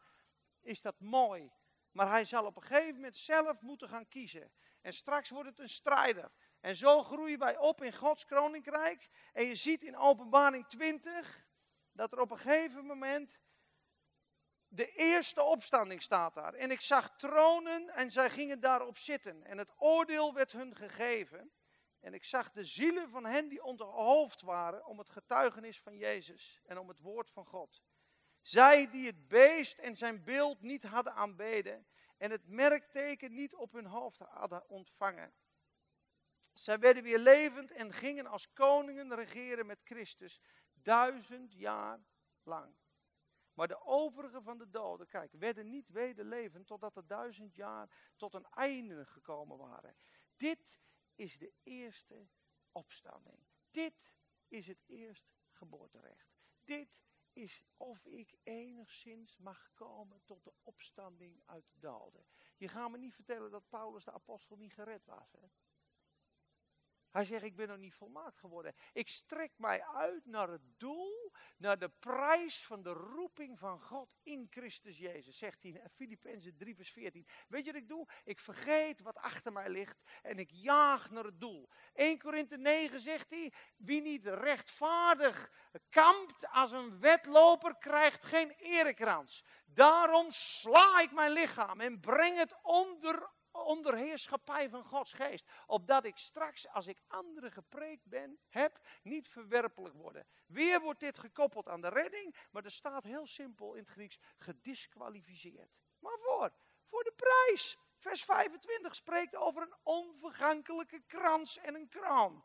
is 0.61 0.82
dat 0.82 0.99
mooi. 0.99 1.51
Maar 1.91 2.09
hij 2.09 2.26
zal 2.26 2.45
op 2.45 2.55
een 2.55 2.61
gegeven 2.61 2.95
moment 2.95 3.18
zelf 3.18 3.61
moeten 3.61 3.89
gaan 3.89 4.07
kiezen. 4.07 4.51
En 4.82 4.93
straks 4.93 5.30
wordt 5.30 5.49
het 5.49 5.59
een 5.59 5.70
strijder. 5.70 6.32
En 6.59 6.76
zo 6.76 7.03
groeien 7.03 7.39
wij 7.39 7.57
op 7.57 7.84
in 7.84 7.93
Gods 7.93 8.26
koninkrijk. 8.26 9.09
En 9.34 9.45
je 9.45 9.55
ziet 9.55 9.84
in 9.84 9.97
Openbaring 9.97 10.68
20 10.68 11.45
dat 11.91 12.11
er 12.11 12.20
op 12.20 12.32
een 12.32 12.39
gegeven 12.39 12.86
moment 12.86 13.41
de 14.76 14.91
eerste 14.91 15.43
opstanding 15.43 16.01
staat 16.01 16.34
daar. 16.34 16.53
En 16.53 16.71
ik 16.71 16.82
zag 16.82 17.17
tronen 17.17 17.89
en 17.89 18.11
zij 18.11 18.30
gingen 18.30 18.59
daarop 18.59 18.97
zitten. 18.97 19.43
En 19.43 19.57
het 19.57 19.73
oordeel 19.78 20.34
werd 20.34 20.51
hun 20.51 20.76
gegeven. 20.76 21.51
En 21.99 22.13
ik 22.13 22.23
zag 22.23 22.51
de 22.51 22.65
zielen 22.65 23.09
van 23.09 23.26
hen 23.26 23.47
die 23.47 23.63
onderhoofd 23.63 24.41
waren 24.41 24.86
om 24.86 24.97
het 24.97 25.09
getuigenis 25.09 25.82
van 25.82 25.97
Jezus 25.97 26.61
en 26.65 26.78
om 26.78 26.88
het 26.88 26.99
woord 26.99 27.32
van 27.32 27.45
God. 27.45 27.82
Zij 28.41 28.89
die 28.89 29.05
het 29.05 29.28
beest 29.28 29.78
en 29.78 29.97
zijn 29.97 30.23
beeld 30.23 30.61
niet 30.61 30.84
hadden 30.84 31.13
aanbeden 31.13 31.88
en 32.17 32.32
het 32.32 32.47
merkteken 32.47 33.34
niet 33.34 33.55
op 33.55 33.71
hun 33.71 33.86
hoofd 33.86 34.19
hadden 34.19 34.69
ontvangen. 34.69 35.34
Zij 36.53 36.80
werden 36.80 37.03
weer 37.03 37.19
levend 37.19 37.71
en 37.71 37.93
gingen 37.93 38.28
als 38.28 38.53
koningen 38.53 39.15
regeren 39.15 39.65
met 39.65 39.82
Christus 39.84 40.41
duizend 40.73 41.53
jaar 41.53 41.99
lang. 42.43 42.76
Maar 43.56 43.68
de 43.68 43.82
overigen 43.82 44.43
van 44.43 44.58
de 44.58 44.70
doden, 44.70 45.08
kijk, 45.08 45.32
werden 45.32 45.70
niet 45.70 45.89
wederlevend 45.89 46.68
totdat 46.68 46.93
de 46.93 47.06
duizend 47.06 47.56
jaar 47.56 48.14
tot 48.16 48.34
een 48.34 48.45
einde 48.45 49.06
gekomen 49.06 49.58
waren. 49.58 49.95
Dit 50.38 50.80
is 51.16 51.38
de 51.38 51.53
eerste 51.64 52.28
opstanding. 52.72 53.47
Dit 53.72 54.14
is 54.47 54.68
het 54.68 54.84
eerst 54.86 55.32
geboorterecht. 55.49 56.34
Dit 56.64 57.03
is 57.34 57.64
of 57.78 58.06
ik 58.06 58.38
enigszins 58.43 59.38
mag 59.38 59.72
komen 59.74 60.22
tot 60.24 60.43
de 60.43 60.53
opstanding 60.64 61.41
uit 61.45 61.68
de 61.68 61.80
doden. 61.80 62.26
Je 62.58 62.68
gaat 62.68 62.91
me 62.91 62.97
niet 62.97 63.16
vertellen 63.16 63.51
dat 63.51 63.70
Paulus 63.70 64.03
de 64.03 64.12
apostel 64.12 64.58
niet 64.58 64.74
gered 64.74 65.06
was. 65.06 65.32
Hè? 65.32 65.47
Hij 67.16 67.26
zegt, 67.26 67.43
ik 67.43 67.55
ben 67.55 67.68
nog 67.68 67.78
niet 67.78 67.93
volmaakt 67.93 68.39
geworden. 68.39 68.76
Ik 68.93 69.09
strek 69.09 69.51
mij 69.57 69.84
uit 69.84 70.26
naar 70.26 70.49
het 70.49 70.61
doel, 70.78 71.32
naar 71.57 71.80
de 71.80 71.89
prijs 71.89 72.66
van 72.66 72.84
de 72.84 72.89
roeping 72.89 73.59
van 73.59 73.82
God 73.82 74.16
in 74.24 74.47
Christus 74.49 74.97
Jezus. 74.97 75.38
Zegt 75.38 75.63
hij 75.63 75.72
in 75.72 75.89
Filippenzen 75.89 76.57
3 76.57 76.76
vers 76.76 76.91
14. 76.91 77.28
Weet 77.47 77.66
je 77.66 77.72
wat 77.72 77.82
ik 77.82 77.88
doe? 77.88 78.07
Ik 78.24 78.39
vergeet 78.39 79.01
wat 79.01 79.18
achter 79.18 79.51
mij 79.51 79.70
ligt 79.70 80.03
en 80.22 80.39
ik 80.39 80.49
jaag 80.51 81.09
naar 81.09 81.24
het 81.24 81.39
doel. 81.39 81.70
1 81.93 82.18
Korinthe 82.18 82.57
9 82.57 82.99
zegt 82.99 83.30
hij, 83.30 83.53
wie 83.78 84.01
niet 84.01 84.26
rechtvaardig 84.26 85.51
kampt 85.89 86.47
als 86.47 86.72
een 86.72 86.99
wedloper 86.99 87.78
krijgt 87.78 88.26
geen 88.26 88.51
erekrans. 88.51 89.43
Daarom 89.66 90.32
sla 90.32 90.99
ik 91.01 91.11
mijn 91.11 91.32
lichaam 91.32 91.82
en 91.82 91.99
breng 91.99 92.38
het 92.38 92.55
onder 92.61 93.30
onder 93.64 93.95
heerschappij 93.95 94.70
van 94.70 94.84
Gods 94.84 95.14
geest. 95.14 95.49
Opdat 95.68 96.06
ik 96.06 96.18
straks, 96.18 96.68
als 96.68 96.88
ik 96.88 97.01
anderen 97.08 97.51
gepreekt 97.51 98.06
ben, 98.06 98.39
heb, 98.49 98.80
niet 99.03 99.28
verwerpelijk 99.28 99.95
worden. 99.95 100.28
Weer 100.47 100.82
wordt 100.82 100.99
dit 100.99 101.20
gekoppeld 101.20 101.68
aan 101.68 101.82
de 101.82 101.89
redding, 101.89 102.36
maar 102.51 102.64
er 102.64 102.72
staat 102.72 103.03
heel 103.03 103.26
simpel 103.26 103.74
in 103.74 103.82
het 103.82 103.89
Grieks 103.89 104.20
gedisqualificeerd. 104.38 105.76
Maar 105.99 106.18
voor, 106.20 106.53
voor 106.86 107.03
de 107.03 107.14
prijs. 107.16 107.78
Vers 107.97 108.24
25 108.24 108.95
spreekt 108.95 109.36
over 109.36 109.62
een 109.62 109.76
onvergankelijke 109.84 111.01
krans 111.08 111.58
en 111.58 111.76
een 111.76 111.89
kroon. 111.89 112.43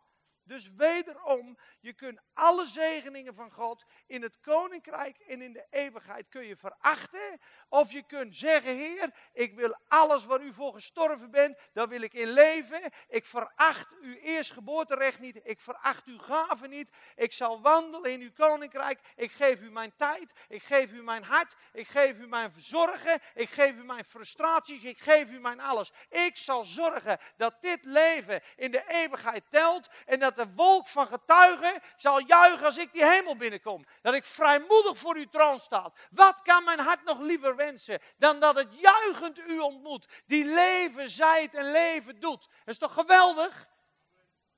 Dus 0.51 0.71
wederom, 0.77 1.59
je 1.81 1.93
kunt 1.93 2.21
alle 2.35 2.67
zegeningen 2.67 3.35
van 3.35 3.51
God 3.51 3.85
in 4.07 4.23
het 4.23 4.41
koninkrijk 4.41 5.19
en 5.19 5.43
in 5.43 5.53
de 5.53 5.67
eeuwigheid 5.71 6.29
kun 6.29 6.45
je 6.45 6.57
verachten. 6.57 7.41
Of 7.69 7.93
je 7.93 8.03
kunt 8.07 8.37
zeggen, 8.37 8.77
Heer, 8.77 9.11
ik 9.33 9.55
wil 9.55 9.79
alles 9.89 10.25
waar 10.25 10.41
u 10.41 10.53
voor 10.53 10.73
gestorven 10.73 11.31
bent, 11.31 11.59
daar 11.73 11.89
wil 11.89 12.01
ik 12.01 12.13
in 12.13 12.31
leven. 12.31 12.93
Ik 13.09 13.25
veracht 13.25 13.95
uw 14.01 14.15
eerstgeboorterecht 14.15 15.19
niet. 15.21 15.41
Ik 15.43 15.61
veracht 15.61 16.07
uw 16.07 16.19
gaven 16.19 16.71
niet. 16.71 16.91
Ik 17.17 17.33
zal 17.33 17.61
wandelen 17.61 18.13
in 18.13 18.21
uw 18.21 18.33
koninkrijk. 18.33 19.01
Ik 19.17 19.33
geef 19.33 19.61
u 19.61 19.71
mijn 19.71 19.93
tijd. 19.97 20.33
Ik 20.49 20.63
geef 20.63 20.93
u 20.93 21.03
mijn 21.03 21.25
hart. 21.25 21.55
Ik 21.73 21.89
geef 21.89 22.19
u 22.19 22.29
mijn 22.29 22.53
zorgen. 22.57 23.21
Ik 23.35 23.49
geef 23.49 23.75
u 23.75 23.85
mijn 23.85 24.05
frustraties. 24.05 24.83
Ik 24.83 24.99
geef 24.99 25.31
u 25.31 25.41
mijn 25.41 25.61
alles. 25.61 25.93
Ik 26.09 26.37
zal 26.37 26.65
zorgen 26.65 27.19
dat 27.37 27.55
dit 27.61 27.85
leven 27.85 28.43
in 28.57 28.71
de 28.71 28.85
eeuwigheid 28.89 29.45
telt 29.51 29.89
en 30.07 30.19
dat 30.19 30.39
de 30.41 30.55
wolk 30.55 30.87
van 30.87 31.07
getuigen 31.07 31.83
zal 31.97 32.21
juichen 32.21 32.67
als 32.67 32.79
ik 32.79 32.93
die 32.93 33.05
hemel 33.05 33.37
binnenkom. 33.37 33.87
Dat 34.03 34.15
ik 34.15 34.25
vrijmoedig 34.25 34.99
voor 34.99 35.17
uw 35.17 35.29
troon 35.29 35.61
sta. 35.61 35.93
Wat 36.11 36.43
kan 36.43 36.65
mijn 36.65 36.79
hart 36.79 37.05
nog 37.05 37.19
liever 37.19 37.57
wensen 37.57 38.01
dan 38.19 38.41
dat 38.41 38.57
het 38.57 38.81
juichend 38.81 39.39
u 39.39 39.59
ontmoet, 39.59 40.07
die 40.27 40.45
leven 40.45 41.11
zijt 41.11 41.55
en 41.55 41.71
leven 41.71 42.21
doet. 42.21 42.41
Dat 42.41 42.69
is 42.75 42.79
toch 42.79 42.95
geweldig? 42.95 43.69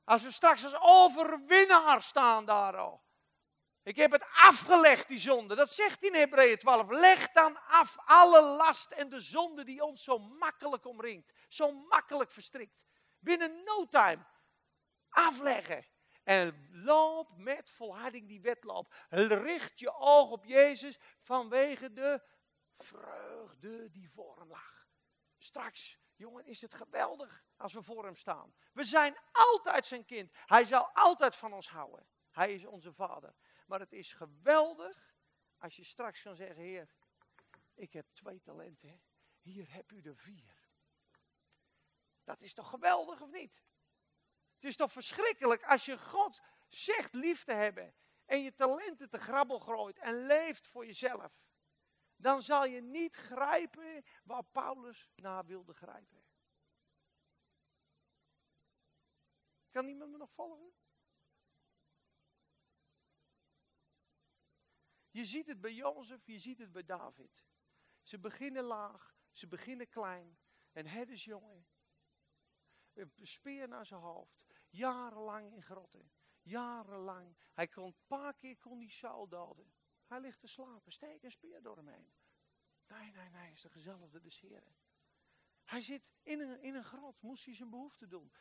Als 0.04 0.22
we 0.22 0.32
straks 0.32 0.64
als 0.64 0.80
overwinnaar 0.80 2.02
staan 2.02 2.44
daar 2.44 2.76
al. 2.76 3.02
Ik 3.84 3.96
heb 3.96 4.12
het 4.12 4.28
afgelegd, 4.32 5.08
die 5.08 5.18
zonde. 5.18 5.54
Dat 5.54 5.72
zegt 5.72 6.02
in 6.02 6.14
Hebreeën 6.14 6.58
12. 6.58 6.90
Leg 6.90 7.30
dan 7.32 7.58
af 7.68 7.96
alle 8.04 8.42
last 8.42 8.90
en 8.90 9.08
de 9.08 9.20
zonde 9.20 9.64
die 9.64 9.82
ons 9.82 10.04
zo 10.04 10.18
makkelijk 10.18 10.86
omringt. 10.86 11.32
Zo 11.48 11.72
makkelijk 11.72 12.30
verstrikt. 12.30 12.86
Binnen 13.18 13.62
no 13.64 13.86
time. 13.86 14.24
Afleggen. 15.12 15.86
En 16.22 16.68
loop 16.70 17.36
met 17.36 17.70
volharding 17.70 18.28
die 18.28 18.40
wedloop. 18.40 18.94
Richt 19.08 19.78
je 19.78 19.94
oog 19.94 20.30
op 20.30 20.44
Jezus 20.44 20.98
vanwege 21.20 21.92
de 21.92 22.22
vreugde 22.76 23.90
die 23.90 24.10
voor 24.10 24.38
hem 24.38 24.48
lag. 24.48 24.86
Straks, 25.38 25.98
jongen, 26.14 26.44
is 26.44 26.60
het 26.60 26.74
geweldig 26.74 27.44
als 27.56 27.72
we 27.72 27.82
voor 27.82 28.04
hem 28.04 28.16
staan. 28.16 28.54
We 28.72 28.84
zijn 28.84 29.16
altijd 29.32 29.86
zijn 29.86 30.04
kind. 30.04 30.30
Hij 30.32 30.66
zal 30.66 30.90
altijd 30.92 31.36
van 31.36 31.52
ons 31.52 31.68
houden. 31.68 32.06
Hij 32.30 32.54
is 32.54 32.64
onze 32.64 32.92
vader. 32.92 33.34
Maar 33.66 33.80
het 33.80 33.92
is 33.92 34.12
geweldig 34.12 35.14
als 35.58 35.76
je 35.76 35.84
straks 35.84 36.22
kan 36.22 36.36
zeggen, 36.36 36.62
Heer, 36.62 36.94
ik 37.74 37.92
heb 37.92 38.06
twee 38.12 38.40
talenten. 38.40 39.02
Hier 39.40 39.72
heb 39.72 39.92
u 39.92 40.00
er 40.00 40.16
vier. 40.16 40.70
Dat 42.24 42.40
is 42.40 42.54
toch 42.54 42.68
geweldig 42.68 43.20
of 43.20 43.30
niet? 43.30 43.62
Het 44.62 44.70
is 44.70 44.76
toch 44.76 44.92
verschrikkelijk 44.92 45.64
als 45.64 45.84
je 45.84 45.98
God 45.98 46.40
zegt 46.68 47.14
lief 47.14 47.44
te 47.44 47.52
hebben 47.52 47.94
en 48.24 48.42
je 48.42 48.54
talenten 48.54 49.10
te 49.10 49.18
grabbel 49.18 49.60
gooit 49.60 49.98
en 49.98 50.26
leeft 50.26 50.66
voor 50.66 50.86
jezelf. 50.86 51.40
Dan 52.16 52.42
zal 52.42 52.64
je 52.64 52.80
niet 52.80 53.16
grijpen 53.16 54.04
waar 54.24 54.44
Paulus 54.44 55.10
naar 55.16 55.46
wilde 55.46 55.74
grijpen. 55.74 56.24
Kan 59.70 59.88
iemand 59.88 60.10
me 60.10 60.16
nog 60.16 60.32
volgen? 60.32 60.72
Je 65.10 65.24
ziet 65.24 65.46
het 65.46 65.60
bij 65.60 65.72
Jozef, 65.72 66.26
je 66.26 66.38
ziet 66.38 66.58
het 66.58 66.72
bij 66.72 66.84
David. 66.84 67.44
Ze 68.02 68.18
beginnen 68.18 68.64
laag, 68.64 69.16
ze 69.30 69.46
beginnen 69.46 69.88
klein. 69.88 70.38
Een 70.72 70.86
herdersjongen. 70.86 71.66
Een 72.92 73.12
speer 73.22 73.68
naar 73.68 73.86
zijn 73.86 74.00
hoofd. 74.00 74.51
Jarenlang 74.72 75.52
in 75.52 75.62
grotten. 75.62 76.10
Jarenlang. 76.42 77.36
Hij 77.52 77.68
kon 77.68 77.84
een 77.84 77.96
paar 78.06 78.34
keer 78.34 78.56
kon 78.58 78.78
die 78.78 78.90
Saul 78.90 79.28
doden. 79.28 79.72
Hij 80.06 80.20
ligt 80.20 80.40
te 80.40 80.46
slapen. 80.46 80.92
Steek 80.92 81.22
een 81.22 81.30
speer 81.30 81.62
door 81.62 81.76
hem 81.76 81.88
heen. 81.88 82.12
Nee, 82.86 83.12
nee, 83.12 83.28
nee, 83.28 83.52
is 83.52 83.60
de 83.60 83.70
gezelligde 83.70 84.20
des 84.20 84.40
heren. 84.40 84.76
Hij 85.64 85.80
zit 85.80 86.02
in 86.22 86.40
een, 86.40 86.60
in 86.60 86.74
een 86.74 86.84
grot. 86.84 87.22
Moest 87.22 87.44
hij 87.44 87.54
zijn 87.54 87.70
behoefte 87.70 88.06
doen. 88.06 88.32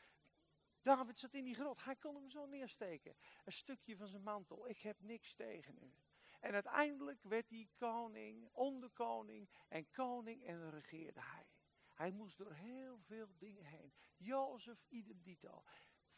David 0.82 1.20
zat 1.20 1.34
in 1.34 1.44
die 1.44 1.56
grot. 1.56 1.84
Hij 1.84 1.96
kon 1.96 2.16
hem 2.16 2.30
zo 2.30 2.46
neersteken. 2.46 3.16
Een 3.46 3.54
stukje 3.54 3.98
van 3.98 4.08
zijn 4.08 4.24
mantel. 4.24 4.70
Ik 4.70 4.80
heb 4.80 5.02
niks 5.02 5.34
tegen 5.34 5.78
u. 5.84 5.96
En 6.40 6.54
uiteindelijk 6.54 7.24
werd 7.24 7.50
hij 7.50 7.70
koning, 7.78 8.50
onderkoning 8.52 9.50
en 9.68 9.92
koning 9.92 10.46
en 10.46 10.70
regeerde 10.70 11.22
hij. 11.22 11.48
Hij 11.94 12.12
moest 12.12 12.38
door 12.38 12.54
heel 12.54 13.00
veel 13.00 13.28
dingen 13.38 13.66
heen. 13.66 13.94
Jozef 14.18 14.86
idem 14.88 15.22
dito. 15.22 15.64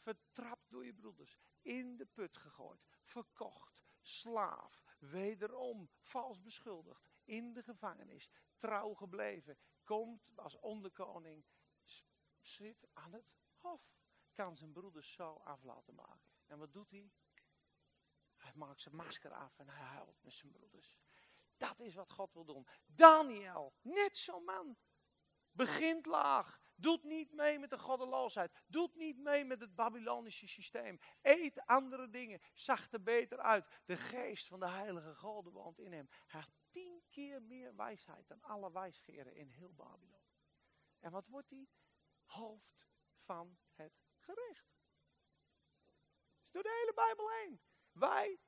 Vertrapt 0.03 0.69
door 0.69 0.85
je 0.85 0.93
broeders. 0.93 1.37
In 1.61 1.97
de 1.97 2.05
put 2.05 2.37
gegooid. 2.37 2.85
Verkocht. 3.03 3.81
Slaaf. 4.01 4.83
Wederom 4.99 5.89
vals 6.01 6.41
beschuldigd. 6.41 7.09
In 7.23 7.53
de 7.53 7.63
gevangenis. 7.63 8.29
Trouw 8.57 8.93
gebleven. 8.93 9.57
Komt 9.83 10.31
als 10.35 10.59
onderkoning. 10.59 11.45
Zit 12.39 12.87
aan 12.93 13.13
het 13.13 13.33
hof. 13.57 13.81
Kan 14.33 14.57
zijn 14.57 14.71
broeders 14.71 15.13
zo 15.13 15.33
af 15.33 15.63
laten 15.63 15.95
maken. 15.95 16.31
En 16.45 16.57
wat 16.57 16.73
doet 16.73 16.91
hij? 16.91 17.11
Hij 18.35 18.53
maakt 18.55 18.81
zijn 18.81 18.95
masker 18.95 19.31
af 19.31 19.59
en 19.59 19.69
hij 19.69 19.85
huilt 19.85 20.23
met 20.23 20.33
zijn 20.33 20.51
broeders. 20.51 20.97
Dat 21.57 21.79
is 21.79 21.95
wat 21.95 22.11
God 22.11 22.33
wil 22.33 22.45
doen. 22.45 22.67
Daniel, 22.85 23.73
net 23.81 24.17
zo'n 24.17 24.43
man. 24.43 24.77
Begint 25.51 26.05
laag. 26.05 26.61
Doet 26.75 27.03
niet 27.03 27.33
mee 27.33 27.59
met 27.59 27.69
de 27.69 27.77
goddeloosheid. 27.77 28.51
Doet 28.67 28.95
niet 28.95 29.17
mee 29.17 29.45
met 29.45 29.59
het 29.59 29.75
Babylonische 29.75 30.47
systeem. 30.47 30.99
Eet 31.21 31.65
andere 31.65 32.09
dingen. 32.09 32.41
Zag 32.53 32.91
er 32.91 33.03
beter 33.03 33.39
uit. 33.39 33.81
De 33.85 33.97
geest 33.97 34.47
van 34.47 34.59
de 34.59 34.69
heilige 34.69 35.15
God 35.15 35.51
woont 35.51 35.79
in 35.79 35.93
hem. 35.93 36.09
Hij 36.27 36.39
had 36.39 36.51
tien 36.69 37.03
keer 37.09 37.41
meer 37.41 37.75
wijsheid 37.75 38.27
dan 38.27 38.41
alle 38.41 38.71
wijsgeren 38.71 39.35
in 39.35 39.49
heel 39.49 39.73
Babylon. 39.73 40.21
En 40.99 41.11
wat 41.11 41.27
wordt 41.27 41.49
hij? 41.49 41.67
Hoofd 42.23 42.87
van 43.23 43.57
het 43.73 44.03
gerecht. 44.17 44.81
Is 46.45 46.51
door 46.51 46.63
de 46.63 46.79
hele 46.79 46.93
Bijbel 46.93 47.29
heen. 47.29 47.61
Wij 47.91 48.39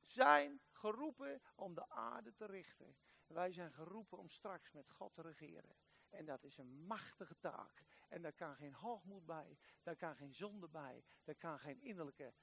zijn 0.00 0.62
geroepen 0.70 1.42
om 1.54 1.74
de 1.74 1.88
aarde 1.88 2.34
te 2.34 2.46
richten. 2.46 2.96
Wij 3.26 3.52
zijn 3.52 3.72
geroepen 3.72 4.18
om 4.18 4.28
straks 4.28 4.70
met 4.70 4.90
God 4.90 5.14
te 5.14 5.22
regeren. 5.22 5.76
En 6.16 6.24
dat 6.24 6.44
is 6.44 6.56
een 6.56 6.86
machtige 6.86 7.38
taak. 7.38 7.84
En 8.08 8.22
daar 8.22 8.32
kan 8.32 8.56
geen 8.56 8.72
hoogmoed 8.72 9.26
bij. 9.26 9.58
Daar 9.82 9.96
kan 9.96 10.16
geen 10.16 10.34
zonde 10.34 10.68
bij. 10.68 11.04
Daar 11.24 11.34
kan 11.34 11.58
geen 11.58 11.80
innerlijke 11.80 12.34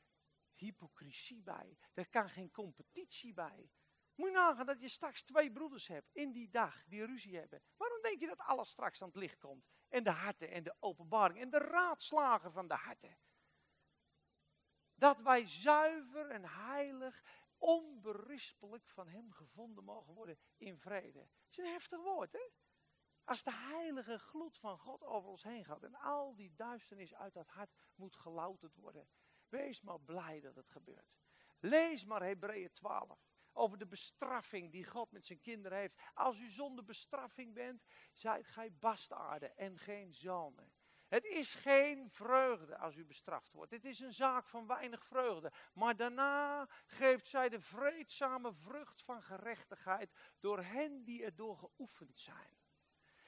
hypocrisie 0.53 1.43
bij. 1.43 1.78
Daar 1.93 2.09
kan 2.09 2.30
geen 2.30 2.51
competitie 2.51 3.34
bij. 3.34 3.71
Moet 4.15 4.28
je 4.28 4.34
nagaan 4.34 4.65
dat 4.65 4.82
je 4.82 4.89
straks 4.89 5.24
twee 5.24 5.51
broeders 5.51 5.88
hebt 5.88 6.09
in 6.11 6.32
die 6.32 6.49
dag 6.49 6.84
die 6.86 7.05
ruzie 7.05 7.38
hebben. 7.38 7.61
Waarom 7.78 8.01
denk 8.01 8.19
je 8.19 8.28
dat 8.28 8.39
alles 8.39 8.69
straks 8.69 9.01
aan 9.01 9.07
het 9.07 9.17
licht 9.17 9.39
komt? 9.39 9.65
En 9.89 10.03
de 10.03 10.09
harten 10.09 10.49
en 10.49 10.63
de 10.63 10.76
openbaring 10.80 11.39
en 11.39 11.49
de 11.49 11.57
raadslagen 11.57 12.51
van 12.51 12.67
de 12.67 12.74
harten. 12.74 13.17
Dat 14.95 15.21
wij 15.21 15.47
zuiver 15.47 16.30
en 16.30 16.45
heilig, 16.45 17.24
onberispelijk 17.57 18.89
van 18.89 19.07
Hem 19.07 19.32
gevonden 19.32 19.84
mogen 19.84 20.13
worden 20.13 20.38
in 20.57 20.80
vrede. 20.80 21.19
Dat 21.19 21.49
is 21.49 21.57
een 21.57 21.71
heftig 21.71 22.01
woord, 22.01 22.32
hè? 22.32 22.49
Als 23.26 23.43
de 23.43 23.53
heilige 23.53 24.19
gloed 24.19 24.57
van 24.57 24.78
God 24.78 25.03
over 25.03 25.30
ons 25.30 25.43
heen 25.43 25.65
gaat 25.65 25.84
en 25.84 25.95
al 25.95 26.36
die 26.36 26.53
duisternis 26.55 27.15
uit 27.15 27.34
dat 27.34 27.47
hart 27.47 27.76
moet 27.95 28.15
gelouterd 28.15 28.76
worden. 28.76 29.07
Wees 29.49 29.82
maar 29.82 29.99
blij 29.99 30.39
dat 30.39 30.55
het 30.55 30.69
gebeurt. 30.69 31.17
Lees 31.59 32.05
maar 32.05 32.24
Hebreeën 32.24 32.71
12 32.71 33.32
over 33.53 33.78
de 33.78 33.88
bestraffing 33.88 34.71
die 34.71 34.86
God 34.86 35.11
met 35.11 35.26
zijn 35.26 35.41
kinderen 35.41 35.78
heeft. 35.78 35.99
Als 36.13 36.39
u 36.39 36.49
zonder 36.49 36.84
bestraffing 36.86 37.53
bent, 37.53 37.84
zijt 38.11 38.47
gij 38.47 38.74
bastaarden 38.74 39.57
en 39.57 39.78
geen 39.78 40.13
zonen. 40.13 40.71
Het 41.07 41.26
is 41.26 41.55
geen 41.55 42.09
vreugde 42.09 42.78
als 42.78 42.95
u 42.95 43.05
bestraft 43.05 43.51
wordt. 43.51 43.71
Het 43.71 43.86
is 43.86 43.99
een 43.99 44.13
zaak 44.13 44.47
van 44.47 44.67
weinig 44.67 45.05
vreugde. 45.05 45.51
Maar 45.74 45.95
daarna 45.95 46.67
geeft 46.86 47.26
zij 47.26 47.49
de 47.49 47.59
vreedzame 47.59 48.53
vrucht 48.53 49.03
van 49.03 49.24
gerechtigheid 49.24 50.11
door 50.39 50.63
hen 50.63 51.03
die 51.03 51.24
erdoor 51.24 51.57
geoefend 51.57 52.19
zijn. 52.19 52.62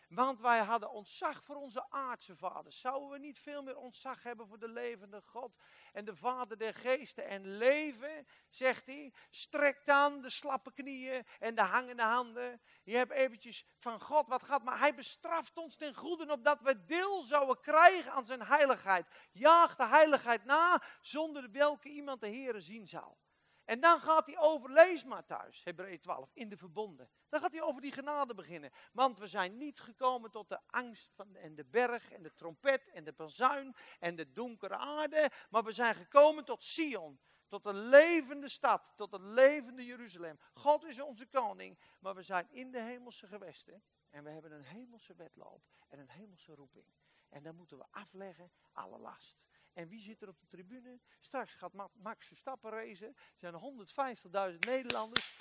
Want 0.10 0.40
wij 0.40 0.60
hadden 0.60 0.92
ontzag 0.92 1.44
voor 1.44 1.56
onze 1.56 1.90
aardse 1.90 2.36
vaders. 2.36 2.80
Zouden 2.80 3.10
we 3.10 3.18
niet 3.18 3.40
veel 3.40 3.64
meer 3.64 3.78
ontzag 3.78 4.24
hebben 4.24 4.48
voor 4.48 4.60
de 4.60 4.68
levende 4.68 5.22
God 5.22 5.58
en 5.94 6.06
de 6.06 6.16
Vader 6.16 6.58
der 6.58 6.74
geesten? 6.74 7.28
En 7.28 7.58
leven, 7.58 8.28
zegt 8.50 8.86
hij, 8.86 9.14
strekt 9.30 9.90
aan 9.90 10.22
de 10.22 10.30
slappe 10.30 10.74
knieën 10.74 11.26
en 11.40 11.56
de 11.56 11.62
hangende 11.62 12.04
handen. 12.04 12.62
Je 12.84 12.96
hebt 12.96 13.12
eventjes 13.12 13.66
van 13.78 14.02
God 14.02 14.28
wat 14.28 14.44
gaat, 14.44 14.64
maar 14.64 14.80
hij 14.80 14.96
bestraft 14.96 15.58
ons 15.58 15.76
ten 15.76 15.96
goede 15.96 16.32
opdat 16.32 16.62
we 16.62 16.86
deel 16.86 17.24
zouden 17.24 17.60
krijgen 17.60 18.12
aan 18.12 18.26
zijn 18.26 18.42
heiligheid. 18.42 19.08
Jaag 19.32 19.76
de 19.76 19.86
heiligheid 19.86 20.46
na, 20.46 20.84
zonder 21.02 21.52
welke 21.52 21.90
iemand 21.90 22.22
de 22.22 22.30
Here 22.30 22.60
zien 22.60 22.88
zal. 22.88 23.18
En 23.66 23.80
dan 23.80 24.00
gaat 24.00 24.28
hij 24.28 24.38
over, 24.38 24.72
lees 24.72 25.04
maar 25.04 25.26
thuis, 25.26 25.64
Hebreeën 25.64 26.00
12, 26.00 26.30
in 26.34 26.50
de 26.50 26.58
verbonden. 26.58 27.10
Dan 27.30 27.40
gaat 27.40 27.52
hij 27.52 27.62
over 27.62 27.82
die 27.82 27.92
genade 27.92 28.34
beginnen. 28.34 28.72
Want 28.92 29.20
we 29.20 29.28
zijn 29.28 29.58
niet 29.58 29.80
gekomen 29.80 30.32
tot 30.32 30.50
de 30.50 30.60
angst 30.68 31.14
van, 31.14 31.36
en 31.36 31.56
de 31.56 31.66
berg 31.66 32.12
en 32.12 32.24
de 32.24 32.34
trompet 32.34 32.90
en 32.90 33.04
de 33.04 33.14
bazuin 33.14 33.76
en 34.00 34.16
de 34.16 34.32
donkere 34.32 34.78
aarde. 34.78 35.30
Maar 35.50 35.64
we 35.64 35.72
zijn 35.72 35.96
gekomen 35.96 36.46
tot 36.46 36.64
Sion, 36.64 37.20
tot 37.48 37.66
een 37.66 37.90
levende 37.90 38.50
stad, 38.50 38.94
tot 38.96 39.14
een 39.14 39.34
levende 39.34 39.86
Jeruzalem. 39.86 40.40
God 40.54 40.84
is 40.84 41.02
onze 41.02 41.26
koning, 41.26 41.80
maar 42.00 42.16
we 42.16 42.22
zijn 42.22 42.48
in 42.52 42.72
de 42.72 42.82
hemelse 42.82 43.28
gewesten. 43.28 43.84
En 44.10 44.24
we 44.24 44.30
hebben 44.30 44.52
een 44.52 44.66
hemelse 44.66 45.16
wedloop 45.16 45.64
en 45.88 46.00
een 46.00 46.10
hemelse 46.10 46.54
roeping. 46.56 46.88
En 47.30 47.44
dan 47.44 47.56
moeten 47.56 47.78
we 47.78 47.86
afleggen 47.92 48.52
alle 48.72 48.98
last. 48.98 49.44
En 49.76 49.88
wie 49.88 50.02
zit 50.02 50.22
er 50.22 50.28
op 50.28 50.40
de 50.40 50.48
tribune? 50.48 51.00
Straks 51.20 51.54
gaat 51.54 51.74
Max 51.94 52.28
Verstappen 52.28 52.72
racen. 52.72 53.08
Er 53.08 53.16
zijn 53.36 54.54
150.000 54.54 54.60
Nederlanders. 54.60 55.38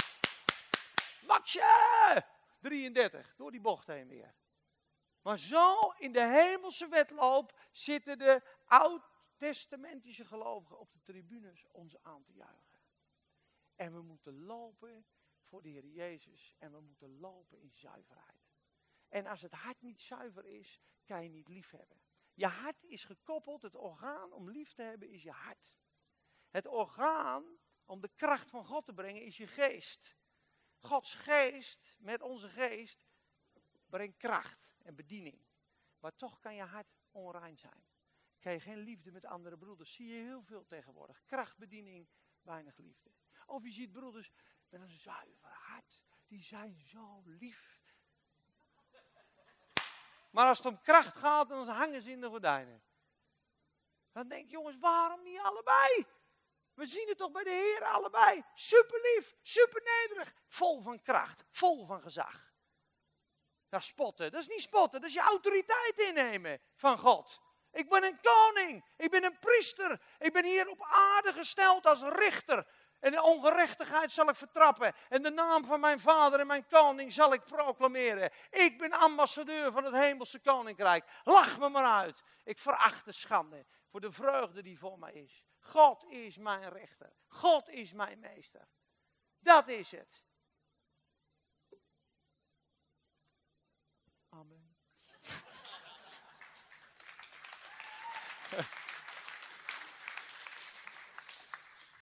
Maxje! 1.27 2.25
33, 2.61 3.35
door 3.37 3.51
die 3.51 3.61
bocht 3.61 3.87
heen 3.87 4.09
weer. 4.09 4.35
Maar 5.23 5.39
zo 5.39 5.79
in 5.99 6.13
de 6.13 6.27
hemelse 6.27 6.89
wedloop 6.89 7.61
zitten 7.73 8.19
de 8.19 8.43
oud 8.67 9.13
nieuwtestamentische 9.45 10.25
gelovigen 10.25 10.79
op 10.79 10.93
de 10.93 11.01
tribunes 11.03 11.67
ons 11.71 12.03
aan 12.03 12.23
te 12.23 12.33
juichen. 12.33 12.81
En 13.77 13.93
we 13.93 14.03
moeten 14.03 14.45
lopen 14.45 15.07
voor 15.43 15.63
de 15.63 15.69
Heer 15.69 15.87
Jezus 15.87 16.55
en 16.59 16.73
we 16.73 16.81
moeten 16.81 17.19
lopen 17.21 17.61
in 17.61 17.73
zuiverheid. 17.73 18.53
En 19.09 19.27
als 19.27 19.43
het 19.43 19.53
hart 19.53 19.83
niet 19.83 20.01
zuiver 20.01 20.47
is, 20.47 20.81
kan 21.05 21.23
je 21.23 21.29
niet 21.29 21.49
lief 21.49 21.71
hebben. 21.71 22.01
Je 22.35 22.47
hart 22.47 22.85
is 22.85 23.05
gekoppeld, 23.05 23.63
het 23.63 23.75
orgaan 23.75 24.33
om 24.33 24.51
lief 24.51 24.73
te 24.73 24.83
hebben 24.83 25.09
is 25.09 25.23
je 25.23 25.31
hart. 25.31 25.77
Het 26.49 26.67
orgaan 26.67 27.45
om 27.85 28.01
de 28.01 28.11
kracht 28.15 28.51
van 28.51 28.65
God 28.65 28.85
te 28.85 28.93
brengen 28.93 29.23
is 29.23 29.37
je 29.37 29.47
geest. 29.47 30.17
Gods 30.79 31.15
geest 31.15 31.97
met 32.01 32.23
onze 32.23 32.49
geest 32.49 33.07
brengt 33.87 34.17
kracht 34.17 34.75
en 34.83 34.95
bediening. 34.95 35.47
Maar 35.99 36.17
toch 36.17 36.39
kan 36.39 36.55
je 36.55 36.63
hart 36.63 36.95
onrein 37.11 37.59
zijn. 37.59 37.85
Kan 38.39 38.53
je 38.53 38.61
geen 38.61 38.79
liefde 38.79 39.13
met 39.13 39.25
andere 39.25 39.57
broeders. 39.57 39.93
Zie 39.93 40.07
je 40.07 40.23
heel 40.23 40.43
veel 40.43 40.65
tegenwoordig. 40.65 41.25
Krachtbediening, 41.25 42.09
weinig 42.43 42.77
liefde. 42.77 43.11
Of 43.47 43.65
je 43.65 43.71
ziet 43.71 43.93
broeders 43.93 44.33
met 44.69 44.81
een 44.81 44.99
zuiver 44.99 45.51
hart. 45.51 46.03
Die 46.27 46.43
zijn 46.43 46.81
zo 46.81 47.23
lief. 47.25 47.83
Maar 50.35 50.49
als 50.49 50.59
het 50.59 50.67
om 50.67 50.83
kracht 50.83 51.17
gaat, 51.17 51.49
dan 51.49 51.69
hangen 51.69 52.03
ze 52.03 52.11
in 52.11 52.21
de 52.21 52.29
gordijnen. 52.29 52.83
Dan 54.13 54.29
denk 54.29 54.45
je, 54.45 54.51
jongens, 54.51 54.77
waarom 54.79 55.23
niet 55.23 55.39
allebei? 55.39 56.07
We 56.75 56.87
zien 56.87 57.09
het 57.09 57.19
toch 57.19 57.31
bij 57.31 57.45
de 57.45 57.51
Heer 57.51 57.85
allebei. 57.85 58.45
Super 58.55 59.01
lief, 59.01 59.37
super 59.43 59.83
nederig, 59.83 60.35
vol 60.47 60.81
van 60.83 61.03
kracht, 61.03 61.45
vol 61.51 61.87
van 61.87 62.03
gezag. 62.03 62.53
Is 63.71 63.87
spotten, 63.87 64.31
dat 64.31 64.41
is 64.41 64.49
niet 64.49 64.63
spotten, 64.63 65.01
dat 65.01 65.09
is 65.09 65.15
je 65.15 65.21
autoriteit 65.21 65.99
innemen 65.99 66.61
van 66.75 66.99
God. 66.99 67.41
Ik 67.73 67.89
ben 67.89 68.05
een 68.05 68.21
koning, 68.21 68.85
ik 68.97 69.11
ben 69.11 69.25
een 69.25 69.39
priester, 69.39 70.01
ik 70.19 70.33
ben 70.33 70.45
hier 70.45 70.69
op 70.69 70.83
aarde 70.83 71.33
gesteld 71.33 71.87
als 71.87 72.03
richter. 72.03 72.67
En 73.05 73.13
de 73.13 73.23
ongerechtigheid 73.23 74.13
zal 74.13 74.29
ik 74.29 74.37
vertrappen. 74.37 74.95
En 75.09 75.23
de 75.23 75.31
naam 75.31 75.65
van 75.65 75.81
mijn 75.81 76.01
vader 76.01 76.41
en 76.41 76.47
mijn 76.47 76.67
koning 76.67 77.13
zal 77.13 77.33
ik 77.33 77.45
proclameren. 77.45 78.31
Ik 78.51 78.79
ben 78.79 78.93
ambassadeur 78.93 79.73
van 79.73 79.85
het 79.85 79.95
hemelse 79.95 80.41
koninkrijk. 80.41 81.05
Lach 81.25 81.59
me 81.59 81.69
maar 81.69 81.85
uit. 81.85 82.23
Ik 82.45 82.59
veracht 82.59 83.05
de 83.05 83.13
schande 83.13 83.67
voor 83.91 84.01
de 84.01 84.13
vreugde 84.13 84.63
die 84.63 84.79
voor 84.79 84.99
mij 84.99 85.13
is. 85.13 85.45
God 85.61 86.05
is 86.05 86.37
mijn 86.37 86.69
rechter. 86.69 87.13
God 87.27 87.69
is 87.69 87.93
mijn 87.93 88.19
meester. 88.21 88.69
Dat 89.39 89.69
is 89.69 89.91
het. 89.91 90.25
Amen. 94.29 94.77